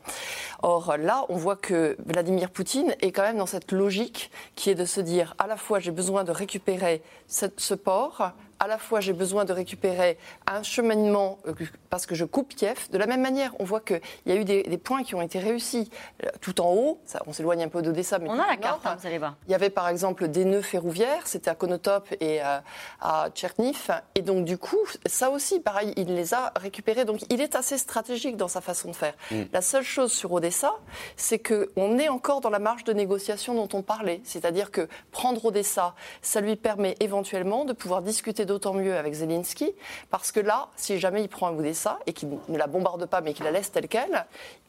Or 0.63 0.97
là, 0.97 1.25
on 1.29 1.37
voit 1.37 1.57
que 1.57 1.97
Vladimir 2.05 2.51
Poutine 2.51 2.95
est 3.01 3.13
quand 3.13 3.23
même 3.23 3.39
dans 3.39 3.47
cette 3.47 3.73
logique 3.73 4.31
qui 4.55 4.71
est 4.71 4.75
de 4.75 4.85
se 4.85 5.01
dire 5.01 5.35
à 5.39 5.47
la 5.47 5.57
fois 5.57 5.81
j'ai 5.81 5.91
besoin 5.91 6.25
de 6.25 6.33
récupérer 6.33 7.03
ce 7.27 7.75
port 7.75 8.33
à 8.61 8.67
la 8.67 8.79
fois 8.79 9.01
j'ai 9.01 9.13
besoin 9.13 9.45
de 9.45 9.53
récupérer 9.53 10.19
un 10.47 10.63
cheminement 10.63 11.39
euh, 11.47 11.55
parce 11.91 12.07
que 12.07 12.15
je 12.15 12.25
coupe 12.25 12.55
Kiev. 12.55 12.89
De 12.91 12.99
la 12.99 13.07
même 13.07 13.21
manière, 13.21 13.55
on 13.59 13.65
voit 13.65 13.81
qu'il 13.81 14.01
y 14.27 14.33
a 14.33 14.37
eu 14.37 14.45
des, 14.45 14.79
points 14.79 15.03
qui 15.03 15.15
ont 15.15 15.23
été 15.23 15.39
réussis 15.39 15.91
euh, 16.25 16.29
tout 16.41 16.61
en 16.61 16.73
haut. 16.73 17.01
Ça, 17.05 17.23
on 17.27 17.33
s'éloigne 17.33 17.63
un 17.63 17.69
peu 17.69 17.83
d'Odessa, 17.83 18.19
mais 18.19 18.29
on 18.29 18.39
a 18.39 18.47
la 18.47 18.57
carte, 18.57 18.87
hein, 18.87 18.97
vous 18.99 19.07
allez 19.07 19.19
voir. 19.19 19.37
Il 19.47 19.53
y 19.53 19.55
avait 19.55 19.71
par 19.71 19.89
exemple 19.89 20.29
des 20.29 20.45
nœuds 20.45 20.63
ferroviaires, 20.63 21.27
c'était 21.27 21.51
à 21.51 21.55
Konotop 21.55 22.09
et 22.21 22.43
euh, 22.43 22.59
à 23.01 23.29
Tcherniv. 23.35 23.91
Et 24.15 24.23
donc 24.23 24.45
du 24.45 24.59
coup, 24.59 24.79
ça 25.07 25.31
aussi, 25.31 25.61
pareil, 25.61 25.93
il 25.97 26.15
les 26.15 26.35
a 26.35 26.53
récupérés. 26.57 27.05
Donc 27.05 27.21
il 27.31 27.41
est 27.41 27.57
assez 27.57 27.79
stratégique 27.79 28.37
dans 28.37 28.49
sa 28.49 28.61
façon 28.61 28.91
de 28.91 28.97
faire. 28.97 29.15
Mm. 29.31 29.43
La 29.53 29.61
seule 29.61 29.85
chose 29.85 30.13
sur 30.13 30.33
Odessa, 30.33 30.75
c'est 31.17 31.39
qu'on 31.39 31.99
est 31.99 32.09
encore 32.09 32.41
dans 32.41 32.51
la 32.51 32.59
marge 32.59 32.85
de 32.85 32.93
négociation 32.93 33.55
dont 33.55 33.69
on 33.77 33.83
parlait. 33.83 34.21
C'est-à-dire 34.25 34.71
que 34.71 34.89
prendre 35.11 35.45
Odessa, 35.45 35.95
ça 36.23 36.41
lui 36.41 36.57
permet 36.57 36.97
éventuellement 37.01 37.65
de 37.65 37.73
pouvoir 37.73 38.03
discuter 38.03 38.45
d'autant 38.49 38.75
mieux 38.75 38.97
avec 38.97 39.15
Zelensky, 39.15 39.73
parce 40.11 40.33
que 40.33 40.41
là, 40.41 40.71
si 40.75 40.99
jamais 40.99 41.23
il 41.23 41.29
prend 41.29 41.47
un 41.47 41.53
bout 41.53 41.73
ça 41.75 42.01
et 42.07 42.13
qu'il 42.13 42.31
ne 42.49 42.59
la 42.59 42.67
bombarde 42.67 43.07
pas, 43.07 43.21
mais 43.21 43.35
qu'il 43.35 43.45
la 43.45 43.53
laisse 43.53 43.71
telle 43.71 43.87
qu'elle, 43.87 44.27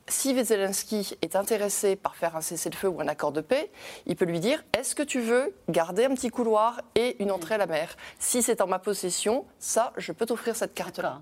si 0.07 0.43
Zelensky 0.43 1.17
est 1.21 1.35
intéressé 1.35 1.95
par 1.95 2.15
faire 2.15 2.35
un 2.35 2.41
cessez-le-feu 2.41 2.87
ou 2.87 3.01
un 3.01 3.07
accord 3.07 3.31
de 3.31 3.41
paix, 3.41 3.71
il 4.05 4.15
peut 4.15 4.25
lui 4.25 4.39
dire 4.39 4.63
est-ce 4.77 4.95
que 4.95 5.03
tu 5.03 5.21
veux 5.21 5.55
garder 5.69 6.05
un 6.05 6.13
petit 6.13 6.29
couloir 6.29 6.81
et 6.95 7.21
une 7.21 7.31
entrée 7.31 7.55
à 7.55 7.57
la 7.57 7.67
mer? 7.67 7.95
Si 8.19 8.41
c'est 8.41 8.61
en 8.61 8.67
ma 8.67 8.79
possession, 8.79 9.45
ça, 9.59 9.93
je 9.97 10.11
peux 10.11 10.25
t'offrir 10.25 10.55
cette 10.55 10.73
carte-là. 10.73 11.21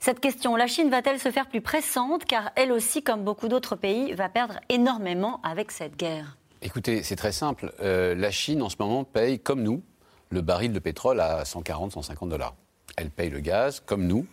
Cette 0.00 0.18
question, 0.18 0.56
la 0.56 0.66
Chine 0.66 0.90
va-t-elle 0.90 1.20
se 1.20 1.30
faire 1.30 1.48
plus 1.48 1.60
pressante? 1.60 2.24
Car 2.24 2.50
elle 2.56 2.72
aussi, 2.72 3.04
comme 3.04 3.22
beaucoup 3.22 3.46
d'autres 3.46 3.76
pays, 3.76 4.12
va 4.14 4.28
perdre 4.28 4.58
énormément 4.68 5.40
avec 5.44 5.70
cette 5.70 5.96
guerre 5.96 6.36
Écoutez, 6.60 7.02
c'est 7.02 7.16
très 7.16 7.32
simple. 7.32 7.72
Euh, 7.80 8.14
la 8.14 8.30
Chine, 8.30 8.62
en 8.62 8.68
ce 8.68 8.76
moment, 8.78 9.04
paye, 9.04 9.38
comme 9.38 9.62
nous, 9.62 9.82
le 10.32 10.40
baril 10.40 10.72
de 10.72 10.78
pétrole 10.78 11.20
à 11.20 11.44
140, 11.44 11.92
150 11.92 12.30
dollars. 12.30 12.54
Elle 12.96 13.10
paye 13.10 13.28
le 13.28 13.40
gaz, 13.40 13.80
comme 13.84 14.06
nous, 14.06 14.26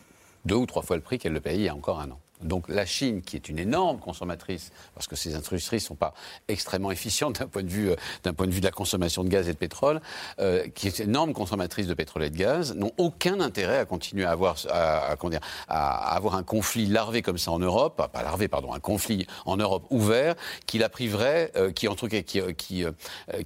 deux 0.45 0.55
ou 0.55 0.65
trois 0.65 0.81
fois 0.81 0.95
le 0.95 1.01
prix 1.01 1.19
qu'elle 1.19 1.33
le 1.33 1.41
payait 1.41 1.57
il 1.57 1.63
y 1.63 1.69
a 1.69 1.75
encore 1.75 1.99
un 1.99 2.09
an. 2.11 2.19
Donc 2.41 2.69
la 2.69 2.85
Chine, 2.85 3.21
qui 3.21 3.35
est 3.35 3.49
une 3.49 3.59
énorme 3.59 3.99
consommatrice, 3.99 4.71
parce 4.93 5.07
que 5.07 5.15
ces 5.15 5.35
industries 5.35 5.77
ne 5.77 5.81
sont 5.81 5.95
pas 5.95 6.13
extrêmement 6.47 6.91
efficientes 6.91 7.39
d'un 7.39 7.47
point, 7.47 7.63
de 7.63 7.69
vue, 7.69 7.91
euh, 7.91 7.95
d'un 8.23 8.33
point 8.33 8.47
de 8.47 8.51
vue 8.51 8.61
de 8.61 8.65
la 8.65 8.71
consommation 8.71 9.23
de 9.23 9.29
gaz 9.29 9.49
et 9.49 9.53
de 9.53 9.57
pétrole, 9.57 10.01
euh, 10.39 10.67
qui 10.69 10.87
est 10.87 10.99
une 10.99 11.09
énorme 11.09 11.33
consommatrice 11.33 11.87
de 11.87 11.93
pétrole 11.93 12.23
et 12.23 12.29
de 12.29 12.37
gaz, 12.37 12.75
n'ont 12.75 12.91
aucun 12.97 13.41
intérêt 13.41 13.79
à 13.79 13.85
continuer 13.85 14.23
à 14.23 14.31
avoir, 14.31 14.55
à, 14.69 15.15
dire, 15.29 15.41
à 15.67 16.15
avoir 16.15 16.35
un 16.35 16.43
conflit 16.43 16.85
larvé 16.85 17.21
comme 17.21 17.37
ça 17.37 17.51
en 17.51 17.59
Europe, 17.59 18.09
pas 18.11 18.23
larvé, 18.23 18.47
pardon, 18.47 18.73
un 18.73 18.79
conflit 18.79 19.27
en 19.45 19.57
Europe 19.57 19.85
ouvert, 19.89 20.35
qui 20.65 20.77
la 20.77 20.87
priverait, 20.87 21.51
euh, 21.57 21.71
qui, 21.71 21.87
en 21.87 21.95
tout 21.95 22.07
cas, 22.07 22.21
qui, 22.21 22.41
qui, 22.55 22.85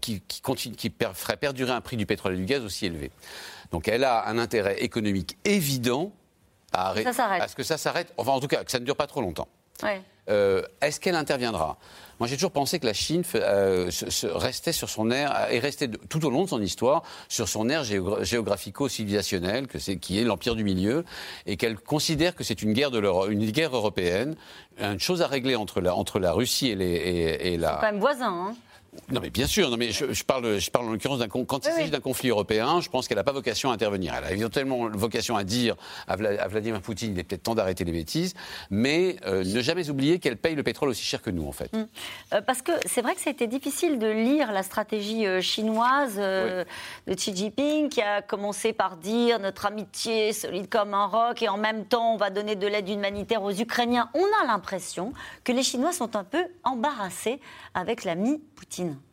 qui, 0.01 0.21
qui, 0.21 0.41
continue, 0.41 0.75
qui 0.75 0.93
ferait 1.13 1.37
perdurer 1.37 1.71
un 1.71 1.81
prix 1.81 1.97
du 1.97 2.05
pétrole 2.05 2.33
et 2.33 2.37
du 2.37 2.45
gaz 2.45 2.63
aussi 2.63 2.85
élevé. 2.85 3.11
Donc 3.71 3.87
elle 3.87 4.03
a 4.03 4.27
un 4.27 4.37
intérêt 4.37 4.83
économique 4.83 5.37
évident 5.45 6.11
à, 6.73 6.93
ce 6.95 7.55
que 7.55 7.63
ça 7.63 7.77
s'arrête, 7.77 8.13
enfin 8.17 8.31
en 8.31 8.39
tout 8.39 8.47
cas 8.47 8.63
que 8.63 8.71
ça 8.71 8.79
ne 8.79 8.85
dure 8.85 8.95
pas 8.95 9.07
trop 9.07 9.21
longtemps. 9.21 9.47
Euh, 10.29 10.61
est-ce 10.81 10.99
qu'elle 10.99 11.15
interviendra? 11.15 11.77
Moi, 12.19 12.27
j'ai 12.29 12.35
toujours 12.35 12.51
pensé 12.51 12.79
que 12.79 12.85
la 12.85 12.93
Chine 12.93 13.23
euh, 13.35 13.89
restait 14.23 14.71
sur 14.71 14.89
son 14.89 15.11
air 15.11 15.47
et 15.51 15.59
restait 15.59 15.89
tout 15.89 16.25
au 16.25 16.29
long 16.29 16.43
de 16.43 16.49
son 16.49 16.61
histoire 16.61 17.03
sur 17.27 17.49
son 17.49 17.67
air 17.67 17.83
géographico-civilisationnel, 17.83 19.67
que 19.67 19.79
c'est 19.79 19.97
qui 19.97 20.19
est 20.19 20.23
l'empire 20.23 20.55
du 20.55 20.63
milieu, 20.63 21.03
et 21.45 21.57
qu'elle 21.57 21.77
considère 21.77 22.35
que 22.35 22.45
c'est 22.45 22.61
une 22.61 22.71
guerre 22.71 22.91
de 22.91 23.01
une 23.29 23.51
guerre 23.51 23.75
européenne, 23.75 24.35
une 24.79 24.99
chose 24.99 25.21
à 25.21 25.27
régler 25.27 25.55
entre 25.55 25.81
la, 25.81 25.93
entre 25.95 26.19
la 26.19 26.31
Russie 26.31 26.69
et, 26.69 26.75
les, 26.75 26.85
et, 26.85 27.53
et 27.53 27.57
la. 27.57 27.73
C'est 27.73 27.75
quand 27.87 27.91
même 27.91 27.99
voisin. 27.99 28.31
Hein 28.31 28.55
non, 29.11 29.19
mais 29.21 29.29
bien 29.29 29.47
sûr. 29.47 29.69
Non, 29.69 29.77
mais 29.77 29.91
je, 29.91 30.23
parle, 30.23 30.59
je 30.59 30.71
parle 30.71 30.87
en 30.87 30.91
l'occurrence 30.91 31.19
d'un 31.19 31.27
quand 31.27 31.65
il 31.65 31.71
s'agit 31.71 31.89
d'un 31.89 31.99
conflit 31.99 32.29
européen, 32.29 32.79
je 32.81 32.89
pense 32.89 33.07
qu'elle 33.07 33.17
n'a 33.17 33.23
pas 33.23 33.31
vocation 33.31 33.71
à 33.71 33.73
intervenir. 33.73 34.13
Elle 34.15 34.23
a 34.23 34.31
éventuellement 34.31 34.89
vocation 34.89 35.35
à 35.35 35.43
dire 35.43 35.75
à, 36.07 36.15
Vladimir 36.15 36.81
Poutine, 36.81 37.13
il 37.13 37.19
est 37.19 37.23
peut-être 37.23 37.43
temps 37.43 37.55
d'arrêter 37.55 37.83
les 37.83 37.91
bêtises, 37.91 38.33
mais 38.69 39.17
euh, 39.25 39.43
ne 39.43 39.61
jamais 39.61 39.89
oublier 39.89 40.19
qu'elle 40.19 40.37
paye 40.37 40.55
le 40.55 40.63
pétrole 40.63 40.89
aussi 40.89 41.03
cher 41.03 41.21
que 41.21 41.29
nous, 41.29 41.47
en 41.47 41.51
fait. 41.51 41.69
Hum. 41.73 41.87
Euh, 42.33 42.41
parce 42.41 42.61
que 42.61 42.71
c'est 42.85 43.01
vrai 43.01 43.15
que 43.15 43.21
c'était 43.21 43.47
difficile 43.47 43.99
de 43.99 44.07
lire 44.07 44.51
la 44.51 44.63
stratégie 44.63 45.25
euh, 45.25 45.41
chinoise 45.41 46.17
de 46.17 46.65
Xi 47.13 47.35
Jinping, 47.35 47.89
qui 47.89 48.01
a 48.01 48.21
commencé 48.21 48.73
par 48.73 48.97
dire 48.97 49.39
notre 49.39 49.65
amitié 49.65 50.33
solide 50.33 50.69
comme 50.69 50.93
un 50.93 51.05
roc, 51.05 51.41
et 51.41 51.49
en 51.49 51.57
même 51.57 51.85
temps 51.85 52.13
on 52.13 52.17
va 52.17 52.29
donner 52.29 52.55
de 52.55 52.67
l'aide 52.67 52.89
humanitaire 52.89 53.43
aux 53.43 53.51
Ukrainiens. 53.51 54.09
On 54.13 54.25
a 54.43 54.47
l'impression 54.47 55.13
que 55.43 55.51
les 55.51 55.63
Chinois 55.63 55.91
sont 55.91 56.15
un 56.15 56.23
peu 56.23 56.43
embarrassés 56.63 57.39
avec 57.73 58.03
l'ami 58.03 58.41
Poutine. 58.55 58.82
Palestine 58.83 59.12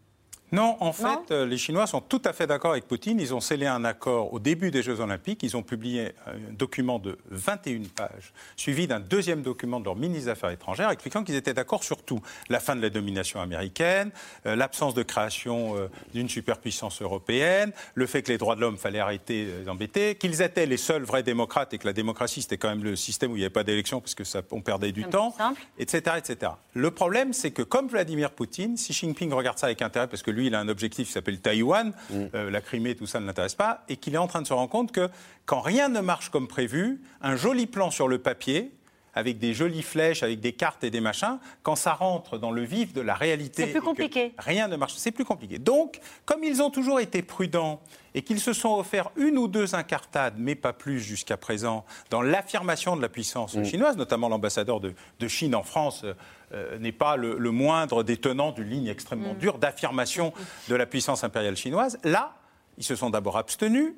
non, 0.53 0.77
en 0.81 0.93
fait, 0.93 1.31
euh, 1.31 1.47
les 1.47 1.59
Chinois 1.59 1.87
sont 1.87 2.01
tout 2.01 2.21
à 2.25 2.33
fait 2.33 2.47
d'accord 2.47 2.73
avec 2.73 2.89
Poutine. 2.89 3.21
Ils 3.21 3.33
ont 3.35 3.41
scellé 3.41 3.67
un 3.67 3.85
accord 3.85 4.33
au 4.33 4.41
début 4.41 4.73
des 4.73 4.83
Jeux 4.83 5.01
Olympiques. 5.01 5.43
Ils 5.45 5.57
ont 5.57 5.63
publié 5.63 6.13
un 6.27 6.53
document 6.53 6.99
de 6.99 7.19
21 7.31 7.83
pages, 7.95 8.33
suivi 8.57 8.89
d'un 8.89 8.99
deuxième 8.99 9.43
document 9.43 9.79
de 9.79 9.85
leur 9.85 9.95
ministre 9.95 10.25
des 10.25 10.31
Affaires 10.31 10.51
étrangères, 10.51 10.91
expliquant 10.91 11.23
qu'ils 11.23 11.37
étaient 11.37 11.55
d'accord 11.55 11.85
sur 11.85 12.03
tout. 12.03 12.21
La 12.49 12.59
fin 12.59 12.75
de 12.75 12.83
la 12.83 12.91
domination 12.91 13.41
américaine, 13.41 14.11
euh, 14.47 14.57
l'absence 14.57 14.95
de 14.95 15.05
création 15.05 15.77
euh, 15.77 15.89
d'une 16.15 16.29
superpuissance 16.29 17.01
européenne, 17.01 17.73
le 17.95 18.07
fait 18.07 18.23
que 18.23 18.33
les 18.33 18.39
droits 18.39 18.57
de 18.57 18.61
l'homme 18.61 18.79
fallait 18.79 18.99
arrêter 18.99 19.47
d'embêter, 19.65 20.17
qu'ils 20.17 20.43
étaient 20.43 20.67
les 20.67 20.77
seuls 20.77 21.03
vrais 21.03 21.23
démocrates 21.23 21.75
et 21.75 21.79
que 21.79 21.87
la 21.87 21.93
démocratie, 21.93 22.43
c'était 22.43 22.59
quand 22.59 22.69
même 22.69 22.83
le 22.83 22.97
système 22.97 23.31
où 23.31 23.37
il 23.37 23.41
n'y 23.41 23.45
avait 23.45 23.51
pas 23.51 23.65
d'élection 23.65 24.01
parce 24.01 24.17
que 24.17 24.25
ça, 24.25 24.43
on 24.51 24.63
perdait 24.63 24.93
du 24.93 25.05
temps, 25.05 25.35
etc., 25.79 26.17
etc. 26.19 26.53
Le 26.75 26.91
problème, 26.91 27.33
c'est 27.33 27.53
que 27.53 27.63
comme 27.63 27.87
Vladimir 27.87 28.33
Poutine, 28.33 28.75
Xi 28.75 28.93
Jinping 28.93 29.33
regarde 29.33 29.59
ça 29.59 29.67
avec 29.67 29.83
intérêt 29.83 30.09
parce 30.09 30.23
que 30.23 30.31
lui, 30.31 30.40
lui, 30.41 30.49
il 30.49 30.55
a 30.55 30.61
un 30.61 30.69
objectif 30.69 31.07
qui 31.07 31.13
s'appelle 31.13 31.41
Taïwan, 31.41 31.93
mm. 32.11 32.15
euh, 32.35 32.51
la 32.51 32.61
Crimée, 32.61 32.95
tout 32.95 33.07
ça 33.07 33.21
ne 33.21 33.27
l'intéresse 33.27 33.55
pas, 33.55 33.85
et 33.89 33.97
qu'il 33.97 34.15
est 34.15 34.19
en 34.19 34.27
train 34.27 34.43
de 34.43 34.47
se 34.47 34.53
rendre 34.53 34.71
compte 34.71 34.91
que 34.93 35.09
quand 35.45 35.61
rien 35.61 35.89
ne 35.89 36.01
marche 36.01 36.31
comme 36.31 36.49
prévu, 36.49 37.01
un 37.21 37.37
joli 37.37 37.67
plan 37.67 37.91
sur 37.91 38.09
le 38.09 38.19
papier, 38.19 38.73
avec 39.15 39.39
des 39.39 39.55
jolies 39.55 39.83
flèches, 39.83 40.23
avec 40.23 40.41
des 40.41 40.53
cartes 40.53 40.85
et 40.85 40.91
des 40.91 41.01
machins, 41.01 41.39
quand 41.63 41.77
ça 41.77 41.95
rentre 41.95 42.39
dans 42.39 42.51
le 42.51 42.63
vif 42.63 42.93
de 42.93 43.01
la 43.01 43.15
réalité, 43.15 43.65
c'est 43.67 43.73
plus 43.73 43.83
compliqué. 43.83 44.33
Rien 44.39 44.69
ne 44.69 44.77
marche, 44.77 44.95
c'est 44.97 45.11
plus 45.11 45.25
compliqué. 45.25 45.59
Donc, 45.59 46.01
comme 46.25 46.45
ils 46.45 46.63
ont 46.63 46.71
toujours 46.71 47.01
été 47.01 47.23
prudents 47.23 47.81
et 48.15 48.23
qu'ils 48.23 48.41
se 48.41 48.53
sont 48.53 48.77
offerts 48.77 49.11
une 49.17 49.39
ou 49.39 49.49
deux 49.49 49.75
incartades, 49.75 50.35
mais 50.37 50.55
pas 50.55 50.73
plus 50.73 51.01
jusqu'à 51.01 51.37
présent, 51.37 51.85
dans 52.11 52.23
l'affirmation 52.23 52.97
de 52.97 53.03
la 53.03 53.09
puissance 53.09 53.55
mm. 53.55 53.65
chinoise, 53.65 53.97
notamment 53.97 54.29
l'ambassadeur 54.29 54.81
de, 54.81 54.95
Chine 55.29 55.55
en 55.55 55.63
France. 55.63 56.05
Euh, 56.53 56.79
n'est 56.81 56.91
pas 56.91 57.17
le, 57.17 57.39
moindre 57.53 58.03
détenant 58.03 58.51
d'une 58.51 58.69
ligne 58.69 58.89
extrêmement 58.89 59.35
mm. 59.35 59.39
dure 59.39 59.59
d'affirmation 59.59 60.33
de 60.69 60.75
la 60.75 60.85
puissance 60.85 61.23
impériale 61.23 61.57
chinoise. 61.57 61.97
Là, 62.03 62.35
ils 62.77 62.83
se 62.83 62.97
sont 62.97 63.09
d'abord 63.09 63.37
abstenus, 63.37 63.95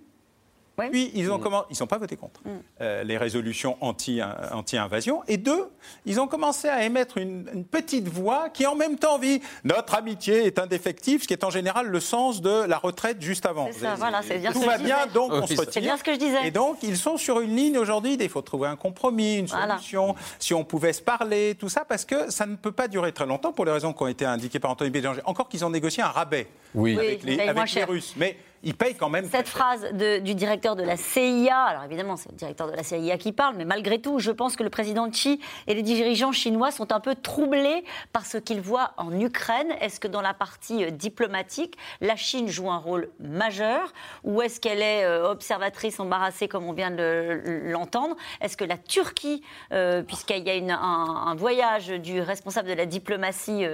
puis, 0.90 1.10
ils 1.14 1.30
ont 1.30 1.38
mm. 1.38 1.64
ils 1.70 1.76
sont 1.76 1.86
pas 1.86 1.98
votés 1.98 2.16
contre 2.16 2.40
mm. 2.44 2.50
euh, 2.80 3.04
les 3.04 3.16
résolutions 3.16 3.76
anti-invasion. 3.80 5.22
et 5.28 5.36
deux, 5.36 5.68
ils 6.06 6.20
ont 6.20 6.26
commencé 6.26 6.68
à 6.68 6.84
émettre 6.84 7.18
une, 7.18 7.64
petite 7.70 8.08
voix 8.08 8.48
qui, 8.50 8.66
en 8.66 8.74
même 8.74 8.98
temps, 8.98 9.18
dit 9.18 9.40
notre 9.64 9.94
amitié 9.94 10.46
est 10.46 10.58
indéfectible, 10.58 11.22
ce 11.22 11.28
qui 11.28 11.34
est 11.34 11.44
en 11.44 11.50
général 11.50 11.86
le 11.86 12.00
sens 12.00 12.42
de 12.42 12.64
la 12.64 12.78
retraite 12.78 13.20
juste 13.20 13.46
avant. 13.46 13.70
Ça, 13.72 13.94
voilà, 13.96 14.20
bien 14.20 14.52
Tout 14.52 14.60
va 14.60 14.78
bien, 14.78 15.06
donc 15.12 15.32
on 15.32 15.46
se 15.46 15.54
retire. 15.54 15.72
C'est 15.72 15.80
bien 15.80 15.96
ce 15.96 16.04
que 16.04 16.12
je 16.12 16.18
disais. 16.18 16.46
Et 16.46 16.50
donc, 16.50 16.78
ils 16.82 16.96
sont 16.96 17.16
sur 17.16 17.40
une 17.40 17.54
ligne 17.54 17.78
aujourd'hui. 17.78 18.16
Il 18.18 18.28
faut 18.28 18.42
trouver 18.42 18.68
un 18.68 18.76
compromis, 18.76 19.36
une 19.36 19.48
solution. 19.48 20.14
Si 20.38 20.54
on 20.54 20.64
pouvait 20.64 20.92
se 20.92 21.02
parler, 21.02 21.56
tout 21.58 21.68
ça, 21.68 21.84
parce 21.84 22.04
que 22.04 22.30
ça 22.30 22.46
ne 22.46 22.56
peut 22.56 22.72
pas 22.72 22.88
durer 22.88 23.12
très 23.12 23.26
longtemps 23.26 23.52
pour 23.52 23.64
les 23.64 23.72
raisons 23.72 23.92
qui 23.92 24.02
ont 24.02 24.08
été 24.08 24.24
indiquées 24.24 24.58
par 24.58 24.70
Anthony 24.70 24.90
Bélanger. 24.90 25.20
Encore 25.24 25.48
qu'ils 25.48 25.64
ont 25.64 25.70
négocié 25.70 26.02
un 26.02 26.08
rabais 26.08 26.48
avec, 26.76 27.22
les, 27.22 27.40
avec 27.40 27.72
les 27.74 27.84
Russes. 27.84 28.14
Mais 28.16 28.36
il 28.62 28.74
paye 28.74 28.94
quand 28.94 29.08
même. 29.08 29.28
Cette 29.30 29.48
phrase 29.48 29.92
du 29.92 30.34
directeur 30.34 30.76
de 30.76 30.82
la 30.82 30.96
CIA, 30.96 31.56
alors 31.56 31.84
évidemment 31.84 32.16
c'est 32.16 32.30
le 32.30 32.36
directeur 32.36 32.70
de 32.70 32.76
la 32.76 32.82
CIA 32.82 33.18
qui 33.18 33.32
parle, 33.32 33.56
mais 33.56 33.64
malgré 33.64 34.00
tout, 34.00 34.18
je 34.18 34.30
pense 34.30 34.56
que 34.56 34.62
le 34.62 34.70
président 34.70 35.08
Xi 35.10 35.40
et 35.66 35.74
les 35.74 35.82
dirigeants 35.82 36.32
chinois 36.32 36.70
sont 36.70 36.92
un 36.92 37.00
peu 37.00 37.14
troublés 37.14 37.84
par 38.12 38.26
ce 38.26 38.38
qu'ils 38.38 38.60
voient 38.60 38.92
en 38.96 39.18
Ukraine. 39.18 39.72
Est-ce 39.80 39.98
que 39.98 40.08
dans 40.08 40.20
la 40.20 40.34
partie 40.34 40.84
euh, 40.84 40.90
diplomatique, 40.90 41.76
la 42.00 42.16
Chine 42.16 42.48
joue 42.48 42.70
un 42.70 42.78
rôle 42.78 43.10
majeur 43.20 43.92
ou 44.24 44.42
est-ce 44.42 44.60
qu'elle 44.60 44.82
est 44.82 45.04
euh, 45.04 45.28
observatrice 45.28 45.98
embarrassée 45.98 46.48
comme 46.48 46.64
on 46.64 46.72
vient 46.72 46.90
de 46.90 47.42
l'entendre? 47.64 48.16
Est-ce 48.40 48.56
que 48.56 48.64
la 48.64 48.78
Turquie, 48.78 49.42
euh, 49.72 50.02
puisqu'il 50.02 50.46
y 50.46 50.70
a 50.70 50.78
un, 50.78 51.34
voyage 51.34 51.88
du 51.88 52.20
responsable 52.20 52.68
de 52.68 52.74
la 52.74 52.86
diplomatie 52.86 53.64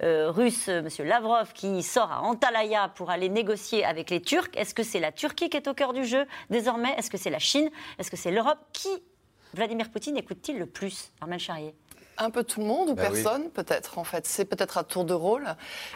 russe, 0.00 0.68
M. 0.68 0.88
Lavrov, 1.00 1.52
qui 1.54 1.82
sort 1.82 2.12
à 2.12 2.22
Antalya 2.22 2.90
pour 2.94 3.10
aller 3.10 3.28
négocier 3.28 3.84
avec 3.84 4.10
les 4.10 4.20
Turcs, 4.20 4.35
est-ce 4.54 4.74
que 4.74 4.82
c'est 4.82 5.00
la 5.00 5.12
Turquie 5.12 5.48
qui 5.48 5.56
est 5.56 5.68
au 5.68 5.74
cœur 5.74 5.92
du 5.92 6.04
jeu 6.04 6.26
désormais? 6.50 6.94
Est-ce 6.98 7.10
que 7.10 7.18
c'est 7.18 7.30
la 7.30 7.38
Chine? 7.38 7.70
Est-ce 7.98 8.10
que 8.10 8.16
c'est 8.16 8.30
l'Europe? 8.30 8.58
Qui, 8.72 8.88
Vladimir 9.54 9.90
Poutine, 9.90 10.16
écoute-t-il 10.16 10.58
le 10.58 10.66
plus 10.66 11.12
Armel 11.20 11.38
Charrier? 11.38 11.74
Un 12.18 12.30
peu 12.30 12.44
tout 12.44 12.60
le 12.60 12.66
monde 12.66 12.90
ou 12.90 12.94
bah 12.94 13.02
personne, 13.02 13.50
peut-être, 13.50 13.98
en 13.98 14.04
fait. 14.04 14.26
C'est 14.26 14.46
peut-être 14.46 14.78
à 14.78 14.84
tour 14.84 15.04
de 15.04 15.12
rôle. 15.12 15.46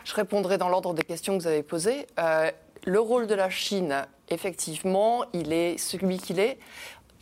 Je 0.05 0.15
répondrai 0.15 0.59
dans 0.59 0.69
l'ordre 0.69 0.93
des 0.93 1.03
questions 1.03 1.37
que 1.37 1.43
vous 1.43 1.49
avez 1.49 1.63
posées. 1.63 2.07
Euh, 2.19 2.51
le 2.85 3.01
rôle 3.01 3.27
de 3.27 3.35
la 3.35 3.49
Chine, 3.49 4.07
effectivement, 4.29 5.25
il 5.33 5.53
est 5.53 5.79
celui 5.79 6.19
qu'il 6.19 6.39
est. 6.39 6.59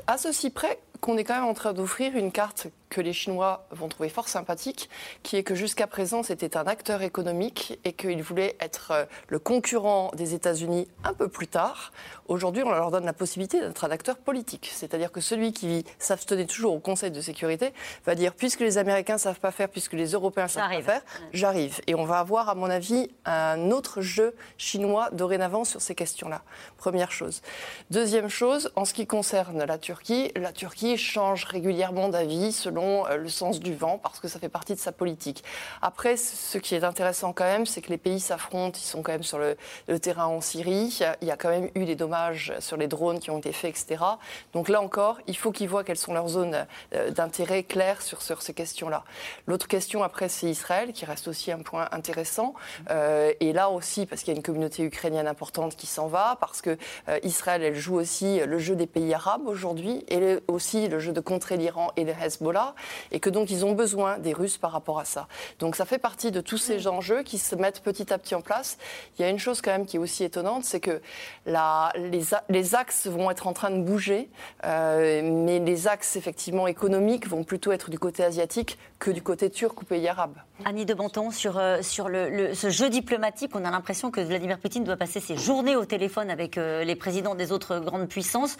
À 0.06 0.18
ceci 0.18 0.50
près 0.50 0.80
qu'on 1.00 1.16
est 1.16 1.24
quand 1.24 1.34
même 1.34 1.44
en 1.44 1.54
train 1.54 1.72
d'offrir 1.72 2.16
une 2.16 2.32
carte 2.32 2.68
que 2.90 3.00
les 3.00 3.12
Chinois 3.12 3.66
vont 3.70 3.88
trouver 3.88 4.08
fort 4.08 4.28
sympathique, 4.28 4.88
qui 5.22 5.36
est 5.36 5.42
que 5.42 5.54
jusqu'à 5.54 5.86
présent, 5.86 6.22
c'était 6.22 6.56
un 6.56 6.66
acteur 6.66 7.02
économique 7.02 7.78
et 7.84 7.92
qu'il 7.92 8.22
voulait 8.22 8.56
être 8.60 8.90
euh, 8.92 9.04
le 9.28 9.38
concurrent 9.38 10.10
des 10.14 10.34
États-Unis 10.34 10.88
un 11.04 11.14
peu 11.14 11.28
plus 11.28 11.48
tard. 11.48 11.92
Aujourd'hui, 12.28 12.62
on 12.62 12.70
leur 12.70 12.90
donne 12.90 13.04
la 13.04 13.12
possibilité 13.12 13.60
d'être 13.60 13.84
un 13.84 13.90
acteur 13.90 14.18
politique. 14.18 14.70
C'est-à-dire 14.72 15.12
que 15.12 15.20
celui 15.20 15.52
qui 15.52 15.84
s'abstenait 15.98 16.46
toujours 16.46 16.74
au 16.74 16.78
Conseil 16.78 17.10
de 17.10 17.20
sécurité 17.20 17.72
va 18.04 18.14
dire 18.14 18.34
puisque 18.34 18.60
les 18.60 18.78
Américains 18.78 19.14
ne 19.14 19.18
savent 19.18 19.40
pas 19.40 19.50
faire, 19.50 19.68
puisque 19.68 19.94
les 19.94 20.12
Européens 20.12 20.44
ne 20.44 20.48
savent 20.48 20.70
pas 20.70 20.82
faire, 20.82 21.02
j'arrive. 21.32 21.80
Et 21.86 21.94
on 21.94 22.04
va 22.04 22.18
avoir, 22.18 22.48
à 22.48 22.54
mon 22.54 22.70
avis, 22.70 23.10
un 23.24 23.70
autre 23.70 24.00
jeu 24.00 24.34
chinois 24.56 25.10
dorénavant 25.12 25.64
sur 25.64 25.80
ces 25.80 25.94
questions-là. 25.94 26.42
Première 26.76 27.10
chose. 27.10 27.42
Deuxième 27.90 28.28
chose, 28.28 28.70
en 28.76 28.84
ce 28.84 28.92
qui 28.92 29.06
concerne 29.06 29.64
la 29.64 29.78
Turquie, 29.78 30.30
la 30.36 30.52
Turquie 30.52 30.96
change 30.96 31.44
régulièrement 31.44 32.08
d'avis 32.08 32.52
selon 32.52 32.77
selon 32.78 33.06
le 33.06 33.28
sens 33.28 33.60
du 33.60 33.74
vent, 33.74 33.98
parce 33.98 34.20
que 34.20 34.28
ça 34.28 34.38
fait 34.38 34.48
partie 34.48 34.74
de 34.74 34.78
sa 34.78 34.92
politique. 34.92 35.42
Après, 35.82 36.16
ce 36.16 36.58
qui 36.58 36.74
est 36.74 36.84
intéressant 36.84 37.32
quand 37.32 37.44
même, 37.44 37.66
c'est 37.66 37.80
que 37.80 37.90
les 37.90 37.98
pays 37.98 38.20
s'affrontent, 38.20 38.78
ils 38.80 38.86
sont 38.86 39.02
quand 39.02 39.12
même 39.12 39.22
sur 39.22 39.38
le, 39.38 39.56
terrain 39.98 40.26
en 40.26 40.40
Syrie, 40.40 40.96
il 41.20 41.28
y 41.28 41.30
a 41.30 41.36
quand 41.36 41.48
même 41.48 41.70
eu 41.74 41.84
des 41.84 41.96
dommages 41.96 42.52
sur 42.60 42.76
les 42.76 42.86
drones 42.86 43.18
qui 43.18 43.30
ont 43.30 43.38
été 43.38 43.52
faits, 43.52 43.70
etc. 43.70 44.04
Donc 44.52 44.68
là 44.68 44.80
encore, 44.80 45.18
il 45.26 45.36
faut 45.36 45.50
qu'ils 45.50 45.68
voient 45.68 45.82
quelles 45.82 45.98
sont 45.98 46.14
leurs 46.14 46.28
zones 46.28 46.66
d'intérêt 47.10 47.64
claires 47.64 48.02
sur, 48.02 48.42
ces 48.42 48.54
questions-là. 48.54 49.04
L'autre 49.46 49.66
question 49.66 50.02
après, 50.02 50.28
c'est 50.28 50.48
Israël, 50.48 50.92
qui 50.92 51.04
reste 51.04 51.26
aussi 51.26 51.50
un 51.50 51.58
point 51.58 51.88
intéressant. 51.90 52.54
et 52.88 53.52
là 53.52 53.70
aussi, 53.70 54.06
parce 54.06 54.22
qu'il 54.22 54.32
y 54.32 54.36
a 54.36 54.38
une 54.38 54.42
communauté 54.42 54.84
ukrainienne 54.84 55.26
importante 55.26 55.74
qui 55.74 55.86
s'en 55.86 56.06
va, 56.06 56.36
parce 56.40 56.62
que 56.62 56.76
Israël, 57.24 57.62
elle 57.62 57.74
joue 57.74 57.96
aussi 57.96 58.40
le 58.40 58.58
jeu 58.58 58.76
des 58.76 58.86
pays 58.86 59.12
arabes 59.14 59.46
aujourd'hui, 59.46 60.04
et 60.08 60.38
aussi 60.46 60.88
le 60.88 61.00
jeu 61.00 61.12
de 61.12 61.20
contrer 61.20 61.56
l'Iran 61.56 61.90
et 61.96 62.04
le 62.04 62.12
Hezbollah, 62.12 62.67
et 63.12 63.20
que 63.20 63.30
donc 63.30 63.50
ils 63.50 63.64
ont 63.64 63.72
besoin 63.72 64.18
des 64.18 64.32
Russes 64.32 64.58
par 64.58 64.72
rapport 64.72 64.98
à 64.98 65.04
ça. 65.04 65.28
Donc 65.58 65.76
ça 65.76 65.84
fait 65.84 65.98
partie 65.98 66.30
de 66.30 66.40
tous 66.40 66.58
ces 66.58 66.86
enjeux 66.86 67.22
qui 67.22 67.38
se 67.38 67.54
mettent 67.54 67.80
petit 67.80 68.12
à 68.12 68.18
petit 68.18 68.34
en 68.34 68.40
place. 68.40 68.78
Il 69.18 69.22
y 69.22 69.24
a 69.24 69.30
une 69.30 69.38
chose 69.38 69.60
quand 69.60 69.70
même 69.70 69.86
qui 69.86 69.96
est 69.96 70.00
aussi 70.00 70.24
étonnante, 70.24 70.64
c'est 70.64 70.80
que 70.80 71.00
la, 71.46 71.92
les, 71.96 72.22
les, 72.48 72.74
axes 72.74 73.06
vont 73.06 73.30
être 73.30 73.46
en 73.46 73.52
train 73.52 73.70
de 73.70 73.82
bouger, 73.82 74.28
euh, 74.64 75.22
mais 75.22 75.58
les 75.58 75.88
axes 75.88 76.16
effectivement 76.16 76.66
économiques 76.66 77.28
vont 77.28 77.44
plutôt 77.44 77.72
être 77.72 77.90
du 77.90 77.98
côté 77.98 78.24
asiatique 78.24 78.78
que 78.98 79.10
du 79.10 79.22
côté 79.22 79.50
turc 79.50 79.80
ou 79.80 79.84
pays 79.84 80.06
arabe. 80.08 80.34
Annie 80.64 80.84
de 80.84 80.94
Bonton, 80.94 81.30
sur, 81.30 81.56
euh, 81.56 81.82
sur 81.82 82.08
le, 82.08 82.54
ce 82.54 82.68
jeu 82.68 82.90
diplomatique, 82.90 83.52
on 83.54 83.64
a 83.64 83.70
l'impression 83.70 84.10
que 84.10 84.20
Vladimir 84.20 84.58
Poutine 84.58 84.84
doit 84.84 84.96
passer 84.96 85.20
ses 85.20 85.36
journées 85.36 85.76
au 85.76 85.84
téléphone 85.84 86.30
avec 86.30 86.58
euh, 86.58 86.82
les 86.84 86.96
présidents 86.96 87.34
des 87.34 87.52
autres 87.52 87.78
grandes 87.78 88.08
puissances, 88.08 88.56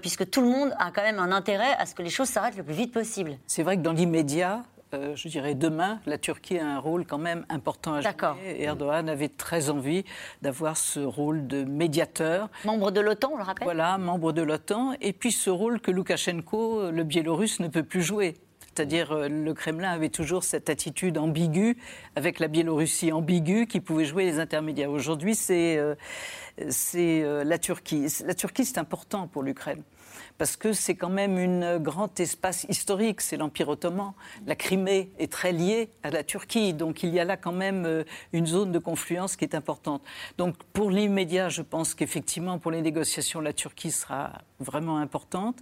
puisque 0.00 0.28
tout 0.28 0.42
le 0.42 0.48
monde 0.48 0.74
a 0.78 0.90
quand 0.90 1.02
même 1.02 1.18
un 1.18 1.32
intérêt 1.32 1.74
à 1.78 1.86
ce 1.86 1.94
que 1.94 2.02
les 2.02 2.10
choses 2.10 2.28
s'arrêtent 2.28 2.56
le 2.56 2.62
plus 2.62 2.74
vite 2.74 2.92
possible. 2.92 3.38
C'est 3.46 3.62
vrai 3.62 3.76
que 3.76 3.82
dans 3.82 3.92
l'immédiat, 3.92 4.62
euh, 4.92 5.14
je 5.14 5.28
dirais 5.28 5.54
demain, 5.54 6.00
la 6.06 6.18
Turquie 6.18 6.58
a 6.58 6.66
un 6.66 6.78
rôle 6.78 7.06
quand 7.06 7.18
même 7.18 7.44
important 7.48 7.94
à 7.94 8.00
jouer. 8.00 8.10
Et 8.46 8.62
Erdogan 8.62 9.08
avait 9.08 9.28
très 9.28 9.70
envie 9.70 10.04
d'avoir 10.42 10.76
ce 10.76 11.00
rôle 11.00 11.46
de 11.46 11.64
médiateur. 11.64 12.48
Membre 12.64 12.90
de 12.90 13.00
l'OTAN, 13.00 13.30
on 13.34 13.36
le 13.36 13.42
rappelle 13.42 13.64
Voilà, 13.64 13.98
membre 13.98 14.32
de 14.32 14.42
l'OTAN. 14.42 14.94
Et 15.00 15.12
puis 15.12 15.32
ce 15.32 15.50
rôle 15.50 15.80
que 15.80 15.90
Loukachenko, 15.90 16.90
le 16.90 17.04
Biélorusse, 17.04 17.60
ne 17.60 17.68
peut 17.68 17.84
plus 17.84 18.02
jouer. 18.02 18.36
C'est-à-dire, 18.74 19.12
euh, 19.12 19.28
le 19.28 19.52
Kremlin 19.52 19.90
avait 19.90 20.08
toujours 20.08 20.44
cette 20.44 20.70
attitude 20.70 21.18
ambiguë, 21.18 21.76
avec 22.16 22.38
la 22.38 22.48
Biélorussie 22.48 23.12
ambiguë, 23.12 23.66
qui 23.66 23.80
pouvait 23.80 24.04
jouer 24.04 24.24
les 24.24 24.38
intermédiaires. 24.38 24.90
Aujourd'hui, 24.90 25.34
c'est 25.34 25.76
euh, 25.78 27.44
la 27.44 27.58
Turquie. 27.58 28.06
La 28.24 28.34
Turquie, 28.34 28.64
c'est 28.64 28.78
important 28.78 29.26
pour 29.26 29.42
l'Ukraine 29.42 29.82
parce 30.40 30.56
que 30.56 30.72
c'est 30.72 30.94
quand 30.94 31.10
même 31.10 31.36
un 31.62 31.78
grand 31.78 32.18
espace 32.18 32.64
historique, 32.70 33.20
c'est 33.20 33.36
l'Empire 33.36 33.68
ottoman. 33.68 34.14
La 34.46 34.56
Crimée 34.56 35.10
est 35.18 35.30
très 35.30 35.52
liée 35.52 35.90
à 36.02 36.08
la 36.08 36.24
Turquie, 36.24 36.72
donc 36.72 37.02
il 37.02 37.10
y 37.10 37.20
a 37.20 37.24
là 37.24 37.36
quand 37.36 37.52
même 37.52 37.84
euh, 37.84 38.04
une 38.32 38.46
zone 38.46 38.72
de 38.72 38.78
confluence 38.78 39.36
qui 39.36 39.44
est 39.44 39.54
importante. 39.54 40.02
Donc 40.38 40.56
pour 40.72 40.90
l'immédiat, 40.90 41.50
je 41.50 41.60
pense 41.60 41.94
qu'effectivement, 41.94 42.58
pour 42.58 42.70
les 42.70 42.80
négociations, 42.80 43.42
la 43.42 43.52
Turquie 43.52 43.90
sera 43.90 44.32
vraiment 44.60 44.96
importante. 44.96 45.58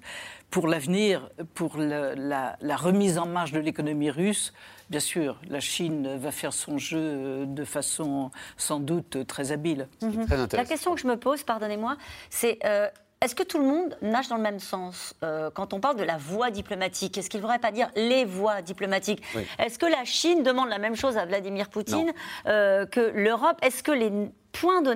Pour 0.49 0.68
l'avenir, 0.68 1.29
pour 1.55 1.76
la, 1.76 2.57
remise 2.76 3.18
en 3.18 3.26
marche 3.26 3.51
de 3.51 3.59
l'économie 3.59 4.12
russe, 4.12 4.53
Bien 4.91 5.01
sûr, 5.01 5.39
la 5.51 5.61
Chine 5.61 6.16
va 6.16 6.31
faire 6.33 6.55
son 6.55 6.79
jeu 6.79 6.99
euh, 6.99 7.45
de 7.45 7.64
façon 7.64 8.31
sans 8.57 8.81
doute 8.81 9.26
très 9.26 9.53
habile. 9.53 9.87
Mhm. 10.01 10.26
la 10.51 10.64
question 10.64 10.95
que 10.95 11.01
je 11.03 11.07
me 11.07 11.18
pose, 11.18 11.43
pardonnez-moi, 11.43 11.99
c'est 12.31 12.59
euh, 12.64 12.89
est-ce 13.21 13.35
que 13.35 13.43
tout 13.43 13.59
le 13.59 13.64
monde 13.64 13.97
nage 14.01 14.29
dans 14.29 14.37
le 14.37 14.43
même 14.43 14.61
sens 14.61 15.14
euh, 15.25 15.51
Quand 15.53 15.73
on 15.73 15.81
parle 15.81 15.97
de 15.97 16.05
la 16.05 16.16
voie 16.16 16.51
diplomatique, 16.51 17.19
est-ce 17.19 17.29
qu'il 17.29 17.41
ne 17.41 17.43
faudrait 17.43 17.59
pas 17.59 17.73
dire 17.73 17.91
les 17.97 18.25
voies 18.25 18.62
diplomatiques? 18.62 19.23
Est-ce 19.59 19.79
que 19.79 19.87
la 19.87 20.05
Chine 20.05 20.45
demande 20.45 20.69
la 20.69 20.79
même 20.79 20.95
chose 20.95 21.16
à 21.16 21.27
Vladimir 21.27 21.69
Poutine 21.69 22.12
euh, 22.47 22.87
que 22.87 23.01
l'Europe? 23.01 23.59
Est-ce 23.62 23.83
que 23.83 23.91
les 23.91 24.12
points 24.53 24.83
de 24.83 24.95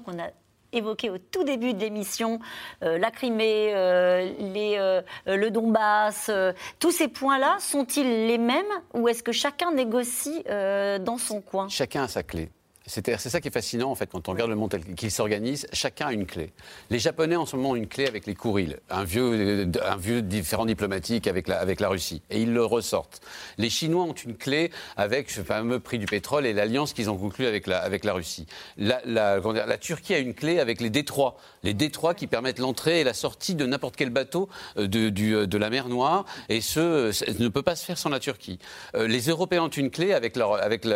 qu'on 0.00 0.18
a 0.18 0.28
évoqués 0.72 1.08
au 1.08 1.16
tout 1.16 1.44
début 1.44 1.72
de 1.72 1.80
l'émission, 1.80 2.40
euh, 2.82 2.98
la 2.98 3.10
Crimée, 3.10 3.72
le 3.72 5.48
Donbass, 5.48 6.30
tous 6.78 6.90
ces 6.90 7.08
points-là 7.08 7.56
sont-ils 7.58 8.26
les 8.26 8.38
mêmes 8.38 8.64
ou 8.92 9.08
est-ce 9.08 9.22
que 9.22 9.32
chacun 9.32 9.72
négocie 9.72 10.44
dans 10.44 11.18
son 11.18 11.40
coin? 11.40 11.68
Chacun 11.68 12.04
a 12.04 12.08
sa 12.08 12.22
clé. 12.22 12.50
C'est 12.88 13.18
ça 13.18 13.40
qui 13.40 13.48
est 13.48 13.52
fascinant, 13.52 13.90
en 13.90 13.96
fait, 13.96 14.08
quand 14.10 14.28
on 14.28 14.32
regarde 14.32 14.48
le 14.48 14.54
monde 14.54 14.78
qui 14.96 15.10
s'organise, 15.10 15.66
chacun 15.72 16.06
a 16.06 16.12
une 16.12 16.24
clé. 16.24 16.52
Les 16.88 17.00
Japonais, 17.00 17.34
en 17.34 17.44
ce 17.44 17.56
moment, 17.56 17.70
ont 17.70 17.76
une 17.76 17.88
clé 17.88 18.06
avec 18.06 18.26
les 18.26 18.36
Kourils, 18.36 18.76
un 18.90 19.02
vieux, 19.02 19.68
un 19.84 19.96
vieux 19.96 20.22
différent 20.22 20.66
diplomatique 20.66 21.26
avec 21.26 21.48
la, 21.48 21.58
avec 21.58 21.80
la 21.80 21.88
Russie, 21.88 22.22
et 22.30 22.40
ils 22.40 22.52
le 22.52 22.64
ressortent. 22.64 23.20
Les 23.58 23.70
Chinois 23.70 24.04
ont 24.04 24.12
une 24.12 24.36
clé 24.36 24.70
avec 24.96 25.30
ce 25.30 25.40
fameux 25.42 25.80
prix 25.80 25.98
du 25.98 26.06
pétrole 26.06 26.46
et 26.46 26.52
l'alliance 26.52 26.92
qu'ils 26.92 27.10
ont 27.10 27.16
conclue 27.16 27.46
avec 27.46 27.66
la, 27.66 27.78
avec 27.78 28.04
la 28.04 28.12
Russie. 28.12 28.46
La, 28.76 29.00
la, 29.04 29.78
Turquie 29.78 30.14
a 30.14 30.18
une 30.18 30.34
clé 30.34 30.60
avec 30.60 30.80
les 30.80 30.90
détroits, 30.90 31.36
les 31.66 31.74
détroits 31.74 32.14
qui 32.14 32.28
permettent 32.28 32.60
l'entrée 32.60 33.00
et 33.00 33.04
la 33.04 33.12
sortie 33.12 33.56
de 33.56 33.66
n'importe 33.66 33.96
quel 33.96 34.10
bateau 34.10 34.48
euh, 34.78 34.86
euh, 34.86 35.46
de 35.46 35.58
la 35.58 35.68
mer 35.68 35.88
Noire, 35.88 36.24
et 36.48 36.60
ce, 36.60 37.10
ne 37.42 37.48
peut 37.48 37.62
pas 37.62 37.74
se 37.74 37.84
faire 37.84 37.98
sans 37.98 38.08
la 38.08 38.20
Turquie. 38.20 38.58
Euh, 38.94 39.08
les 39.08 39.28
Européens 39.28 39.64
ont 39.64 39.68
une 39.68 39.90
clé 39.90 40.16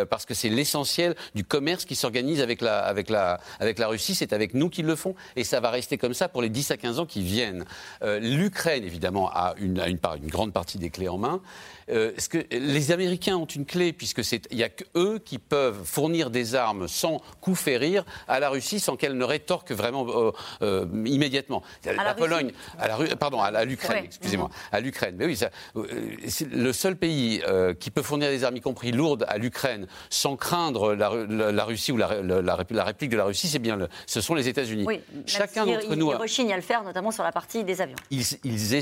parce 0.09 0.25
que 0.25 0.33
c'est 0.33 0.49
l'essentiel 0.49 1.15
du 1.35 1.43
commerce 1.43 1.83
qui 1.83 1.95
s'organise 1.95 2.41
avec 2.41 2.61
la, 2.61 3.39
Russie, 3.79 4.15
c'est 4.15 4.31
avec 4.31 4.53
nous 4.53 4.69
qu'ils 4.69 4.85
le 4.85 4.95
font, 4.95 5.13
et 5.35 5.43
ça 5.43 5.59
va 5.59 5.69
rester 5.71 5.97
comme 5.97 6.13
ça 6.13 6.29
pour 6.29 6.41
les 6.41 6.49
10 6.49 6.71
à 6.71 6.77
15 6.77 6.99
ans 6.99 7.05
qui 7.05 7.21
viennent. 7.21 7.65
Euh, 8.03 8.19
L'Ukraine, 8.19 8.85
évidemment, 8.85 9.29
a 9.29 9.55
une 9.57 10.29
grande 10.29 10.53
partie 10.53 10.77
des 10.77 10.89
clés 10.89 11.09
en 11.09 11.17
main. 11.17 11.41
Euh, 11.89 12.11
ce 12.17 12.29
que 12.29 12.39
les 12.51 12.91
Américains 12.91 13.35
ont 13.35 13.45
une 13.45 13.65
clé, 13.65 13.93
puisque 13.93 14.21
il 14.51 14.57
n'y 14.57 14.63
a 14.63 14.69
qu'eux 14.69 15.19
qui 15.19 15.37
peuvent 15.39 15.83
fournir 15.83 16.29
des 16.29 16.55
armes 16.55 16.87
sans 16.87 17.21
coup 17.39 17.55
férir 17.55 18.05
à 18.27 18.39
la 18.39 18.49
Russie, 18.49 18.79
sans 18.79 18.95
qu'elle 18.95 19.17
ne 19.17 19.23
rétorque 19.23 19.71
vraiment 19.71 20.05
euh, 20.07 20.31
euh, 20.61 20.85
immédiatement? 21.05 21.63
À 21.85 22.03
la, 22.03 22.13
Pologne, 22.13 22.51
à 22.79 22.87
la, 22.87 23.15
pardon, 23.15 23.41
à 23.41 23.65
l'Ukraine, 23.65 24.05
excusez-moi, 24.05 24.49
à 24.71 24.79
l'Ukraine. 24.79 25.15
Mais 25.17 25.25
oui, 25.25 25.37
c'est 26.27 26.51
le 26.51 26.73
seul 26.73 26.95
pays 26.95 27.41
qui 27.79 27.91
peut 27.91 28.01
fournir 28.01 28.29
des 28.29 28.43
armes, 28.43 28.57
y 28.57 28.61
compris 28.61 28.91
lourdes, 28.91 29.25
à 29.27 29.37
l'Ukraine, 29.37 29.87
sans 30.09 30.35
craindre 30.35 30.93
la, 30.93 31.63
Russie 31.63 31.91
ou 31.91 31.97
la, 31.97 32.07
réplique 32.55 33.09
de 33.09 33.17
la 33.17 33.25
Russie, 33.25 33.47
c'est 33.47 33.59
bien, 33.59 33.75
le, 33.75 33.87
ce 34.05 34.21
sont 34.21 34.35
les 34.35 34.47
États-Unis. 34.47 34.83
Oui, 34.85 35.01
Chacun 35.25 35.65
d'entre 35.65 35.95
nous. 35.95 36.11
Ils 36.11 36.15
rechignent 36.15 36.53
à 36.53 36.57
le 36.57 36.61
faire, 36.61 36.83
notamment 36.83 37.11
sur 37.11 37.23
la 37.23 37.31
partie 37.31 37.63
des 37.63 37.81
avions. 37.81 37.95
Ils, 38.09 38.25
ils 38.43 38.75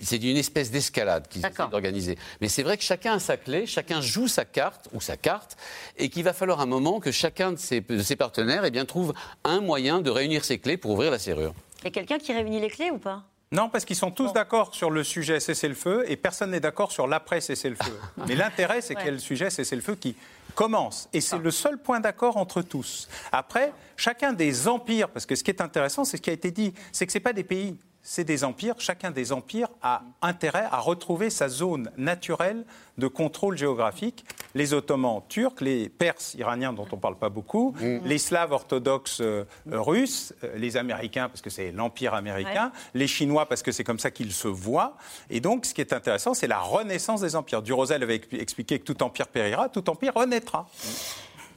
c'est 0.00 0.22
une 0.22 0.36
espèce 0.36 0.70
d'escalade 0.70 1.28
qu'ils 1.28 1.44
essaient 1.44 1.68
d'organiser. 1.70 2.18
Mais 2.40 2.48
c'est 2.48 2.62
vrai 2.62 2.76
que 2.76 2.82
chacun 2.82 3.14
a 3.14 3.18
sa 3.18 3.36
clé, 3.36 3.66
chacun 3.66 4.00
joue 4.00 4.28
sa 4.28 4.44
carte 4.44 4.88
ou 4.92 5.00
sa 5.00 5.16
carte, 5.16 5.56
et 5.96 6.08
qu'il 6.08 6.24
va 6.24 6.32
falloir 6.32 6.60
un 6.60 6.66
moment 6.66 7.00
que 7.00 7.10
chacun 7.10 7.52
de 7.52 7.58
ses, 7.58 7.80
partenaires 8.16 8.64
eh 8.64 8.70
bien, 8.70 8.84
trouve 8.84 9.14
un 9.44 9.60
moyen 9.60 10.00
de 10.00 10.10
réunir 10.10 10.44
ses 10.44 10.58
clés 10.58 10.76
pour 10.76 10.92
ouvrir 10.92 11.10
la 11.10 11.18
serrure. 11.18 11.54
Il 11.80 11.84
y 11.84 11.88
a 11.88 11.90
quelqu'un 11.90 12.18
qui 12.18 12.32
réunit 12.32 12.60
les 12.60 12.70
clés 12.70 12.90
ou 12.90 12.98
pas? 12.98 13.24
Non, 13.52 13.68
parce 13.68 13.84
qu'ils 13.84 13.96
sont 13.96 14.10
tous 14.10 14.32
d'accord 14.32 14.74
sur 14.74 14.90
le 14.90 15.04
sujet 15.04 15.38
cessez-le-feu 15.38 16.04
et 16.08 16.16
personne 16.16 16.50
n'est 16.50 16.60
d'accord 16.60 16.90
sur 16.90 17.06
l'après 17.06 17.40
cessez-le-feu. 17.40 17.98
Mais 18.26 18.34
l'intérêt, 18.34 18.80
c'est 18.80 18.94
qu'il 18.96 19.04
y 19.04 19.08
a 19.08 19.12
le 19.12 19.18
sujet 19.18 19.48
cessez-le-feu 19.48 19.94
qui 19.94 20.16
commence. 20.56 21.08
Et 21.12 21.20
c'est 21.20 21.36
ah. 21.36 21.42
le 21.42 21.50
seul 21.50 21.78
point 21.78 22.00
d'accord 22.00 22.36
entre 22.36 22.62
tous. 22.62 23.08
Après, 23.30 23.72
chacun 23.96 24.32
des 24.32 24.66
empires, 24.66 25.08
parce 25.08 25.24
que 25.24 25.36
ce 25.36 25.44
qui 25.44 25.50
est 25.50 25.60
intéressant, 25.60 26.04
c'est 26.04 26.16
ce 26.16 26.22
qui 26.22 26.30
a 26.30 26.32
été 26.32 26.50
dit, 26.50 26.74
c'est 26.90 27.06
que 27.06 27.12
ce 27.12 27.18
pas 27.18 27.32
des 27.32 27.44
pays 27.44 27.76
c'est 28.04 28.24
des 28.24 28.44
empires. 28.44 28.74
Chacun 28.78 29.10
des 29.10 29.32
empires 29.32 29.68
a 29.82 30.02
intérêt 30.22 30.66
à 30.70 30.78
retrouver 30.78 31.30
sa 31.30 31.48
zone 31.48 31.90
naturelle 31.96 32.64
de 32.98 33.08
contrôle 33.08 33.56
géographique. 33.56 34.24
Les 34.54 34.74
Ottomans 34.74 35.22
turcs, 35.28 35.60
les 35.60 35.88
Perses 35.88 36.34
iraniens 36.34 36.72
dont 36.72 36.86
on 36.92 36.96
ne 36.96 37.00
parle 37.00 37.16
pas 37.16 37.30
beaucoup, 37.30 37.74
mm. 37.80 38.00
les 38.04 38.18
Slaves 38.18 38.52
orthodoxes 38.52 39.20
euh, 39.20 39.44
russes, 39.66 40.34
euh, 40.44 40.56
les 40.56 40.76
Américains 40.76 41.28
parce 41.28 41.40
que 41.40 41.50
c'est 41.50 41.72
l'empire 41.72 42.14
américain, 42.14 42.70
les 42.92 43.08
Chinois 43.08 43.46
parce 43.46 43.62
que 43.62 43.72
c'est 43.72 43.84
comme 43.84 43.98
ça 43.98 44.10
qu'ils 44.10 44.32
se 44.32 44.48
voient. 44.48 44.96
Et 45.30 45.40
donc, 45.40 45.64
ce 45.64 45.72
qui 45.74 45.80
est 45.80 45.92
intéressant, 45.94 46.34
c'est 46.34 46.46
la 46.46 46.60
renaissance 46.60 47.22
des 47.22 47.34
empires. 47.34 47.62
Durosel 47.62 48.02
avait 48.02 48.20
expliqué 48.32 48.78
que 48.78 48.84
tout 48.84 49.02
empire 49.02 49.28
périra, 49.28 49.70
tout 49.70 49.88
empire 49.88 50.12
renaîtra. 50.14 50.68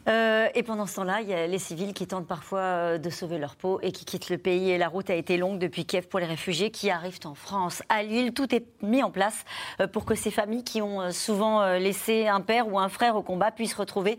Euh, 0.07 0.47
et 0.55 0.63
pendant 0.63 0.85
ce 0.85 0.95
temps-là, 0.95 1.21
il 1.21 1.27
y 1.27 1.33
a 1.33 1.47
les 1.47 1.59
civils 1.59 1.93
qui 1.93 2.07
tentent 2.07 2.27
parfois 2.27 2.59
euh, 2.59 2.97
de 2.97 3.09
sauver 3.09 3.37
leur 3.37 3.55
peau 3.55 3.79
et 3.81 3.91
qui 3.91 4.05
quittent 4.05 4.29
le 4.29 4.37
pays. 4.37 4.69
Et 4.69 4.77
la 4.77 4.87
route 4.87 5.09
a 5.09 5.15
été 5.15 5.37
longue 5.37 5.59
depuis 5.59 5.85
Kiev 5.85 6.07
pour 6.07 6.19
les 6.19 6.25
réfugiés 6.25 6.71
qui 6.71 6.89
arrivent 6.89 7.19
en 7.25 7.35
France. 7.35 7.83
À 7.89 8.03
Lille, 8.03 8.33
tout 8.33 8.53
est 8.55 8.65
mis 8.81 9.03
en 9.03 9.11
place 9.11 9.43
euh, 9.81 9.87
pour 9.87 10.05
que 10.05 10.15
ces 10.15 10.31
familles 10.31 10.63
qui 10.63 10.81
ont 10.81 11.11
souvent 11.11 11.77
laissé 11.77 12.27
un 12.27 12.41
père 12.41 12.71
ou 12.71 12.79
un 12.79 12.89
frère 12.89 13.15
au 13.15 13.21
combat 13.21 13.51
puissent 13.51 13.73
retrouver 13.73 14.17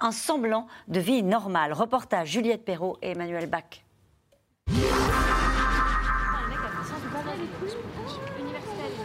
un 0.00 0.10
semblant 0.10 0.66
de 0.88 0.98
vie 0.98 1.22
normale. 1.22 1.72
Reportage 1.72 2.28
Juliette 2.28 2.64
Perrault 2.64 2.98
et 3.02 3.10
Emmanuel 3.10 3.48
Bach. 3.48 3.84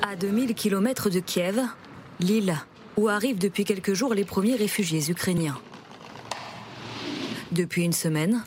À 0.02 0.16
2000 0.16 0.54
km 0.56 1.10
de 1.10 1.20
Kiev, 1.20 1.62
Lille, 2.20 2.56
où 2.98 3.08
arrivent 3.08 3.40
depuis 3.40 3.66
quelques 3.66 3.94
jours 3.94 4.14
les 4.14 4.26
premiers 4.26 4.56
réfugiés 4.56 5.10
ukrainiens. 5.10 5.58
Depuis 7.54 7.84
une 7.84 7.94
semaine. 7.94 8.44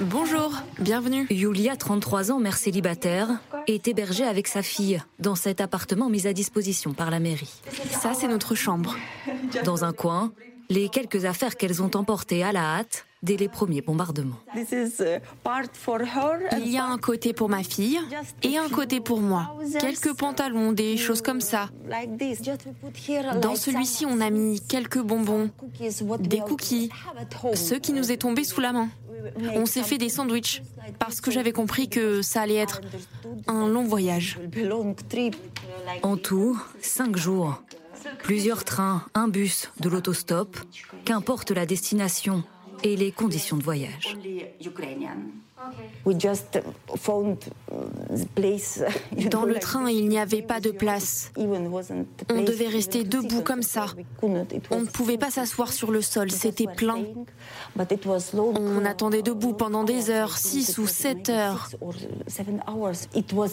Bonjour, 0.00 0.52
bienvenue. 0.78 1.26
Yulia, 1.28 1.76
33 1.76 2.30
ans, 2.30 2.38
mère 2.38 2.56
célibataire, 2.56 3.28
est 3.66 3.88
hébergé 3.88 4.24
avec 4.24 4.46
sa 4.46 4.62
fille 4.62 5.02
dans 5.18 5.34
cet 5.34 5.60
appartement 5.60 6.08
mis 6.08 6.26
à 6.28 6.32
disposition 6.32 6.92
par 6.92 7.10
la 7.10 7.18
mairie. 7.18 7.52
Ça, 7.90 8.14
c'est 8.14 8.28
notre 8.28 8.54
chambre. 8.54 8.96
Dans 9.64 9.84
un 9.84 9.92
coin, 9.92 10.32
les 10.70 10.88
quelques 10.88 11.24
affaires 11.24 11.56
qu'elles 11.56 11.82
ont 11.82 11.90
emportées 11.94 12.44
à 12.44 12.52
la 12.52 12.76
hâte 12.76 13.06
dès 13.22 13.36
les 13.36 13.48
premiers 13.48 13.80
bombardements. 13.80 14.38
Il 16.56 16.68
y 16.68 16.78
a 16.78 16.84
un 16.84 16.98
côté 16.98 17.32
pour 17.32 17.48
ma 17.48 17.62
fille 17.62 18.00
et 18.42 18.58
un 18.58 18.68
côté 18.68 19.00
pour 19.00 19.20
moi. 19.20 19.56
Quelques 19.80 20.14
pantalons, 20.14 20.72
des 20.72 20.96
choses 20.96 21.22
comme 21.22 21.40
ça. 21.40 21.70
Dans 23.40 23.54
celui-ci, 23.54 24.06
on 24.06 24.20
a 24.20 24.30
mis 24.30 24.60
quelques 24.60 25.00
bonbons, 25.00 25.50
des 26.20 26.40
cookies, 26.40 26.90
ce 27.54 27.74
qui 27.74 27.92
nous 27.92 28.10
est 28.10 28.18
tombé 28.18 28.44
sous 28.44 28.60
la 28.60 28.72
main. 28.72 28.88
On 29.54 29.66
s'est 29.66 29.84
fait 29.84 29.98
des 29.98 30.08
sandwichs 30.08 30.62
parce 30.98 31.20
que 31.20 31.30
j'avais 31.30 31.52
compris 31.52 31.88
que 31.88 32.22
ça 32.22 32.42
allait 32.42 32.56
être 32.56 32.80
un 33.46 33.68
long 33.68 33.84
voyage. 33.84 34.40
En 36.02 36.16
tout, 36.16 36.60
cinq 36.80 37.16
jours. 37.16 37.62
Plusieurs 38.24 38.64
trains, 38.64 39.04
un 39.14 39.28
bus, 39.28 39.70
de 39.78 39.88
l'autostop, 39.88 40.56
qu'importe 41.04 41.52
la 41.52 41.66
destination 41.66 42.42
et 42.82 42.96
les 42.96 43.12
conditions 43.12 43.56
de 43.56 43.62
voyage. 43.62 44.16
Dans 49.30 49.44
le 49.44 49.54
train, 49.54 49.88
il 49.90 50.08
n'y 50.08 50.18
avait 50.18 50.42
pas 50.42 50.60
de 50.60 50.70
place. 50.70 51.32
On 51.36 52.42
devait 52.42 52.68
rester 52.68 53.04
debout 53.04 53.42
comme 53.42 53.62
ça. 53.62 53.86
On 54.22 54.80
ne 54.80 54.86
pouvait 54.86 55.18
pas 55.18 55.30
s'asseoir 55.30 55.72
sur 55.72 55.90
le 55.90 56.02
sol, 56.02 56.30
c'était 56.30 56.66
plein. 56.66 56.98
On 57.76 58.84
attendait 58.84 59.22
debout 59.22 59.54
pendant 59.54 59.84
des 59.84 60.10
heures, 60.10 60.36
6 60.36 60.78
ou 60.78 60.86
7 60.86 61.28
heures. 61.30 61.70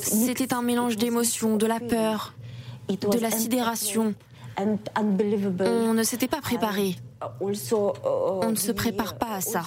C'était 0.02 0.54
un 0.54 0.62
mélange 0.62 0.98
d'émotions, 0.98 1.58
de 1.58 1.66
la 1.66 1.80
peur, 1.80 2.34
de 2.90 3.20
la 3.20 3.32
sidération. 3.32 4.16
On 4.58 5.94
ne 5.94 6.04
s'était 6.04 6.28
pas 6.28 6.42
préparé. 6.42 6.96
On 7.41 7.49
ne 7.49 8.55
se 8.55 8.72
prépare 8.72 9.17
pas 9.17 9.34
à 9.34 9.41
ça. 9.41 9.63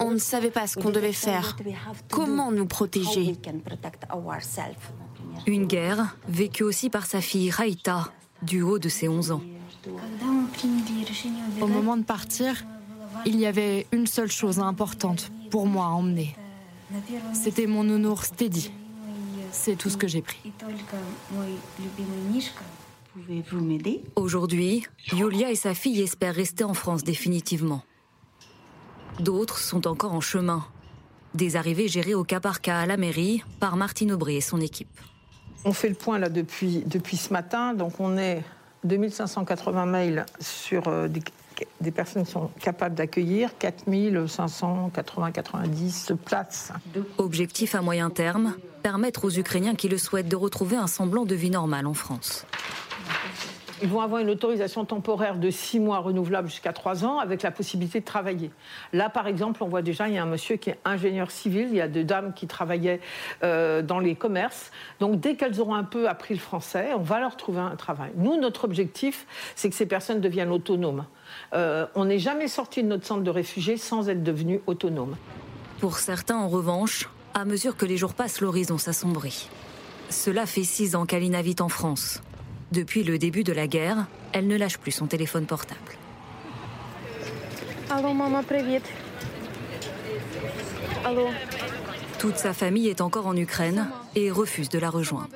On 0.00 0.10
ne 0.10 0.18
savait 0.18 0.50
pas 0.50 0.66
ce 0.66 0.76
qu'on 0.78 0.90
devait 0.90 1.12
faire, 1.12 1.56
comment 2.10 2.52
nous 2.52 2.66
protéger? 2.66 3.36
Une 5.46 5.66
guerre 5.66 6.16
vécue 6.28 6.62
aussi 6.62 6.90
par 6.90 7.06
sa 7.06 7.20
fille 7.20 7.50
Raïta, 7.50 8.12
du 8.42 8.62
haut 8.62 8.78
de 8.78 8.88
ses 8.88 9.08
11 9.08 9.32
ans. 9.32 9.42
Au 11.60 11.66
moment 11.66 11.96
de 11.96 12.04
partir, 12.04 12.64
il 13.26 13.38
y 13.38 13.46
avait 13.46 13.86
une 13.92 14.06
seule 14.06 14.30
chose 14.30 14.60
importante 14.60 15.32
pour 15.50 15.66
moi 15.66 15.86
à 15.86 15.88
emmener. 15.88 16.36
C'était 17.32 17.66
mon 17.66 17.82
nounours 17.84 18.30
Teddy. 18.32 18.70
C'est 19.52 19.76
tout 19.76 19.90
ce 19.90 19.98
que 19.98 20.08
j'ai 20.08 20.22
pris. 20.22 20.50
Pouvez-vous 23.12 23.60
m'aider? 23.60 24.02
Aujourd'hui, 24.16 24.86
Yulia 25.12 25.50
et 25.50 25.54
sa 25.54 25.74
fille 25.74 26.00
espèrent 26.00 26.34
rester 26.34 26.64
en 26.64 26.72
France 26.72 27.04
définitivement. 27.04 27.82
D'autres 29.20 29.58
sont 29.58 29.86
encore 29.86 30.14
en 30.14 30.22
chemin. 30.22 30.64
Des 31.34 31.56
arrivées 31.56 31.86
gérées 31.86 32.14
au 32.14 32.24
cas 32.24 32.40
par 32.40 32.62
cas 32.62 32.80
à 32.80 32.86
la 32.86 32.96
mairie 32.96 33.44
par 33.60 33.76
Martine 33.76 34.12
Aubry 34.12 34.36
et 34.36 34.40
son 34.40 34.60
équipe. 34.60 35.00
On 35.66 35.74
fait 35.74 35.90
le 35.90 35.94
point 35.94 36.18
là 36.18 36.30
depuis, 36.30 36.82
depuis 36.86 37.18
ce 37.18 37.32
matin. 37.32 37.74
Donc 37.74 38.00
on 38.00 38.16
est 38.16 38.42
2580 38.84 39.86
mails 39.86 40.26
sur 40.40 40.88
euh, 40.88 41.08
des, 41.08 41.22
des, 41.80 41.90
personnes 41.90 42.24
qui 42.24 42.32
sont 42.32 42.50
capables 42.60 42.94
d'accueillir 42.94 43.50
4580-90 43.60 46.16
places. 46.16 46.72
Objectif 47.18 47.74
à 47.74 47.82
moyen 47.82 48.08
terme, 48.10 48.54
permettre 48.82 49.24
aux 49.24 49.30
Ukrainiens 49.30 49.74
qui 49.74 49.88
le 49.88 49.98
souhaitent 49.98 50.28
de 50.28 50.36
retrouver 50.36 50.76
un 50.76 50.86
semblant 50.86 51.24
de 51.24 51.34
vie 51.34 51.50
normale 51.50 51.86
en 51.86 51.94
France. 51.94 52.46
Ils 53.82 53.88
vont 53.88 54.00
avoir 54.00 54.20
une 54.20 54.30
autorisation 54.30 54.84
temporaire 54.84 55.34
de 55.34 55.50
six 55.50 55.80
mois 55.80 55.98
renouvelable 55.98 56.48
jusqu'à 56.48 56.72
trois 56.72 57.04
ans 57.04 57.18
avec 57.18 57.42
la 57.42 57.50
possibilité 57.50 57.98
de 57.98 58.04
travailler. 58.04 58.52
Là, 58.92 59.10
par 59.10 59.26
exemple, 59.26 59.64
on 59.64 59.66
voit 59.66 59.82
déjà, 59.82 60.06
il 60.06 60.14
y 60.14 60.18
a 60.18 60.22
un 60.22 60.26
monsieur 60.26 60.54
qui 60.54 60.70
est 60.70 60.78
ingénieur 60.84 61.32
civil, 61.32 61.66
il 61.68 61.76
y 61.76 61.80
a 61.80 61.88
deux 61.88 62.04
dames 62.04 62.32
qui 62.32 62.46
travaillaient 62.46 63.00
euh, 63.42 63.82
dans 63.82 63.98
les 63.98 64.14
commerces. 64.14 64.70
Donc, 65.00 65.18
dès 65.18 65.34
qu'elles 65.34 65.60
auront 65.60 65.74
un 65.74 65.82
peu 65.82 66.08
appris 66.08 66.34
le 66.34 66.40
français, 66.40 66.90
on 66.96 67.02
va 67.02 67.18
leur 67.18 67.36
trouver 67.36 67.58
un 67.58 67.74
travail. 67.74 68.12
Nous, 68.14 68.40
notre 68.40 68.64
objectif, 68.64 69.26
c'est 69.56 69.68
que 69.68 69.74
ces 69.74 69.86
personnes 69.86 70.20
deviennent 70.20 70.52
autonomes. 70.52 71.04
Euh, 71.54 71.86
on 71.94 72.06
n'est 72.06 72.18
jamais 72.18 72.48
sorti 72.48 72.82
de 72.82 72.88
notre 72.88 73.06
centre 73.06 73.22
de 73.22 73.30
réfugiés 73.30 73.76
sans 73.76 74.08
être 74.08 74.22
devenu 74.22 74.60
autonome. 74.66 75.16
Pour 75.80 75.98
certains, 75.98 76.36
en 76.36 76.48
revanche, 76.48 77.08
à 77.34 77.44
mesure 77.44 77.76
que 77.76 77.84
les 77.84 77.96
jours 77.96 78.14
passent, 78.14 78.40
l'horizon 78.40 78.78
s'assombrit. 78.78 79.48
Cela 80.08 80.46
fait 80.46 80.64
six 80.64 80.94
ans 80.94 81.06
qu'Alina 81.06 81.42
vit 81.42 81.56
en 81.60 81.68
France. 81.68 82.22
Depuis 82.70 83.02
le 83.02 83.18
début 83.18 83.44
de 83.44 83.52
la 83.52 83.66
guerre, 83.66 84.06
elle 84.32 84.46
ne 84.46 84.56
lâche 84.56 84.78
plus 84.78 84.92
son 84.92 85.06
téléphone 85.06 85.46
portable. 85.46 85.80
Allô, 87.90 88.14
maman, 88.14 88.40
vite. 88.40 88.88
Allô. 91.04 91.26
Toute 92.18 92.36
sa 92.36 92.54
famille 92.54 92.88
est 92.88 93.00
encore 93.00 93.26
en 93.26 93.36
Ukraine 93.36 93.88
et 94.14 94.30
refuse 94.30 94.68
de 94.68 94.78
la 94.78 94.88
rejoindre. 94.88 95.28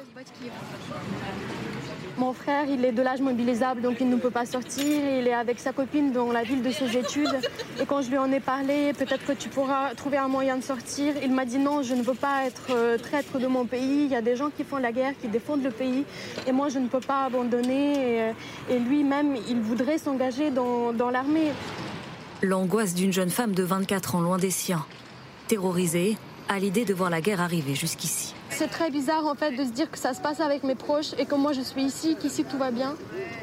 Mon 2.18 2.32
frère, 2.32 2.64
il 2.66 2.82
est 2.84 2.92
de 2.92 3.02
l'âge 3.02 3.20
mobilisable, 3.20 3.82
donc 3.82 3.98
il 4.00 4.08
ne 4.08 4.16
peut 4.16 4.30
pas 4.30 4.46
sortir. 4.46 4.84
Il 4.86 5.28
est 5.28 5.34
avec 5.34 5.58
sa 5.58 5.72
copine 5.72 6.12
dans 6.12 6.32
la 6.32 6.44
ville 6.44 6.62
de 6.62 6.70
ses 6.70 6.96
études. 6.96 7.36
Et 7.78 7.84
quand 7.84 8.00
je 8.00 8.08
lui 8.08 8.16
en 8.16 8.32
ai 8.32 8.40
parlé, 8.40 8.94
peut-être 8.94 9.26
que 9.26 9.32
tu 9.32 9.50
pourras 9.50 9.94
trouver 9.94 10.16
un 10.16 10.28
moyen 10.28 10.56
de 10.56 10.62
sortir, 10.62 11.12
il 11.22 11.32
m'a 11.32 11.44
dit 11.44 11.58
non, 11.58 11.82
je 11.82 11.94
ne 11.94 12.02
veux 12.02 12.14
pas 12.14 12.46
être 12.46 12.68
euh, 12.70 12.96
traître 12.96 13.38
de 13.38 13.46
mon 13.46 13.66
pays. 13.66 14.04
Il 14.04 14.10
y 14.10 14.16
a 14.16 14.22
des 14.22 14.34
gens 14.34 14.48
qui 14.48 14.64
font 14.64 14.78
la 14.78 14.92
guerre, 14.92 15.12
qui 15.20 15.28
défendent 15.28 15.62
le 15.62 15.70
pays. 15.70 16.04
Et 16.46 16.52
moi, 16.52 16.70
je 16.70 16.78
ne 16.78 16.88
peux 16.88 17.00
pas 17.00 17.24
abandonner. 17.24 18.32
Et, 18.70 18.78
lui-même, 18.78 19.36
il 19.48 19.60
voudrait 19.60 19.98
s'engager 19.98 20.50
dans 20.50 21.10
l'armée. 21.10 21.52
L'angoisse 22.42 22.94
d'une 22.94 23.12
jeune 23.12 23.30
femme 23.30 23.54
de 23.54 23.62
24 23.62 24.14
ans 24.14 24.20
loin 24.20 24.38
des 24.38 24.50
siens. 24.50 24.86
Terrorisée, 25.48 26.16
à 26.48 26.58
l'idée 26.58 26.84
de 26.84 26.94
voir 26.94 27.10
la 27.10 27.20
guerre 27.20 27.40
arriver 27.40 27.74
jusqu'ici. 27.74 28.35
C'est 28.58 28.68
très 28.68 28.90
bizarre 28.90 29.26
en 29.26 29.34
fait 29.34 29.52
de 29.52 29.64
se 29.64 29.70
dire 29.70 29.90
que 29.90 29.98
ça 29.98 30.14
se 30.14 30.20
passe 30.22 30.40
avec 30.40 30.62
mes 30.62 30.74
proches 30.74 31.12
et 31.18 31.26
que 31.26 31.34
moi 31.34 31.52
je 31.52 31.60
suis 31.60 31.82
ici, 31.82 32.16
qu'ici 32.18 32.42
tout 32.42 32.56
va 32.56 32.70
bien. 32.70 32.94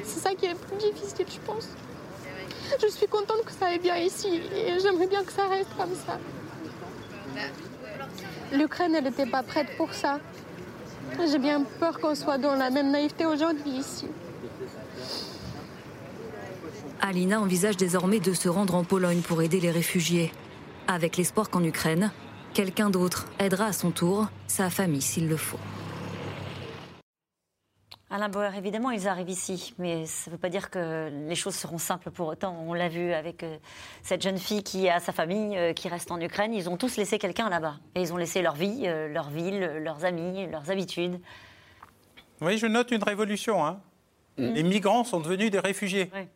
C'est 0.03 0.19
ça 0.19 0.33
qui 0.33 0.47
est 0.47 0.53
le 0.53 0.55
plus 0.55 0.75
difficile, 0.77 1.27
je 1.29 1.39
pense. 1.45 1.67
Je 2.81 2.87
suis 2.87 3.05
contente 3.05 3.45
que 3.45 3.51
ça 3.51 3.67
aille 3.67 3.77
bien 3.77 3.95
ici 3.97 4.41
et 4.55 4.79
j'aimerais 4.79 5.05
bien 5.05 5.23
que 5.23 5.31
ça 5.31 5.47
reste 5.47 5.69
comme 5.77 5.93
ça. 5.93 6.17
L'Ukraine, 8.51 8.93
n'était 9.03 9.27
pas 9.27 9.43
prête 9.43 9.77
pour 9.77 9.93
ça. 9.93 10.19
J'ai 11.29 11.37
bien 11.37 11.63
peur 11.79 11.99
qu'on 11.99 12.15
soit 12.15 12.39
dans 12.39 12.55
la 12.55 12.71
même 12.71 12.89
naïveté 12.89 13.27
aujourd'hui 13.27 13.69
ici. 13.69 14.07
Alina 17.01 17.39
envisage 17.39 17.77
désormais 17.77 18.19
de 18.19 18.33
se 18.33 18.49
rendre 18.49 18.73
en 18.73 18.83
Pologne 18.83 19.21
pour 19.21 19.43
aider 19.43 19.59
les 19.59 19.69
réfugiés, 19.69 20.31
avec 20.87 21.17
l'espoir 21.17 21.51
qu'en 21.51 21.63
Ukraine, 21.63 22.11
Quelqu'un 22.53 22.91
d'autre 22.91 23.27
aidera 23.39 23.65
à 23.65 23.73
son 23.73 23.89
tour 23.89 24.27
sa 24.45 24.69
famille 24.69 25.01
s'il 25.01 25.27
le 25.27 25.37
faut. 25.37 25.57
Alain 28.11 28.29
Bauer, 28.29 28.53
évidemment, 28.55 28.91
ils 28.91 29.07
arrivent 29.07 29.31
ici, 29.31 29.73
mais 29.79 30.05
ça 30.05 30.29
ne 30.29 30.35
veut 30.35 30.39
pas 30.39 30.49
dire 30.49 30.69
que 30.69 31.09
les 31.27 31.33
choses 31.33 31.55
seront 31.55 31.79
simples 31.79 32.11
pour 32.11 32.27
autant. 32.27 32.55
On 32.67 32.75
l'a 32.75 32.89
vu 32.89 33.11
avec 33.11 33.41
euh, 33.41 33.57
cette 34.03 34.21
jeune 34.21 34.37
fille 34.37 34.61
qui 34.61 34.87
a 34.87 34.99
sa 34.99 35.11
famille, 35.11 35.57
euh, 35.57 35.73
qui 35.73 35.87
reste 35.87 36.11
en 36.11 36.21
Ukraine. 36.21 36.53
Ils 36.53 36.69
ont 36.69 36.77
tous 36.77 36.95
laissé 36.97 37.17
quelqu'un 37.17 37.49
là-bas. 37.49 37.77
Et 37.95 38.01
ils 38.01 38.13
ont 38.13 38.17
laissé 38.17 38.43
leur 38.43 38.53
vie, 38.53 38.83
euh, 38.83 39.07
leur 39.07 39.31
ville, 39.31 39.79
leurs 39.81 40.05
amis, 40.05 40.45
leurs 40.45 40.69
habitudes. 40.69 41.19
Oui, 42.39 42.59
je 42.59 42.67
note 42.67 42.91
une 42.91 43.03
révolution. 43.03 43.65
Hein. 43.65 43.81
Mm. 44.37 44.53
Les 44.53 44.63
migrants 44.63 45.03
sont 45.03 45.21
devenus 45.21 45.49
des 45.49 45.59
réfugiés. 45.59 46.11
Oui. 46.13 46.27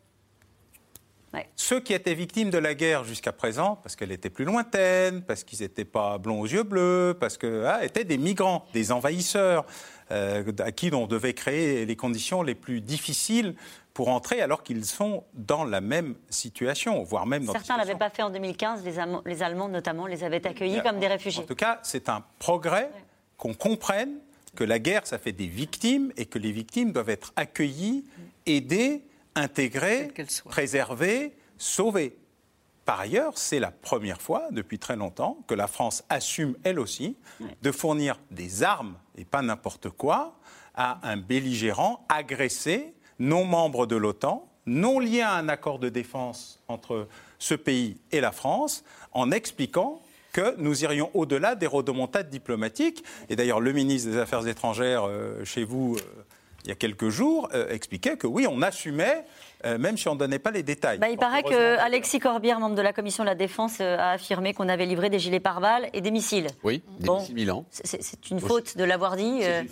Ceux 1.56 1.80
qui 1.80 1.94
étaient 1.94 2.14
victimes 2.14 2.50
de 2.50 2.58
la 2.58 2.74
guerre 2.74 3.04
jusqu'à 3.04 3.32
présent, 3.32 3.78
parce 3.84 3.96
qu'elle 3.96 4.12
était 4.12 4.30
plus 4.30 4.46
lointaine, 4.46 5.22
parce 5.22 5.44
qu'ils 5.44 5.62
n'étaient 5.62 5.86
pas 5.86 6.18
blonds 6.18 6.42
aux 6.42 6.48
yeux 6.48 6.64
bleus, 6.64 7.16
parce 7.20 7.38
que 7.38 7.66
ah, 7.66 7.84
étaient 7.84 8.04
des 8.04 8.18
migrants, 8.18 8.66
des 8.74 8.92
envahisseurs, 8.92 9.66
euh, 10.12 10.44
à 10.60 10.72
qui 10.72 10.90
on 10.94 11.08
devait 11.08 11.34
créer 11.34 11.86
les 11.86 11.96
conditions 11.96 12.42
les 12.42 12.56
plus 12.56 12.82
difficiles 12.82 13.56
pour 13.94 14.10
entrer, 14.10 14.42
alors 14.42 14.64
qu'ils 14.64 14.86
sont 14.86 15.24
dans 15.34 15.66
la 15.66 15.82
même 15.82 16.16
situation, 16.30 17.04
voire 17.04 17.26
même 17.26 17.46
dans 17.46 17.54
Certains 17.54 17.74
ne 17.74 17.80
l'avaient 17.80 17.96
pas 17.96 18.10
fait 18.10 18.22
en 18.22 18.30
2015, 18.30 18.86
les, 18.86 18.94
les, 19.26 19.44
Allemands 19.44 19.68
notamment 19.68 20.06
les 20.06 20.24
avaient 20.24 20.46
accueillis 20.46 20.82
comme 20.82 21.00
des 21.00 21.08
réfugiés. 21.08 21.44
En 21.44 21.48
tout 21.48 21.56
cas, 21.56 21.80
c'est 21.84 22.08
un 22.08 22.24
progrès 22.40 22.90
qu'on 23.38 23.54
comprenne 23.54 24.20
que 24.56 24.64
la 24.64 24.80
guerre, 24.80 25.06
ça 25.06 25.18
fait 25.18 25.32
des 25.32 25.48
victimes 25.48 26.12
et 26.16 26.26
que 26.26 26.40
les 26.40 26.52
victimes 26.52 26.92
doivent 26.92 27.10
être 27.10 27.34
accueillies, 27.36 28.06
aidées 28.46 29.04
intégrer, 29.38 30.12
préserver, 30.46 31.34
sauver. 31.58 32.18
Par 32.86 33.00
ailleurs, 33.00 33.38
c'est 33.38 33.60
la 33.60 33.72
première 33.72 34.22
fois 34.22 34.48
depuis 34.52 34.80
très 34.80 34.96
longtemps 34.96 35.40
que 35.48 35.54
la 35.54 35.68
France 35.68 36.04
assume, 36.10 36.56
elle 36.64 36.80
aussi, 36.80 37.18
de 37.62 37.72
fournir 37.72 38.20
des 38.32 38.64
armes, 38.64 38.96
et 39.18 39.26
pas 39.26 39.42
n'importe 39.42 39.90
quoi, 39.90 40.40
à 40.74 41.00
un 41.04 41.18
belligérant 41.18 42.06
agressé, 42.08 42.94
non 43.20 43.44
membre 43.44 43.88
de 43.88 43.96
l'OTAN, 43.96 44.48
non 44.66 45.00
lié 45.00 45.22
à 45.22 45.34
un 45.34 45.50
accord 45.50 45.80
de 45.80 45.90
défense 45.90 46.60
entre 46.68 47.08
ce 47.40 47.56
pays 47.56 47.98
et 48.12 48.22
la 48.22 48.32
France 48.32 48.84
en 49.12 49.32
expliquant 49.32 50.02
que 50.34 50.56
nous 50.58 50.84
irions 50.84 51.10
au-delà 51.14 51.56
des 51.56 51.68
rodomontades 51.68 52.30
diplomatiques. 52.30 53.04
Et 53.30 53.36
d'ailleurs, 53.36 53.60
le 53.60 53.72
ministre 53.72 54.12
des 54.12 54.18
Affaires 54.18 54.48
étrangères 54.48 55.08
euh, 55.08 55.44
chez 55.44 55.64
vous, 55.64 55.98
euh, 55.98 56.02
il 56.68 56.72
y 56.72 56.74
a 56.74 56.76
quelques 56.76 57.08
jours, 57.08 57.48
euh, 57.54 57.70
expliquait 57.70 58.18
que 58.18 58.28
oui, 58.28 58.46
on 58.46 58.62
assumait 58.62 59.24
euh, 59.66 59.78
même 59.78 59.98
si 59.98 60.08
on 60.08 60.14
ne 60.14 60.20
donnait 60.20 60.40
pas 60.40 60.52
les 60.52 60.64
détails. 60.64 61.00
Bah, 61.00 61.10
il 61.10 61.18
paraît 61.18 61.44
que 61.44 61.78
Alexis 61.80 62.20
Corbière, 62.20 62.60
membre 62.60 62.76
de 62.76 62.82
la 62.82 62.94
commission 62.94 63.24
de 63.24 63.30
la 63.30 63.36
Défense, 63.36 63.78
euh, 63.82 63.98
a 63.98 64.12
affirmé 64.12 64.54
qu'on 64.54 64.70
avait 64.70 64.86
livré 64.86 65.10
des 65.10 65.20
gilets 65.20 65.40
pare-balles 65.40 65.90
et 65.94 66.02
des 66.02 66.12
missiles. 66.12 66.48
Oui, 66.64 66.84
des 67.00 67.10
missiles 67.10 67.36
Milan. 67.36 67.66
C'est 67.72 68.30
une 68.30 68.40
faute 68.40 68.78
de 68.78 68.84
l'avoir 68.84 69.16
dit. 69.16 69.40
Euh. 69.44 69.64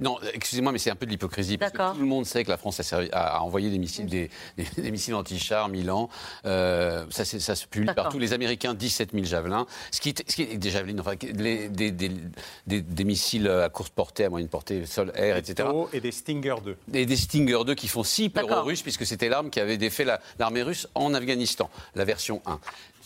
non, 0.00 0.18
excusez-moi, 0.34 0.72
mais 0.72 0.78
c'est 0.78 0.90
un 0.90 0.96
peu 0.96 1.06
de 1.06 1.10
l'hypocrisie. 1.10 1.58
Parce 1.58 1.72
que 1.72 1.94
tout 1.94 2.00
le 2.00 2.06
monde 2.06 2.26
sait 2.26 2.44
que 2.44 2.50
la 2.50 2.56
France 2.56 2.80
a, 3.12 3.42
envoyé 3.42 3.70
des 3.70 3.78
missiles, 3.78 4.06
des, 4.06 4.90
missiles 4.90 5.14
anti-chars 5.14 5.68
Milan. 5.68 6.08
ça, 6.44 7.24
ça, 7.24 7.54
se 7.54 7.66
publie 7.66 7.94
partout. 7.94 8.18
Les 8.18 8.32
Américains, 8.32 8.74
17 8.74 9.12
000 9.12 9.24
javelins. 9.24 9.66
Ce 9.90 10.00
qui 10.00 10.10
est, 10.10 10.28
ce 10.28 10.34
qui 10.34 10.42
est 10.42 10.56
des 10.56 10.70
javelins, 10.70 10.98
enfin, 10.98 11.14
des, 11.14 11.68
des, 11.68 13.04
missiles 13.04 13.48
à 13.48 13.68
courte 13.68 13.92
portée, 13.92 14.24
à 14.24 14.30
moyenne 14.30 14.48
portée, 14.48 14.84
sol-air, 14.86 15.36
etc. 15.36 15.68
Et 15.92 16.00
des 16.00 16.10
Stinger 16.10 16.56
2. 16.64 16.76
Et 16.94 17.06
des 17.06 17.16
Stinger 17.16 17.64
2 17.64 17.74
qui 17.74 17.88
font 17.88 18.02
si 18.02 18.28
peur 18.28 18.50
aux 18.50 18.62
Russes, 18.62 18.82
puisque 18.82 19.06
c'était 19.12 19.28
l'arme 19.28 19.50
qui 19.50 19.60
avait 19.60 19.76
défait 19.76 20.06
l'armée 20.38 20.62
russe 20.62 20.88
en 20.94 21.12
Afghanistan, 21.12 21.68
la 21.94 22.06
version 22.06 22.40
1. 22.46 22.60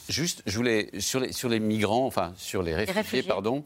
Juste, 0.09 0.44
je 0.46 0.57
voulais, 0.57 0.88
sur 1.00 1.18
les, 1.18 1.32
sur 1.32 1.48
les 1.48 1.59
migrants, 1.59 2.07
enfin, 2.07 2.32
sur 2.36 2.62
les 2.62 2.76
réfugiés, 2.76 3.24
pardon, 3.24 3.64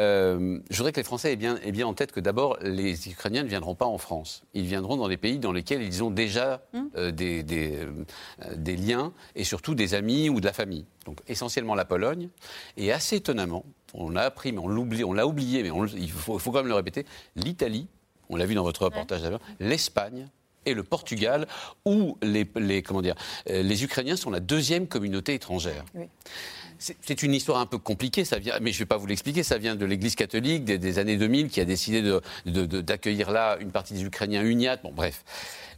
euh, 0.00 0.60
je 0.70 0.76
voudrais 0.78 0.92
que 0.92 1.00
les 1.00 1.04
Français 1.04 1.34
aient 1.34 1.36
bien, 1.36 1.58
aient 1.62 1.72
bien 1.72 1.86
en 1.86 1.92
tête 1.92 2.10
que 2.10 2.20
d'abord, 2.20 2.56
les 2.62 3.10
Ukrainiens 3.10 3.42
ne 3.42 3.48
viendront 3.48 3.74
pas 3.74 3.84
en 3.84 3.98
France. 3.98 4.44
Ils 4.54 4.64
viendront 4.64 4.96
dans 4.96 5.08
des 5.08 5.18
pays 5.18 5.38
dans 5.38 5.52
lesquels 5.52 5.82
ils 5.82 6.02
ont 6.02 6.10
déjà 6.10 6.62
hum. 6.72 6.88
euh, 6.96 7.10
des, 7.10 7.42
des, 7.42 7.76
euh, 7.76 8.54
des, 8.56 8.76
liens 8.76 9.12
et 9.34 9.44
surtout 9.44 9.74
des 9.74 9.92
amis 9.92 10.30
ou 10.30 10.40
de 10.40 10.46
la 10.46 10.54
famille. 10.54 10.86
Donc 11.04 11.20
essentiellement 11.28 11.74
la 11.74 11.84
Pologne. 11.84 12.30
Et 12.78 12.92
assez 12.92 13.16
étonnamment, 13.16 13.66
on 13.92 14.08
l'a 14.08 14.22
appris, 14.22 14.52
mais 14.52 14.58
on 14.58 15.12
l'a 15.12 15.26
oublié, 15.26 15.62
mais 15.62 15.70
il, 15.96 16.10
faut, 16.10 16.38
faut, 16.38 16.50
quand 16.50 16.60
même 16.60 16.68
le 16.68 16.74
répéter, 16.74 17.04
l'Italie, 17.36 17.88
on 18.30 18.36
l'a 18.36 18.46
vu 18.46 18.54
dans 18.54 18.62
votre 18.62 18.84
reportage 18.84 19.20
d'ailleurs, 19.20 19.42
l'Espagne 19.60 20.28
et 20.68 20.74
le 20.74 20.82
Portugal, 20.82 21.46
où 21.84 22.16
les, 22.22 22.82
comment 22.82 23.02
dire, 23.02 23.14
euh, 23.50 23.62
les 23.62 23.84
Ukrainiens 23.84 24.16
sont 24.16 24.30
la 24.30 24.40
deuxième 24.40 24.86
communauté 24.86 25.34
étrangère. 25.34 25.84
C'est 26.78 27.24
une 27.24 27.34
histoire 27.34 27.58
un 27.58 27.66
peu 27.66 27.78
compliquée, 27.78 28.24
ça 28.24 28.38
vient, 28.38 28.54
mais 28.60 28.70
je 28.70 28.76
ne 28.76 28.80
vais 28.80 28.86
pas 28.86 28.98
vous 28.98 29.06
l'expliquer. 29.06 29.42
Ça 29.42 29.58
vient 29.58 29.74
de 29.74 29.84
l'Église 29.84 30.14
catholique 30.14 30.64
des, 30.64 30.98
années 31.00 31.16
2000 31.16 31.48
qui 31.48 31.60
a 31.60 31.64
décidé 31.64 32.02
d'accueillir 32.46 33.32
là 33.32 33.56
une 33.58 33.72
partie 33.72 33.94
des 33.94 34.04
Ukrainiens 34.04 34.44
uniates. 34.44 34.82
Bon, 34.84 34.92
bref. 34.92 35.24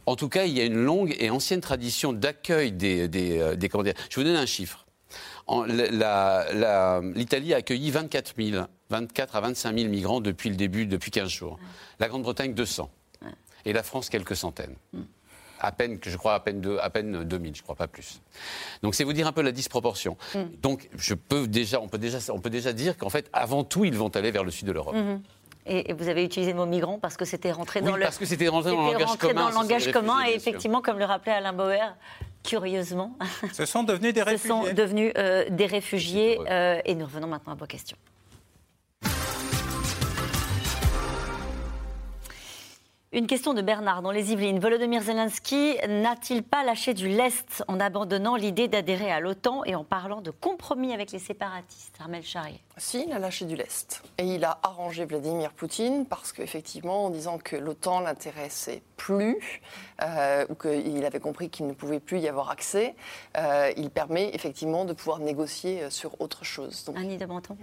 En 0.05 0.15
tout 0.15 0.29
cas, 0.29 0.45
il 0.45 0.55
y 0.55 0.61
a 0.61 0.65
une 0.65 0.77
longue 0.77 1.15
et 1.19 1.31
ancienne 1.31 1.61
tradition 1.61 2.13
d'accueil 2.13 2.71
des, 2.71 3.07
des, 3.07 3.39
euh, 3.39 3.55
Je 3.59 3.67
vais 3.67 3.89
vous 4.15 4.23
donner 4.23 4.37
un 4.37 4.45
chiffre. 4.45 4.85
L'Italie 5.67 7.53
a 7.53 7.57
accueilli 7.57 7.89
24 7.89 8.33
000, 8.37 8.65
24 8.91 9.35
à 9.35 9.41
25 9.41 9.77
000 9.77 9.89
migrants 9.89 10.21
depuis 10.21 10.49
le 10.49 10.55
début, 10.55 10.85
depuis 10.85 11.09
15 11.09 11.29
jours. 11.29 11.59
La 11.99 12.09
Grande-Bretagne, 12.09 12.53
200 12.53 12.91
et 13.65 13.73
la 13.73 13.83
France 13.83 14.09
quelques 14.09 14.35
centaines. 14.35 14.75
À 15.59 15.71
peine, 15.71 15.99
je 16.03 16.17
crois, 16.17 16.33
à 16.33 16.39
peine, 16.39 16.59
deux, 16.59 16.79
à 16.79 16.89
peine 16.89 17.23
2000, 17.23 17.55
je 17.55 17.61
crois 17.61 17.75
pas 17.75 17.87
plus. 17.87 18.21
Donc 18.81 18.95
c'est 18.95 19.03
vous 19.03 19.13
dire 19.13 19.27
un 19.27 19.31
peu 19.31 19.43
la 19.43 19.51
disproportion. 19.51 20.17
Mm. 20.33 20.39
Donc 20.61 20.89
je 20.95 21.13
peux 21.13 21.47
déjà, 21.47 21.79
on, 21.79 21.87
peut 21.87 21.99
déjà, 21.99 22.17
on 22.33 22.39
peut 22.39 22.49
déjà 22.49 22.73
dire 22.73 22.97
qu'en 22.97 23.09
fait, 23.09 23.29
avant 23.31 23.63
tout, 23.63 23.85
ils 23.85 23.95
vont 23.95 24.09
aller 24.09 24.31
vers 24.31 24.43
le 24.43 24.49
sud 24.49 24.67
de 24.67 24.71
l'Europe. 24.71 24.95
Mm-hmm. 24.95 25.19
Et, 25.67 25.93
vous 25.93 26.07
avez 26.07 26.23
utilisé 26.23 26.53
le 26.53 26.57
mot 26.57 26.65
migrant 26.65 26.97
parce 26.97 27.17
que 27.17 27.25
c'était 27.25 27.51
rentré 27.51 27.81
dans 27.81 27.95
le 27.95 28.01
parce 28.01 28.17
que 28.17 28.25
c'était 28.25 28.47
rentré 28.47 28.71
dans 28.71 28.87
le 28.87 28.93
langage 28.93 29.17
commun. 29.17 29.33
Dans 29.33 29.49
le 29.49 29.53
langage 29.53 29.91
commun 29.91 30.25
et 30.27 30.33
effectivement, 30.33 30.81
comme 30.81 30.97
le 30.97 31.05
rappelait 31.05 31.33
Alain 31.33 31.53
Bauer, 31.53 31.95
curieusement, 32.43 33.15
ce 33.53 33.65
sont 33.65 33.83
devenus 33.83 34.13
des 34.13 34.23
réfugiés. 34.23 34.41
Ce 34.41 34.47
sont 34.47 34.73
devenus 34.73 35.13
euh, 35.17 35.45
des 35.49 35.67
réfugiés. 35.67 36.39
Euh, 36.49 36.81
et 36.85 36.95
nous 36.95 37.05
revenons 37.05 37.27
maintenant 37.27 37.53
à 37.53 37.55
vos 37.55 37.67
questions. 37.67 37.97
Une 43.13 43.27
question 43.27 43.53
de 43.53 43.61
Bernard 43.61 44.01
dans 44.01 44.11
les 44.11 44.31
Yvelines. 44.31 44.59
Volodymyr 44.59 45.01
Zelensky 45.01 45.75
n'a-t-il 45.85 46.43
pas 46.43 46.63
lâché 46.63 46.93
du 46.93 47.09
lest 47.09 47.61
en 47.67 47.77
abandonnant 47.81 48.37
l'idée 48.37 48.69
d'adhérer 48.69 49.11
à 49.11 49.19
l'OTAN 49.19 49.65
et 49.65 49.75
en 49.75 49.83
parlant 49.83 50.21
de 50.21 50.31
compromis 50.31 50.93
avec 50.93 51.11
les 51.11 51.19
séparatistes 51.19 51.93
Armel 51.99 52.23
Charrier 52.23 52.61
Si, 52.77 53.03
il 53.05 53.11
a 53.11 53.19
lâché 53.19 53.43
du 53.43 53.57
lest. 53.57 54.01
Et 54.17 54.23
il 54.23 54.45
a 54.45 54.59
arrangé 54.63 55.03
Vladimir 55.03 55.51
Poutine 55.51 56.05
parce 56.05 56.31
qu'effectivement, 56.31 57.07
en 57.07 57.09
disant 57.09 57.37
que 57.37 57.57
l'OTAN 57.57 57.99
l'intéressait 57.99 58.81
plus, 58.95 59.61
euh, 60.01 60.45
ou 60.47 60.55
qu'il 60.55 61.03
avait 61.03 61.19
compris 61.19 61.49
qu'il 61.49 61.67
ne 61.67 61.73
pouvait 61.73 61.99
plus 61.99 62.19
y 62.19 62.29
avoir 62.29 62.49
accès, 62.49 62.95
euh, 63.35 63.73
il 63.75 63.89
permet 63.89 64.33
effectivement 64.33 64.85
de 64.85 64.93
pouvoir 64.93 65.19
négocier 65.19 65.83
euh, 65.83 65.89
sur 65.89 66.21
autre 66.21 66.45
chose. 66.45 66.85
Donc... 66.85 66.97
Annie 66.97 67.17
de 67.17 67.25
Menton 67.25 67.57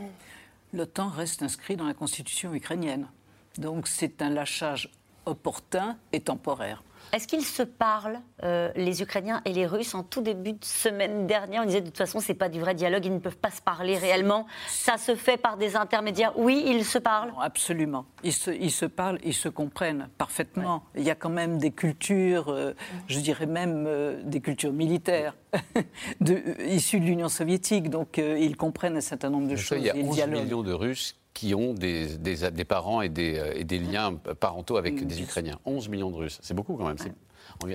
L'OTAN 0.74 1.08
reste 1.08 1.42
inscrit 1.42 1.76
dans 1.76 1.86
la 1.86 1.94
constitution 1.94 2.52
ukrainienne. 2.52 3.08
Donc 3.56 3.88
c'est 3.88 4.20
un 4.20 4.28
lâchage 4.28 4.90
opportun 5.28 5.96
et 6.12 6.20
temporaire. 6.20 6.82
Est-ce 7.12 7.26
qu'ils 7.26 7.44
se 7.44 7.62
parlent, 7.62 8.20
euh, 8.42 8.70
les 8.76 9.00
Ukrainiens 9.00 9.40
et 9.46 9.52
les 9.52 9.66
Russes, 9.66 9.94
en 9.94 10.02
tout 10.02 10.20
début 10.20 10.52
de 10.52 10.64
semaine 10.64 11.26
dernière? 11.26 11.62
On 11.62 11.66
disait 11.66 11.80
de 11.80 11.86
toute 11.86 11.96
façon, 11.96 12.20
ce 12.20 12.30
n'est 12.30 12.38
pas 12.38 12.50
du 12.50 12.60
vrai 12.60 12.74
dialogue, 12.74 13.04
ils 13.06 13.12
ne 13.12 13.18
peuvent 13.18 13.38
pas 13.38 13.50
se 13.50 13.62
parler 13.62 13.96
réellement. 13.96 14.46
Ça 14.68 14.98
se 14.98 15.14
fait 15.14 15.38
par 15.38 15.56
des 15.56 15.74
intermédiaires. 15.76 16.32
Oui, 16.36 16.62
ils 16.66 16.84
se 16.84 16.98
parlent 16.98 17.32
Absolument. 17.40 18.04
Ils 18.24 18.32
se, 18.32 18.50
ils 18.50 18.70
se, 18.70 18.84
parlent, 18.84 19.18
ils 19.24 19.34
se 19.34 19.48
comprennent 19.48 20.08
parfaitement. 20.18 20.84
Il 20.96 21.02
y 21.02 21.10
a 21.10 21.14
quand 21.14 21.30
même 21.30 21.58
des 21.58 21.70
cultures, 21.70 22.50
euh, 22.50 22.74
je 23.06 23.20
dirais 23.20 23.46
même 23.46 23.84
euh, 23.86 24.22
des 24.22 24.40
cultures 24.40 24.72
militaires, 24.72 25.34
de, 26.20 26.42
issues 26.66 27.00
de 27.00 27.06
l'Union 27.06 27.30
soviétique. 27.30 27.88
Donc 27.88 28.18
ils 28.18 28.56
comprennent 28.56 28.96
un 28.96 29.02
certain 29.02 29.30
nombre 29.30 29.48
de 29.48 29.56
choses. 29.56 29.78
il 29.78 29.86
y 29.86 29.90
a 29.90 29.96
11 29.96 30.26
millions 30.26 30.62
de 30.62 30.72
Russes 30.72 31.16
qui 31.38 31.54
ont 31.54 31.72
des, 31.72 32.18
des, 32.18 32.64
parents 32.64 33.00
et 33.00 33.08
des, 33.08 33.40
et 33.54 33.62
des, 33.62 33.78
liens 33.78 34.16
parentaux 34.40 34.76
avec 34.76 35.06
des 35.06 35.22
Ukrainiens. 35.22 35.60
11 35.66 35.88
millions 35.88 36.10
de 36.10 36.16
Russes, 36.16 36.40
c'est 36.42 36.52
beaucoup 36.52 36.74
quand 36.74 36.84
même. 36.84 36.96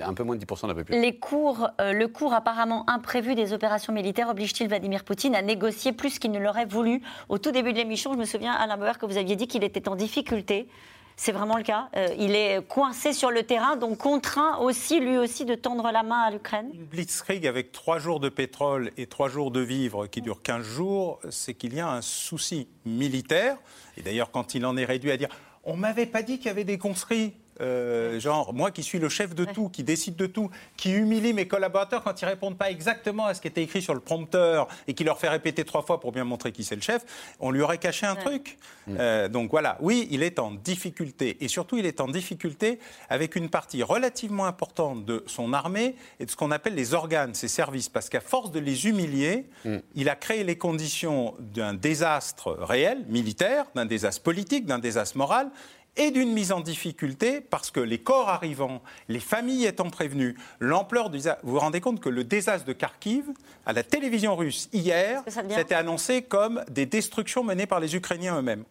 Un 0.02 0.12
peu 0.12 0.22
moins 0.22 0.36
de 0.36 0.44
10% 0.44 0.64
de 0.64 0.68
la 0.68 0.74
population. 0.74 1.02
Les 1.02 1.16
cours, 1.18 1.70
euh, 1.80 1.94
le 1.94 2.06
cours 2.06 2.34
apparemment 2.34 2.84
imprévu 2.90 3.34
des 3.34 3.54
opérations 3.54 3.94
militaires 3.94 4.28
oblige-t-il 4.28 4.68
Vladimir 4.68 5.02
Poutine 5.02 5.34
à 5.34 5.40
négocier 5.40 5.92
plus 5.92 6.18
qu'il 6.18 6.30
ne 6.30 6.38
l'aurait 6.38 6.66
voulu? 6.66 7.00
Au 7.30 7.38
tout 7.38 7.52
début 7.52 7.72
de 7.72 7.78
l'émission, 7.78 8.12
je 8.12 8.18
me 8.18 8.26
souviens, 8.26 8.52
Alain 8.52 8.76
Bauer, 8.76 8.98
que 8.98 9.06
vous 9.06 9.16
aviez 9.16 9.34
dit 9.34 9.46
qu'il 9.46 9.64
était 9.64 9.88
en 9.88 9.96
difficulté 9.96 10.68
c'est 11.16 11.32
vraiment 11.32 11.56
le 11.56 11.62
cas. 11.62 11.88
Euh, 11.96 12.08
il 12.18 12.34
est 12.34 12.66
coincé 12.66 13.12
sur 13.12 13.30
le 13.30 13.42
terrain, 13.42 13.76
donc 13.76 13.98
contraint 13.98 14.58
aussi, 14.58 15.00
lui 15.00 15.16
aussi, 15.16 15.44
de 15.44 15.54
tendre 15.54 15.90
la 15.92 16.02
main 16.02 16.20
à 16.20 16.30
l'Ukraine. 16.30 16.70
Une 16.74 16.84
blitzkrieg 16.84 17.46
avec 17.46 17.72
trois 17.72 17.98
jours 17.98 18.20
de 18.20 18.28
pétrole 18.28 18.90
et 18.96 19.06
trois 19.06 19.28
jours 19.28 19.50
de 19.50 19.60
vivres 19.60 20.06
qui 20.06 20.22
durent 20.22 20.42
15 20.42 20.62
jours, 20.64 21.20
c'est 21.30 21.54
qu'il 21.54 21.74
y 21.74 21.80
a 21.80 21.88
un 21.88 22.02
souci 22.02 22.68
militaire. 22.84 23.56
Et 23.96 24.02
d'ailleurs, 24.02 24.30
quand 24.30 24.54
il 24.54 24.66
en 24.66 24.76
est 24.76 24.84
réduit 24.84 25.10
à 25.10 25.16
dire 25.16 25.28
on 25.64 25.76
m'avait 25.76 26.06
pas 26.06 26.22
dit 26.22 26.38
qu'il 26.38 26.46
y 26.46 26.50
avait 26.50 26.64
des 26.64 26.78
conscrits. 26.78 27.34
Euh, 27.60 28.18
genre, 28.18 28.52
moi 28.52 28.70
qui 28.70 28.82
suis 28.82 28.98
le 28.98 29.08
chef 29.08 29.34
de 29.34 29.44
tout, 29.44 29.68
qui 29.68 29.84
décide 29.84 30.16
de 30.16 30.26
tout, 30.26 30.50
qui 30.76 30.92
humilie 30.92 31.32
mes 31.32 31.46
collaborateurs 31.46 32.02
quand 32.02 32.20
ils 32.20 32.24
répondent 32.24 32.58
pas 32.58 32.70
exactement 32.70 33.26
à 33.26 33.34
ce 33.34 33.40
qui 33.40 33.48
était 33.48 33.62
écrit 33.62 33.82
sur 33.82 33.94
le 33.94 34.00
prompteur 34.00 34.68
et 34.88 34.94
qui 34.94 35.04
leur 35.04 35.18
fait 35.18 35.28
répéter 35.28 35.64
trois 35.64 35.82
fois 35.82 36.00
pour 36.00 36.12
bien 36.12 36.24
montrer 36.24 36.52
qui 36.52 36.64
c'est 36.64 36.74
le 36.74 36.82
chef, 36.82 37.04
on 37.40 37.50
lui 37.50 37.62
aurait 37.62 37.78
caché 37.78 38.06
un 38.06 38.16
truc. 38.16 38.58
Mm. 38.86 38.96
Euh, 38.98 39.28
donc 39.28 39.50
voilà, 39.50 39.78
oui, 39.80 40.08
il 40.10 40.22
est 40.22 40.38
en 40.38 40.50
difficulté. 40.50 41.36
Et 41.40 41.48
surtout, 41.48 41.76
il 41.76 41.86
est 41.86 42.00
en 42.00 42.08
difficulté 42.08 42.78
avec 43.08 43.36
une 43.36 43.48
partie 43.48 43.82
relativement 43.82 44.46
importante 44.46 45.04
de 45.04 45.22
son 45.26 45.52
armée 45.52 45.94
et 46.20 46.26
de 46.26 46.30
ce 46.30 46.36
qu'on 46.36 46.50
appelle 46.50 46.74
les 46.74 46.94
organes, 46.94 47.34
ses 47.34 47.48
services. 47.48 47.88
Parce 47.88 48.08
qu'à 48.08 48.20
force 48.20 48.50
de 48.50 48.60
les 48.60 48.86
humilier, 48.86 49.46
mm. 49.64 49.76
il 49.94 50.08
a 50.08 50.16
créé 50.16 50.44
les 50.44 50.56
conditions 50.56 51.34
d'un 51.38 51.74
désastre 51.74 52.56
réel, 52.60 53.04
militaire, 53.08 53.66
d'un 53.74 53.86
désastre 53.86 54.22
politique, 54.22 54.66
d'un 54.66 54.78
désastre 54.78 55.16
moral 55.16 55.50
et 55.96 56.10
d'une 56.10 56.32
mise 56.32 56.52
en 56.52 56.60
difficulté 56.60 57.40
parce 57.40 57.70
que 57.70 57.80
les 57.80 57.98
corps 57.98 58.28
arrivant, 58.28 58.82
les 59.08 59.20
familles 59.20 59.66
étant 59.66 59.90
prévenues, 59.90 60.36
l'ampleur 60.60 61.10
du 61.10 61.18
Vous 61.18 61.52
vous 61.52 61.58
rendez 61.58 61.80
compte 61.80 62.00
que 62.00 62.08
le 62.08 62.24
désastre 62.24 62.66
de 62.66 62.72
Kharkiv, 62.72 63.24
à 63.66 63.72
la 63.72 63.82
télévision 63.82 64.36
russe 64.36 64.68
hier, 64.72 65.22
c'était 65.26 65.74
annoncé 65.74 66.22
comme 66.22 66.64
des 66.70 66.86
destructions 66.86 67.44
menées 67.44 67.66
par 67.66 67.80
les 67.80 67.94
Ukrainiens 67.94 68.38
eux-mêmes 68.38 68.64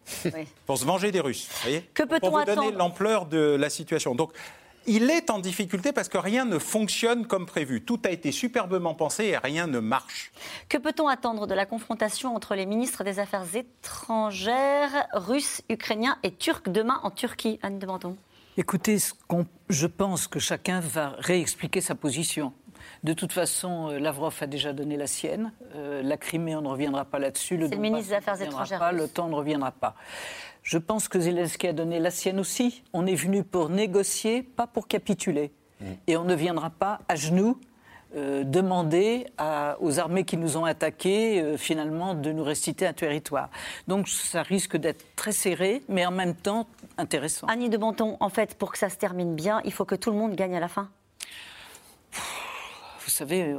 pour 0.66 0.78
se 0.78 0.84
venger 0.84 1.10
des 1.12 1.20
Russes. 1.20 1.48
Voyez? 1.62 1.82
Que 1.94 2.02
peut-on 2.02 2.30
Pour 2.30 2.38
vous 2.38 2.44
donner 2.44 2.72
l'ampleur 2.72 3.26
de 3.26 3.56
la 3.58 3.70
situation. 3.70 4.14
Donc, 4.14 4.32
il 4.86 5.10
est 5.10 5.30
en 5.30 5.38
difficulté 5.38 5.92
parce 5.92 6.08
que 6.08 6.18
rien 6.18 6.44
ne 6.44 6.58
fonctionne 6.58 7.26
comme 7.26 7.46
prévu. 7.46 7.82
Tout 7.82 8.00
a 8.04 8.10
été 8.10 8.32
superbement 8.32 8.94
pensé 8.94 9.24
et 9.24 9.36
rien 9.36 9.66
ne 9.66 9.78
marche. 9.78 10.32
Que 10.68 10.78
peut-on 10.78 11.08
attendre 11.08 11.46
de 11.46 11.54
la 11.54 11.66
confrontation 11.66 12.34
entre 12.34 12.54
les 12.54 12.66
ministres 12.66 13.04
des 13.04 13.18
Affaires 13.18 13.46
étrangères 13.54 15.06
russes, 15.12 15.62
ukrainiens 15.68 16.18
et 16.22 16.32
turcs 16.32 16.68
demain 16.68 17.00
en 17.02 17.10
Turquie 17.10 17.58
Anne 17.62 17.78
de 17.78 17.86
Menton? 17.86 18.16
Écoutez, 18.56 18.98
je 19.68 19.86
pense 19.86 20.28
que 20.28 20.38
chacun 20.38 20.80
va 20.80 21.14
réexpliquer 21.18 21.80
sa 21.80 21.94
position. 21.94 22.52
De 23.02 23.12
toute 23.12 23.32
façon, 23.32 23.90
euh, 23.90 23.98
Lavrov 23.98 24.34
a 24.40 24.46
déjà 24.46 24.72
donné 24.72 24.96
la 24.96 25.06
sienne. 25.06 25.52
Euh, 25.74 26.02
la 26.02 26.16
Crimée, 26.16 26.54
on 26.54 26.62
ne 26.62 26.68
reviendra 26.68 27.04
pas 27.04 27.18
là-dessus. 27.18 27.56
Le, 27.56 27.66
le 27.66 27.76
ministre 27.76 28.10
des 28.10 28.14
Affaires 28.14 28.40
étrangères. 28.40 28.78
Pas, 28.78 28.92
le 28.92 29.08
temps 29.08 29.28
ne 29.28 29.34
reviendra 29.34 29.72
pas. 29.72 29.94
Je 30.64 30.78
pense 30.78 31.08
que 31.08 31.20
Zelensky 31.20 31.68
a 31.68 31.72
donné 31.72 32.00
la 32.00 32.10
sienne 32.10 32.40
aussi. 32.40 32.82
On 32.92 33.06
est 33.06 33.14
venu 33.14 33.44
pour 33.44 33.68
négocier, 33.68 34.42
pas 34.42 34.66
pour 34.66 34.88
capituler. 34.88 35.52
Mm. 35.80 35.84
Et 36.06 36.16
on 36.16 36.24
ne 36.24 36.34
viendra 36.34 36.70
pas 36.70 37.00
à 37.06 37.16
genoux 37.16 37.60
euh, 38.16 38.44
demander 38.44 39.26
aux 39.80 39.98
armées 39.98 40.24
qui 40.24 40.36
nous 40.36 40.56
ont 40.56 40.64
attaqués, 40.64 41.40
euh, 41.40 41.56
finalement, 41.56 42.14
de 42.14 42.32
nous 42.32 42.44
restituer 42.44 42.86
un 42.86 42.92
territoire. 42.92 43.50
Donc 43.88 44.08
ça 44.08 44.42
risque 44.42 44.76
d'être 44.76 45.04
très 45.16 45.32
serré, 45.32 45.82
mais 45.88 46.06
en 46.06 46.12
même 46.12 46.34
temps 46.34 46.66
intéressant. 46.96 47.46
Annie 47.48 47.68
de 47.68 47.76
Bonton, 47.76 48.16
en 48.20 48.28
fait, 48.28 48.54
pour 48.54 48.72
que 48.72 48.78
ça 48.78 48.88
se 48.88 48.96
termine 48.96 49.34
bien, 49.34 49.60
il 49.64 49.72
faut 49.72 49.84
que 49.84 49.96
tout 49.96 50.10
le 50.12 50.16
monde 50.16 50.34
gagne 50.34 50.56
à 50.56 50.60
la 50.60 50.68
fin? 50.68 50.88
Vous 52.12 53.10
savez. 53.10 53.54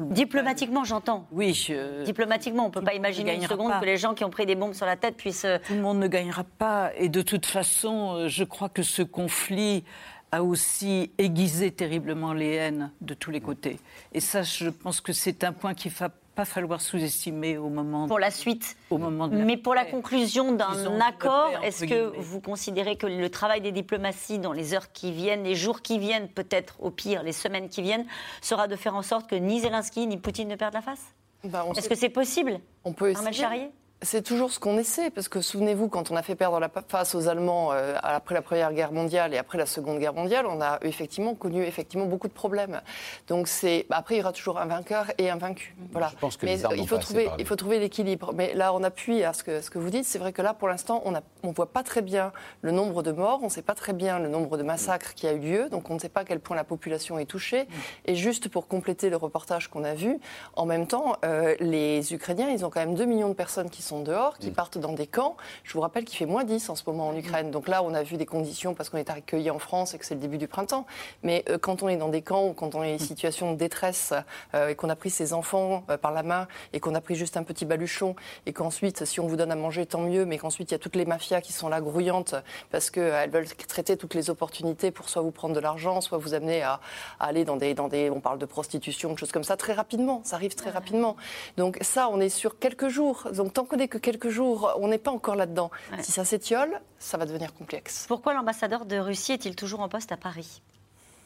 Diplomatiquement, 0.00 0.84
j'entends. 0.84 1.26
Oui. 1.32 1.70
Diplomatiquement, 2.04 2.64
on 2.64 2.68
ne 2.68 2.72
peut 2.72 2.82
pas 2.82 2.94
imaginer 2.94 3.34
une 3.34 3.46
seconde 3.46 3.72
que 3.80 3.86
les 3.86 3.96
gens 3.96 4.14
qui 4.14 4.24
ont 4.24 4.30
pris 4.30 4.46
des 4.46 4.54
bombes 4.54 4.74
sur 4.74 4.86
la 4.86 4.96
tête 4.96 5.16
puissent. 5.16 5.46
Tout 5.66 5.74
le 5.74 5.80
monde 5.80 5.98
ne 5.98 6.08
gagnera 6.08 6.44
pas. 6.44 6.90
Et 6.96 7.08
de 7.08 7.22
toute 7.22 7.46
façon, 7.46 8.28
je 8.28 8.44
crois 8.44 8.68
que 8.68 8.82
ce 8.82 9.02
conflit 9.02 9.84
a 10.30 10.42
aussi 10.42 11.10
aiguisé 11.18 11.70
terriblement 11.70 12.32
les 12.32 12.54
haines 12.54 12.90
de 13.00 13.14
tous 13.14 13.30
les 13.30 13.40
côtés. 13.40 13.78
Et 14.12 14.20
ça, 14.20 14.42
je 14.42 14.68
pense 14.68 15.00
que 15.00 15.12
c'est 15.12 15.42
un 15.44 15.52
point 15.52 15.74
qu'il 15.74 15.90
ne 15.90 15.96
va 15.96 16.10
pas 16.38 16.44
falloir 16.44 16.80
sous-estimer 16.80 17.58
au 17.58 17.68
moment 17.68 18.06
pour 18.06 18.20
la 18.20 18.30
suite. 18.30 18.76
Au 18.90 18.98
moment 18.98 19.26
de 19.26 19.38
Mais 19.38 19.56
pour 19.56 19.74
la 19.74 19.84
conclusion 19.84 20.52
d'un 20.52 21.00
accord, 21.00 21.50
est-ce 21.64 21.84
que 21.84 22.16
vous 22.16 22.40
considérez 22.40 22.94
que 22.94 23.08
le 23.08 23.28
travail 23.28 23.60
des 23.60 23.72
diplomaties 23.72 24.38
dans 24.38 24.52
les 24.52 24.72
heures 24.72 24.92
qui 24.92 25.10
viennent, 25.10 25.42
les 25.42 25.56
jours 25.56 25.82
qui 25.82 25.98
viennent, 25.98 26.28
peut-être 26.28 26.76
au 26.78 26.92
pire 26.92 27.24
les 27.24 27.32
semaines 27.32 27.68
qui 27.68 27.82
viennent, 27.82 28.06
sera 28.40 28.68
de 28.68 28.76
faire 28.76 28.94
en 28.94 29.02
sorte 29.02 29.28
que 29.28 29.34
ni 29.34 29.58
Zelensky 29.58 30.06
ni 30.06 30.16
Poutine 30.16 30.46
ne 30.46 30.54
perdent 30.54 30.74
la 30.74 30.80
face? 30.80 31.12
Bah, 31.42 31.66
Est-ce 31.76 31.88
que 31.88 31.96
c'est 31.96 32.08
possible? 32.08 32.60
On 32.84 32.92
peut 32.92 33.10
essayer. 33.10 33.72
C'est 34.02 34.22
toujours 34.22 34.52
ce 34.52 34.60
qu'on 34.60 34.78
essaie, 34.78 35.10
parce 35.10 35.28
que 35.28 35.40
souvenez-vous, 35.40 35.88
quand 35.88 36.12
on 36.12 36.16
a 36.16 36.22
fait 36.22 36.36
perdre 36.36 36.60
la 36.60 36.70
face 36.86 37.16
aux 37.16 37.26
Allemands 37.26 37.72
euh, 37.72 37.96
après 38.00 38.32
la 38.32 38.42
Première 38.42 38.72
Guerre 38.72 38.92
mondiale 38.92 39.34
et 39.34 39.38
après 39.38 39.58
la 39.58 39.66
Seconde 39.66 39.98
Guerre 39.98 40.14
mondiale, 40.14 40.46
on 40.46 40.60
a 40.60 40.78
effectivement 40.82 41.34
connu 41.34 41.64
effectivement 41.64 42.06
beaucoup 42.06 42.28
de 42.28 42.32
problèmes. 42.32 42.80
Donc 43.26 43.48
c'est 43.48 43.86
après 43.90 44.14
il 44.14 44.18
y 44.18 44.20
aura 44.20 44.32
toujours 44.32 44.60
un 44.60 44.66
vainqueur 44.66 45.06
et 45.18 45.30
un 45.30 45.36
vaincu. 45.36 45.74
Voilà. 45.90 46.10
Je 46.12 46.16
pense 46.16 46.36
que 46.36 46.46
Mais 46.46 46.60
il 46.76 46.86
faut 46.86 46.98
trouver, 46.98 47.28
il 47.40 47.44
faut 47.44 47.56
trouver 47.56 47.80
l'équilibre. 47.80 48.32
Mais 48.34 48.54
là, 48.54 48.72
on 48.72 48.84
appuie 48.84 49.24
à 49.24 49.32
ce 49.32 49.42
que 49.42 49.60
ce 49.60 49.68
que 49.68 49.80
vous 49.80 49.90
dites. 49.90 50.04
C'est 50.04 50.20
vrai 50.20 50.32
que 50.32 50.42
là, 50.42 50.54
pour 50.54 50.68
l'instant, 50.68 51.02
on 51.04 51.10
ne 51.10 51.18
on 51.42 51.50
voit 51.50 51.72
pas 51.72 51.82
très 51.82 52.02
bien 52.02 52.30
le 52.62 52.70
nombre 52.70 53.02
de 53.02 53.10
morts, 53.10 53.40
on 53.42 53.46
ne 53.46 53.50
sait 53.50 53.62
pas 53.62 53.74
très 53.74 53.94
bien 53.94 54.20
le 54.20 54.28
nombre 54.28 54.56
de 54.58 54.62
massacres 54.62 55.14
qui 55.14 55.26
a 55.26 55.32
eu 55.32 55.40
lieu, 55.40 55.68
donc 55.70 55.90
on 55.90 55.94
ne 55.94 55.98
sait 55.98 56.08
pas 56.08 56.20
à 56.20 56.24
quel 56.24 56.38
point 56.38 56.54
la 56.54 56.64
population 56.64 57.18
est 57.18 57.26
touchée. 57.26 57.66
Et 58.04 58.14
juste 58.14 58.48
pour 58.48 58.68
compléter 58.68 59.10
le 59.10 59.16
reportage 59.16 59.66
qu'on 59.66 59.82
a 59.82 59.94
vu, 59.94 60.20
en 60.54 60.66
même 60.66 60.86
temps, 60.86 61.16
euh, 61.24 61.56
les 61.58 62.14
Ukrainiens, 62.14 62.48
ils 62.50 62.64
ont 62.64 62.70
quand 62.70 62.80
même 62.80 62.94
2 62.94 63.04
millions 63.04 63.28
de 63.28 63.34
personnes 63.34 63.70
qui 63.70 63.82
sont 63.82 63.87
dehors, 64.00 64.38
qui 64.38 64.50
mm. 64.50 64.54
partent 64.54 64.78
dans 64.78 64.92
des 64.92 65.06
camps. 65.06 65.36
Je 65.64 65.72
vous 65.72 65.80
rappelle 65.80 66.04
qu'il 66.04 66.16
fait 66.16 66.26
moins 66.26 66.44
10 66.44 66.68
en 66.70 66.74
ce 66.74 66.82
moment 66.86 67.08
en 67.08 67.12
mm. 67.12 67.18
Ukraine. 67.18 67.50
Donc 67.50 67.68
là, 67.68 67.82
on 67.82 67.94
a 67.94 68.02
vu 68.02 68.16
des 68.16 68.26
conditions 68.26 68.74
parce 68.74 68.88
qu'on 68.88 68.98
est 68.98 69.10
accueillis 69.10 69.50
en 69.50 69.58
France 69.58 69.94
et 69.94 69.98
que 69.98 70.04
c'est 70.04 70.14
le 70.14 70.20
début 70.20 70.38
du 70.38 70.48
printemps. 70.48 70.86
Mais 71.22 71.44
euh, 71.48 71.58
quand 71.58 71.82
on 71.82 71.88
est 71.88 71.96
dans 71.96 72.08
des 72.08 72.22
camps 72.22 72.46
ou 72.46 72.52
quand 72.52 72.74
on 72.74 72.82
est 72.82 72.94
en 72.94 72.98
situation 72.98 73.52
de 73.52 73.56
détresse 73.56 74.12
euh, 74.54 74.68
et 74.68 74.74
qu'on 74.74 74.88
a 74.88 74.96
pris 74.96 75.10
ses 75.10 75.32
enfants 75.32 75.84
euh, 75.90 75.96
par 75.96 76.12
la 76.12 76.22
main 76.22 76.48
et 76.72 76.80
qu'on 76.80 76.94
a 76.94 77.00
pris 77.00 77.14
juste 77.14 77.36
un 77.36 77.42
petit 77.42 77.64
baluchon 77.64 78.14
et 78.46 78.52
qu'ensuite, 78.52 79.04
si 79.04 79.20
on 79.20 79.26
vous 79.26 79.36
donne 79.36 79.52
à 79.52 79.56
manger, 79.56 79.86
tant 79.86 80.00
mieux, 80.00 80.24
mais 80.24 80.38
qu'ensuite, 80.38 80.70
il 80.70 80.74
y 80.74 80.76
a 80.76 80.78
toutes 80.78 80.96
les 80.96 81.04
mafias 81.04 81.40
qui 81.40 81.52
sont 81.52 81.68
là 81.68 81.80
grouillantes 81.80 82.34
parce 82.70 82.90
qu'elles 82.90 83.30
veulent 83.30 83.48
traiter 83.48 83.96
toutes 83.96 84.14
les 84.14 84.30
opportunités 84.30 84.90
pour 84.90 85.08
soit 85.08 85.22
vous 85.22 85.30
prendre 85.30 85.54
de 85.54 85.60
l'argent, 85.60 86.00
soit 86.00 86.18
vous 86.18 86.34
amener 86.34 86.62
à, 86.62 86.80
aller 87.20 87.44
dans 87.44 87.56
des, 87.56 87.74
dans 87.74 87.88
des. 87.88 88.10
On 88.10 88.20
parle 88.20 88.38
de 88.38 88.46
prostitution, 88.46 89.12
de 89.12 89.18
choses 89.18 89.32
comme 89.32 89.44
ça, 89.44 89.56
très 89.56 89.72
rapidement. 89.72 90.20
Ça 90.24 90.36
arrive 90.36 90.54
très 90.54 90.70
rapidement. 90.70 91.16
Donc 91.56 91.78
ça, 91.80 92.08
on 92.10 92.20
est 92.20 92.28
sur 92.28 92.58
quelques 92.58 92.88
jours. 92.88 93.28
Donc 93.32 93.52
tant 93.52 93.64
qu'on 93.64 93.77
que 93.86 93.98
quelques 93.98 94.30
jours, 94.30 94.74
on 94.80 94.88
n'est 94.88 94.98
pas 94.98 95.12
encore 95.12 95.36
là-dedans. 95.36 95.70
Si 96.00 96.10
ça 96.10 96.24
s'étiole, 96.24 96.80
ça 96.98 97.16
va 97.16 97.26
devenir 97.26 97.54
complexe. 97.54 98.06
Pourquoi 98.08 98.34
l'ambassadeur 98.34 98.86
de 98.86 98.96
Russie 98.96 99.32
est-il 99.32 99.54
toujours 99.54 99.80
en 99.80 99.88
poste 99.88 100.10
à 100.10 100.16
Paris? 100.16 100.62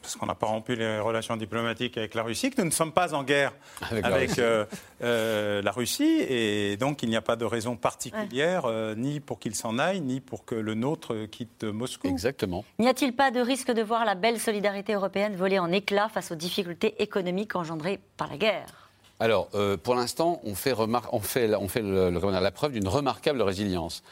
Parce 0.03 0.17
qu'on 0.17 0.27
n'a 0.27 0.35
pas 0.35 0.49
rompu 0.49 0.75
les 0.75 0.99
relations 0.99 1.37
diplomatiques 1.37 1.97
avec 1.97 2.15
la 2.15 2.25
Russie, 2.25 2.51
que 2.51 2.61
nous 2.61 2.67
ne 2.67 2.73
sommes 2.73 2.93
pas 2.93 3.15
en 3.15 3.23
guerre 3.23 3.53
avec, 4.03 4.37
euh, 4.41 4.67
euh, 5.03 5.63
la, 5.63 5.71
Russie. 5.71 6.25
et 6.29 6.77
donc 6.77 7.05
il 7.05 7.09
n'y 7.09 7.17
a 7.17 7.23
pas 7.23 7.37
de 7.37 7.45
raison 7.45 7.77
particulière, 7.77 8.65
euh, 8.67 8.97
ni 8.97 9.21
pour 9.21 9.39
qu'il 9.39 9.55
s'en 9.55 9.79
aille, 9.79 10.01
ni 10.01 10.21
pour 10.21 10.45
que 10.45 10.57
le 10.57 10.75
nôtre 10.75 11.27
quitte 11.31 11.63
Moscou. 11.63 12.09
Exactement. 12.09 12.65
N'y 12.81 12.89
a-t-il 12.89 13.15
pas 13.15 13.31
de 13.31 13.41
risque 13.41 13.71
de 13.71 13.83
voir 13.83 14.05
la 14.05 14.17
belle 14.17 14.41
solidarité 14.41 14.95
européenne 14.95 15.37
voler 15.37 15.61
en 15.61 15.71
éclats 15.71 16.09
face 16.09 16.33
aux 16.33 16.37
difficultés 16.37 17.01
économiques 17.01 17.55
engendrées 17.55 18.01
par 18.17 18.29
la 18.29 18.37
guerre? 18.37 18.82
Alors, 19.23 19.49
euh, 19.55 19.77
pour 19.77 19.95
l'instant, 19.95 20.41
on 20.43 20.57
fait, 20.57 20.75
on 21.13 21.21
fait, 21.21 21.55
on 21.55 21.69
fait 21.69 21.83
la 21.83 22.51
preuve 22.51 22.73
d'une 22.73 22.89
remarquable 22.89 23.41
résilience 23.41 24.03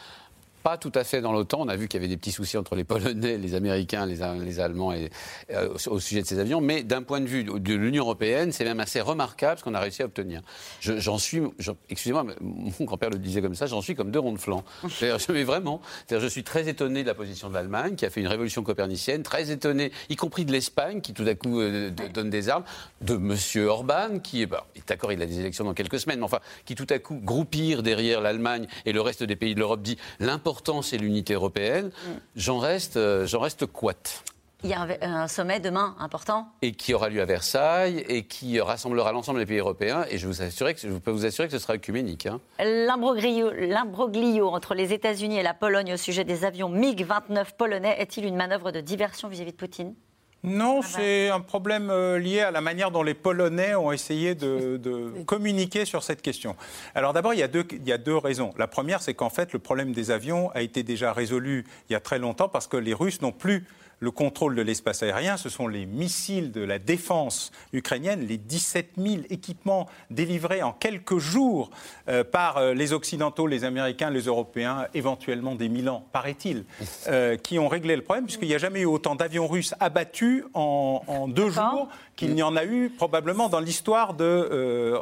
pas 0.63 0.79
tout 0.79 0.93
à 0.95 1.05
fait 1.05 1.21
dans 1.21 1.33
l'OTAN. 1.33 1.61
On 1.61 1.69
a 1.69 1.77
vu 1.77 1.89
qu'il 1.89 2.01
y 2.01 2.05
avait 2.05 2.09
des 2.09 2.17
petits 2.17 2.33
soucis 2.33 2.57
entre 2.57 2.75
les 2.75 2.85
Polonais, 2.85 3.39
les 3.39 3.55
Américains, 3.55 4.07
les, 4.07 4.19
les 4.45 4.61
Allemands 4.61 4.93
et, 4.93 5.11
euh, 5.53 5.75
au 5.87 6.01
sujet 6.01 6.23
de 6.23 6.27
ces 6.27 6.39
avions. 6.39 6.61
Mais 6.61 6.83
d'un 6.83 7.03
point 7.03 7.21
de 7.21 7.27
vue 7.27 7.45
de 7.45 7.75
l'Union 7.75 8.05
européenne, 8.05 8.53
c'est 8.53 8.65
même 8.65 8.81
assez 8.81 9.01
remarquable 9.01 9.59
ce 9.59 9.65
qu'on 9.65 9.75
a 9.75 9.81
réussi 9.81 10.03
à 10.03 10.07
obtenir. 10.07 10.43
J'en 10.81 11.19
suis, 11.19 11.43
excusez-moi, 11.89 12.27
mon 12.41 12.85
grand-père 12.85 13.11
le 13.11 13.19
disait 13.19 13.43
comme 13.43 13.55
ça, 13.55 13.67
j'en 13.67 13.81
suis 13.81 13.95
comme 13.95 14.11
deux 14.11 14.19
ronds 14.19 14.33
de 14.33 14.39
flanc. 14.39 14.65
Je 14.89 15.33
vais 15.33 15.45
vraiment. 15.45 15.81
Je 16.11 16.27
suis 16.27 16.45
très 16.45 16.69
étonné 16.69 17.03
de 17.03 17.09
la 17.09 17.15
position 17.15 17.49
de 17.49 17.55
l'Allemagne, 17.55 17.97
qui 17.97 18.05
a 18.05 18.11
fait 18.11 18.21
une 18.21 18.29
révolution 18.29 18.63
copernicienne, 18.63 19.23
très 19.23 19.51
étonné, 19.51 19.93
y 20.09 20.17
compris 20.17 20.45
de 20.45 20.53
l'Espagne, 20.53 21.01
qui 21.01 21.15
tout 21.15 21.25
à 21.27 21.35
coup 21.35 21.61
euh, 21.61 21.91
donne 22.13 22.31
des 22.31 22.49
armes, 22.49 22.65
de 23.01 23.15
M. 23.15 23.67
Orban, 23.67 24.19
qui 24.19 24.43
est, 24.43 24.47
bah, 24.47 24.67
d'accord, 24.87 25.13
il 25.13 25.23
a 25.23 25.27
des 25.27 25.41
élections 25.41 25.65
dans 25.65 25.75
quelques 25.75 25.99
semaines, 25.99 26.19
mais 26.19 26.25
enfin, 26.25 26.41
qui 26.65 26.75
tout 26.75 26.87
à 26.91 26.99
coup 26.99 27.21
groupir 27.23 27.83
derrière 27.83 28.21
l'Allemagne 28.21 28.67
et 28.85 28.93
le 28.93 29.01
reste 29.01 29.23
des 29.23 29.37
pays 29.37 29.55
de 29.55 29.61
l'Europe 29.61 29.83
dit 29.83 29.97
l'important 30.19 30.50
l'important, 30.51 30.83
c'est 30.83 30.99
l'unité 30.99 31.35
européenne. 31.35 31.93
J'en 32.35 32.59
reste, 32.59 32.97
euh, 32.97 33.25
j'en 33.25 33.39
reste 33.39 33.67
couate. 33.67 34.25
Il 34.65 34.71
y 34.71 34.75
a 34.75 34.85
un, 35.01 35.29
sommet 35.29 35.61
demain 35.61 35.95
important. 36.01 36.49
Et 36.61 36.73
qui 36.73 36.93
aura 36.93 37.09
lieu 37.09 37.23
à 37.23 37.25
Versailles 37.25 38.05
et 38.09 38.25
qui 38.25 38.61
rassemblera 38.61 39.13
l'ensemble 39.13 39.39
des 39.39 39.47
pays 39.47 39.59
européens. 39.59 40.05
Et 40.11 40.19
je, 40.19 40.27
vous 40.27 40.43
assurer 40.43 40.75
que, 40.75 40.81
je 40.81 40.89
peux 40.89 41.13
vous 41.13 41.25
assurer 41.25 41.47
que 41.47 41.53
ce 41.53 41.61
sera 41.61 41.75
œcuménique. 41.75 42.27
Hein. 42.27 42.41
L'imbroglio 42.59 44.49
entre 44.49 44.75
les 44.75 44.93
États-Unis 44.93 45.39
et 45.39 45.45
la 45.45 45.55
Pologne 45.55 45.95
au 45.95 45.97
sujet 45.97 46.25
des 46.25 46.45
avions 46.45 46.69
MiG-29 46.69 47.55
polonais 47.57 47.95
est-il 48.01 48.25
une 48.27 48.37
manœuvre 48.37 48.73
de 48.73 48.81
diversion 48.81 49.29
vis-à-vis 49.29 49.53
de 49.53 49.57
Poutine? 49.57 49.95
Non, 50.43 50.79
ah 50.79 50.81
bah. 50.81 50.89
c'est 50.97 51.29
un 51.29 51.41
problème 51.41 51.91
euh, 51.91 52.19
lié 52.19 52.41
à 52.41 52.51
la 52.51 52.63
manière 52.63 52.91
dont 52.91 53.03
les 53.03 53.15
Polonais 53.15 53.75
ont 53.75 53.93
essayé 53.93 54.35
de, 54.35 55.13
communiquer 55.27 55.85
sur 55.85 56.03
cette 56.03 56.23
question. 56.23 56.57
Alors 56.95 57.13
d'abord, 57.13 57.35
il, 57.35 57.39
il, 57.39 57.89
y 57.89 57.93
a 57.93 57.99
deux 57.99 58.17
raisons. 58.17 58.53
La 58.57 58.67
première, 58.67 59.03
c'est 59.03 59.15
qu'en 59.15 59.31
fait, 59.31 59.53
le 59.53 59.59
problème 59.59 59.93
des 59.93 60.11
avions 60.11 60.51
a 60.53 60.63
été 60.63 60.83
déjà 60.83 61.13
résolu 61.13 61.67
il 61.89 61.93
y 61.93 61.97
a 61.97 62.01
très 62.01 62.19
longtemps 62.19 62.49
parce 62.49 62.67
que 62.67 62.79
les 62.79 62.95
Russes 62.95 63.21
n'ont 63.21 63.33
plus 63.33 63.67
le 64.01 64.11
contrôle 64.11 64.57
de 64.57 64.63
l'espace 64.63 65.03
aérien, 65.03 65.37
ce 65.37 65.51
sont 65.51 65.69
les 65.69 65.85
missiles 65.85 66.53
de 66.53 66.63
la 66.63 66.79
défense 66.79 67.53
ukrainienne, 67.73 68.27
les 68.27 68.39
17 68.39 68.93
000 68.97 69.23
équipements 69.29 69.87
délivrés 70.11 70.63
en 70.63 70.73
quelques 70.73 71.19
jours 71.19 71.71
euh, 72.09 72.25
par 72.25 72.57
euh, 72.57 72.73
les 72.73 72.95
Occidentaux, 72.95 73.47
les 73.47 73.65
Américains, 73.65 74.11
les 74.11 74.23
Européens, 74.23 74.87
éventuellement 74.95 75.55
des 75.55 75.69
Milans, 75.69 76.05
paraît-il, 76.13 76.65
euh, 77.09 77.37
qui 77.37 77.59
ont 77.59 77.69
réglé 77.69 77.95
le 77.95 78.03
problème, 78.03 78.25
puisqu'il 78.25 78.49
n'y 78.49 78.55
a 78.55 78.59
jamais 78.59 78.81
eu 78.81 78.87
autant 78.87 79.15
d'avions 79.15 79.47
russes 79.47 79.75
abattus 79.81 80.45
en, 80.55 81.29
deux 81.29 81.51
jours 81.51 81.89
qu'il 82.21 82.35
n'y 82.35 82.43
en 82.43 82.55
a 82.55 82.67
eu 82.67 82.91
probablement 82.91 83.49
dans 83.49 83.61
l'histoire 83.61 84.15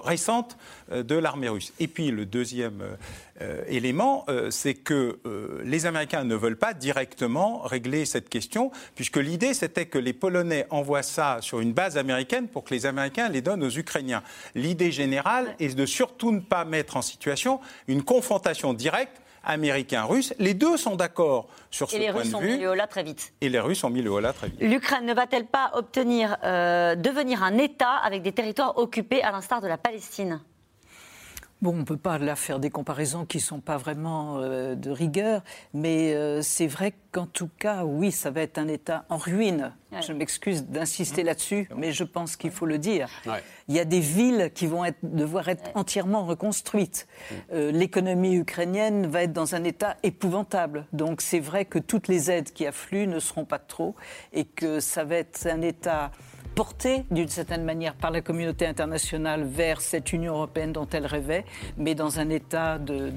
récente 0.04 0.56
de 0.92 1.16
l'armée 1.16 1.48
russe. 1.48 1.72
Et 1.80 1.88
puis 1.88 2.12
le 2.12 2.26
deuxième 2.26 2.96
euh, 3.40 3.64
élément, 3.66 4.24
euh, 4.28 4.52
c'est 4.52 4.74
que 4.74 5.18
euh, 5.26 5.60
les 5.64 5.86
Américains 5.86 6.22
ne 6.22 6.36
veulent 6.36 6.56
pas 6.56 6.74
directement 6.74 7.58
régler 7.62 8.04
cette 8.04 8.28
question, 8.28 8.70
puisque 8.94 9.16
l'idée 9.16 9.52
c'était 9.52 9.86
que 9.86 9.98
les 9.98 10.12
Polonais 10.12 10.66
envoient 10.70 11.02
ça 11.02 11.38
sur 11.40 11.58
une 11.58 11.72
base 11.72 11.96
américaine 11.96 12.46
pour 12.46 12.62
que 12.62 12.72
les 12.72 12.86
Américains 12.86 13.28
les 13.28 13.40
donnent 13.40 13.64
aux 13.64 13.70
Ukrainiens. 13.70 14.22
L'idée 14.54 14.92
générale 14.92 15.56
est 15.58 15.76
de 15.76 15.86
surtout 15.86 16.30
ne 16.30 16.40
pas 16.40 16.64
mettre 16.64 16.96
en 16.96 17.02
situation 17.02 17.58
une 17.88 18.04
confrontation 18.04 18.74
directe 18.74 19.20
américain-russe. 19.44 20.34
Les 20.38 20.54
deux 20.54 20.76
sont 20.76 20.96
d'accord 20.96 21.48
sur 21.70 21.90
ce 21.90 21.96
point 21.96 22.00
de 22.00 22.06
vue. 22.06 22.08
Et 22.08 22.12
les 22.12 22.20
Russes 22.20 22.34
ont 22.34 22.40
mis 22.40 22.58
le 22.58 22.68
holà 22.68 22.86
très 22.86 23.02
vite. 23.02 23.32
Et 23.40 23.48
les 23.48 23.60
Russes 23.60 23.84
ont 23.84 23.90
mis 23.90 24.02
le 24.02 24.10
holà 24.10 24.32
très 24.32 24.48
vite. 24.48 24.60
L'Ukraine 24.60 25.06
ne 25.06 25.14
va-t-elle 25.14 25.46
pas 25.46 25.70
obtenir, 25.74 26.36
devenir 26.42 27.42
un 27.42 27.58
État 27.58 27.94
avec 27.94 28.22
des 28.22 28.32
territoires 28.32 28.78
occupés 28.78 29.22
à 29.22 29.30
l'instar 29.32 29.60
de 29.60 29.68
la 29.68 29.78
Palestine? 29.78 30.40
Bon, 31.60 31.72
on 31.72 31.78
ne 31.78 31.82
peut 31.82 31.96
pas 31.96 32.18
là 32.18 32.36
faire 32.36 32.60
des 32.60 32.70
comparaisons 32.70 33.26
qui 33.26 33.38
ne 33.38 33.42
sont 33.42 33.58
pas 33.58 33.78
vraiment 33.78 34.38
euh, 34.38 34.76
de 34.76 34.90
rigueur, 34.90 35.42
mais 35.74 36.14
euh, 36.14 36.40
c'est 36.40 36.68
vrai 36.68 36.94
qu'en 37.10 37.26
tout 37.26 37.50
cas, 37.58 37.84
oui, 37.84 38.12
ça 38.12 38.30
va 38.30 38.42
être 38.42 38.58
un 38.58 38.68
État 38.68 39.04
en 39.08 39.16
ruine. 39.16 39.72
Je 40.00 40.12
m'excuse 40.12 40.66
d'insister 40.66 41.24
là-dessus, 41.24 41.68
mais 41.74 41.92
je 41.92 42.04
pense 42.04 42.36
qu'il 42.36 42.52
faut 42.52 42.66
le 42.66 42.78
dire. 42.78 43.08
Il 43.68 43.74
y 43.74 43.80
a 43.80 43.84
des 43.84 43.98
villes 43.98 44.52
qui 44.54 44.66
vont 44.66 44.84
être, 44.84 44.98
devoir 45.02 45.48
être 45.48 45.70
entièrement 45.74 46.24
reconstruites. 46.26 47.08
Euh, 47.52 47.72
l'économie 47.72 48.36
ukrainienne 48.36 49.06
va 49.06 49.22
être 49.22 49.32
dans 49.32 49.54
un 49.54 49.64
état 49.64 49.96
épouvantable. 50.02 50.86
Donc 50.92 51.22
c'est 51.22 51.40
vrai 51.40 51.64
que 51.64 51.78
toutes 51.78 52.06
les 52.06 52.30
aides 52.30 52.52
qui 52.52 52.66
affluent 52.66 53.06
ne 53.06 53.18
seront 53.18 53.46
pas 53.46 53.58
trop 53.58 53.96
et 54.32 54.44
que 54.44 54.78
ça 54.78 55.04
va 55.04 55.16
être 55.16 55.46
un 55.46 55.62
État 55.62 56.12
portée 56.58 57.04
d'une 57.12 57.28
certaine 57.28 57.62
manière 57.62 57.94
par 57.94 58.10
la 58.10 58.20
communauté 58.20 58.66
internationale 58.66 59.44
vers 59.44 59.80
cette 59.80 60.12
Union 60.12 60.34
européenne 60.34 60.72
dont 60.72 60.88
elle 60.90 61.06
rêvait, 61.06 61.44
mais 61.76 61.94
dans 61.94 62.18
un 62.18 62.30
état 62.30 62.78
de, 62.78 63.12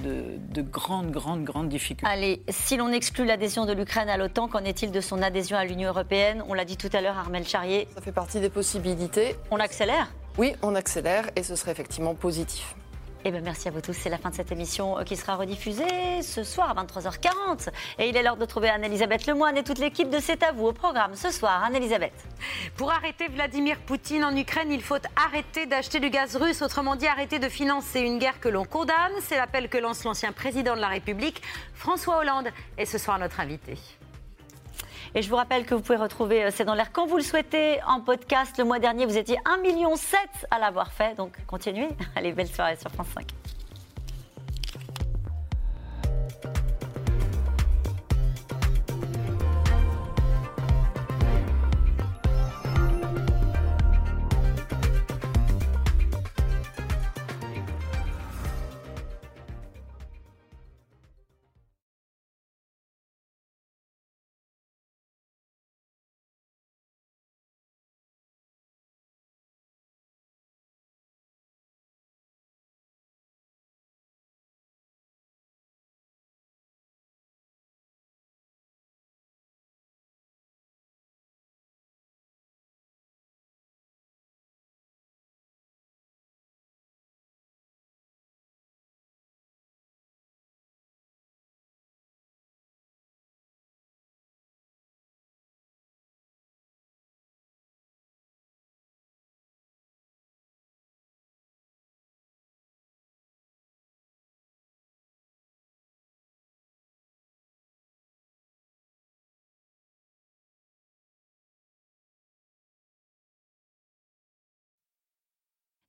de, 0.54 0.62
grande, 0.62 1.10
grande, 1.10 1.44
grande 1.44 1.68
difficulté. 1.68 2.06
Allez, 2.06 2.44
si 2.50 2.78
l'on 2.78 2.90
exclut 2.90 3.26
l'adhésion 3.26 3.66
de 3.66 3.74
l'Ukraine 3.74 4.10
à 4.10 4.18
l'OTAN, 4.18 4.48
qu'en 4.48 4.64
est-il 4.64 4.92
de 4.92 5.02
son 5.02 5.24
adhésion 5.24 5.58
à 5.58 5.66
l'Union 5.66 5.90
européenne? 5.90 6.44
On 6.50 6.54
l'a 6.54 6.66
dit 6.66 6.78
tout 6.78 6.90
à 6.94 7.02
l'heure, 7.02 7.18
Armel 7.18 7.48
Charrier. 7.48 7.88
Ça 7.96 8.02
fait 8.02 8.12
partie 8.12 8.40
des 8.40 8.52
possibilités. 8.52 9.36
On 9.50 9.58
accélère? 9.58 10.12
Oui, 10.38 10.54
on 10.62 10.76
accélère 10.76 11.26
et 11.36 11.42
ce 11.42 11.56
serait 11.56 11.72
effectivement 11.72 12.14
positif. 12.14 12.76
Eh 13.24 13.30
bien, 13.30 13.42
merci 13.42 13.68
à 13.68 13.72
vous 13.72 13.82
tous. 13.82 13.94
C'est 13.94 14.10
la 14.10 14.18
fin 14.18 14.32
de 14.32 14.36
cette 14.36 14.52
émission 14.52 14.98
euh, 14.98 15.04
qui 15.04 15.16
sera 15.16 15.36
rediffusée 15.36 16.24
ce 16.24 16.44
soir 16.44 16.76
à 16.76 16.84
23h40. 16.84 17.70
Et 18.00 18.10
il 18.10 18.18
est 18.18 18.24
l'heure 18.24 18.36
de 18.36 18.46
trouver 18.46 18.70
Anne-Elisabeth 18.70 19.28
Lemoine 19.28 19.58
et 19.58 19.64
toute 19.64 19.78
l'équipe 19.78 20.10
de 20.10 20.20
C'est 20.20 20.42
à 20.42 20.52
vous 20.52 20.66
au 20.66 20.74
programme 20.74 21.16
ce 21.16 21.30
soir. 21.30 21.64
Anne-Elisabeth. 21.64 22.14
Pour 22.78 22.92
arrêter 22.92 23.28
Vladimir 23.28 23.78
Poutine 23.78 24.24
en 24.24 24.36
Ukraine, 24.36 24.72
il 24.72 24.82
faut 24.82 24.98
arrêter 25.16 25.68
d'acheter 25.68 26.00
du 26.00 26.10
gaz 26.10 26.36
russe, 26.36 26.64
autrement 26.64 26.96
dit 26.96 27.06
arrêter 27.06 27.38
de 27.38 27.48
financer 27.48 28.00
une 28.00 28.18
guerre 28.18 28.40
que 28.40 28.50
l'on 28.50 28.66
condamne. 28.66 29.14
C'est 29.22 29.38
l'appel 29.38 29.70
que 29.70 29.78
lance 29.78 30.04
l'ancien 30.04 30.32
président 30.32 30.76
de 30.76 30.82
la 30.82 30.88
République, 30.88 31.44
François 31.76 32.18
Hollande. 32.18 32.48
Et 32.80 32.88
ce 32.88 32.98
soir, 32.98 33.20
notre 33.20 33.40
invité. 33.40 33.78
Et 35.14 35.22
je 35.22 35.30
vous 35.30 35.36
rappelle 35.36 35.66
que 35.66 35.76
vous 35.76 35.82
pouvez 35.82 35.98
retrouver 35.98 36.46
euh, 36.46 36.50
C'est 36.52 36.64
dans 36.66 36.74
l'air 36.74 36.92
quand 36.92 37.06
vous 37.06 37.18
le 37.18 37.24
souhaitez 37.24 37.80
en 37.86 38.00
podcast. 38.00 38.58
Le 38.58 38.64
mois 38.64 38.80
dernier, 38.80 39.06
vous 39.06 39.18
étiez 39.18 39.38
1,7 39.38 39.62
million 39.62 39.94
à 40.52 40.60
l'avoir 40.60 40.92
fait. 40.92 41.16
Donc 41.16 41.34
continuez. 41.48 41.90
Allez, 42.16 42.32
belle 42.32 42.48
soirée 42.48 42.78
sur 42.78 42.90
France 42.92 43.08
5. 43.14 43.41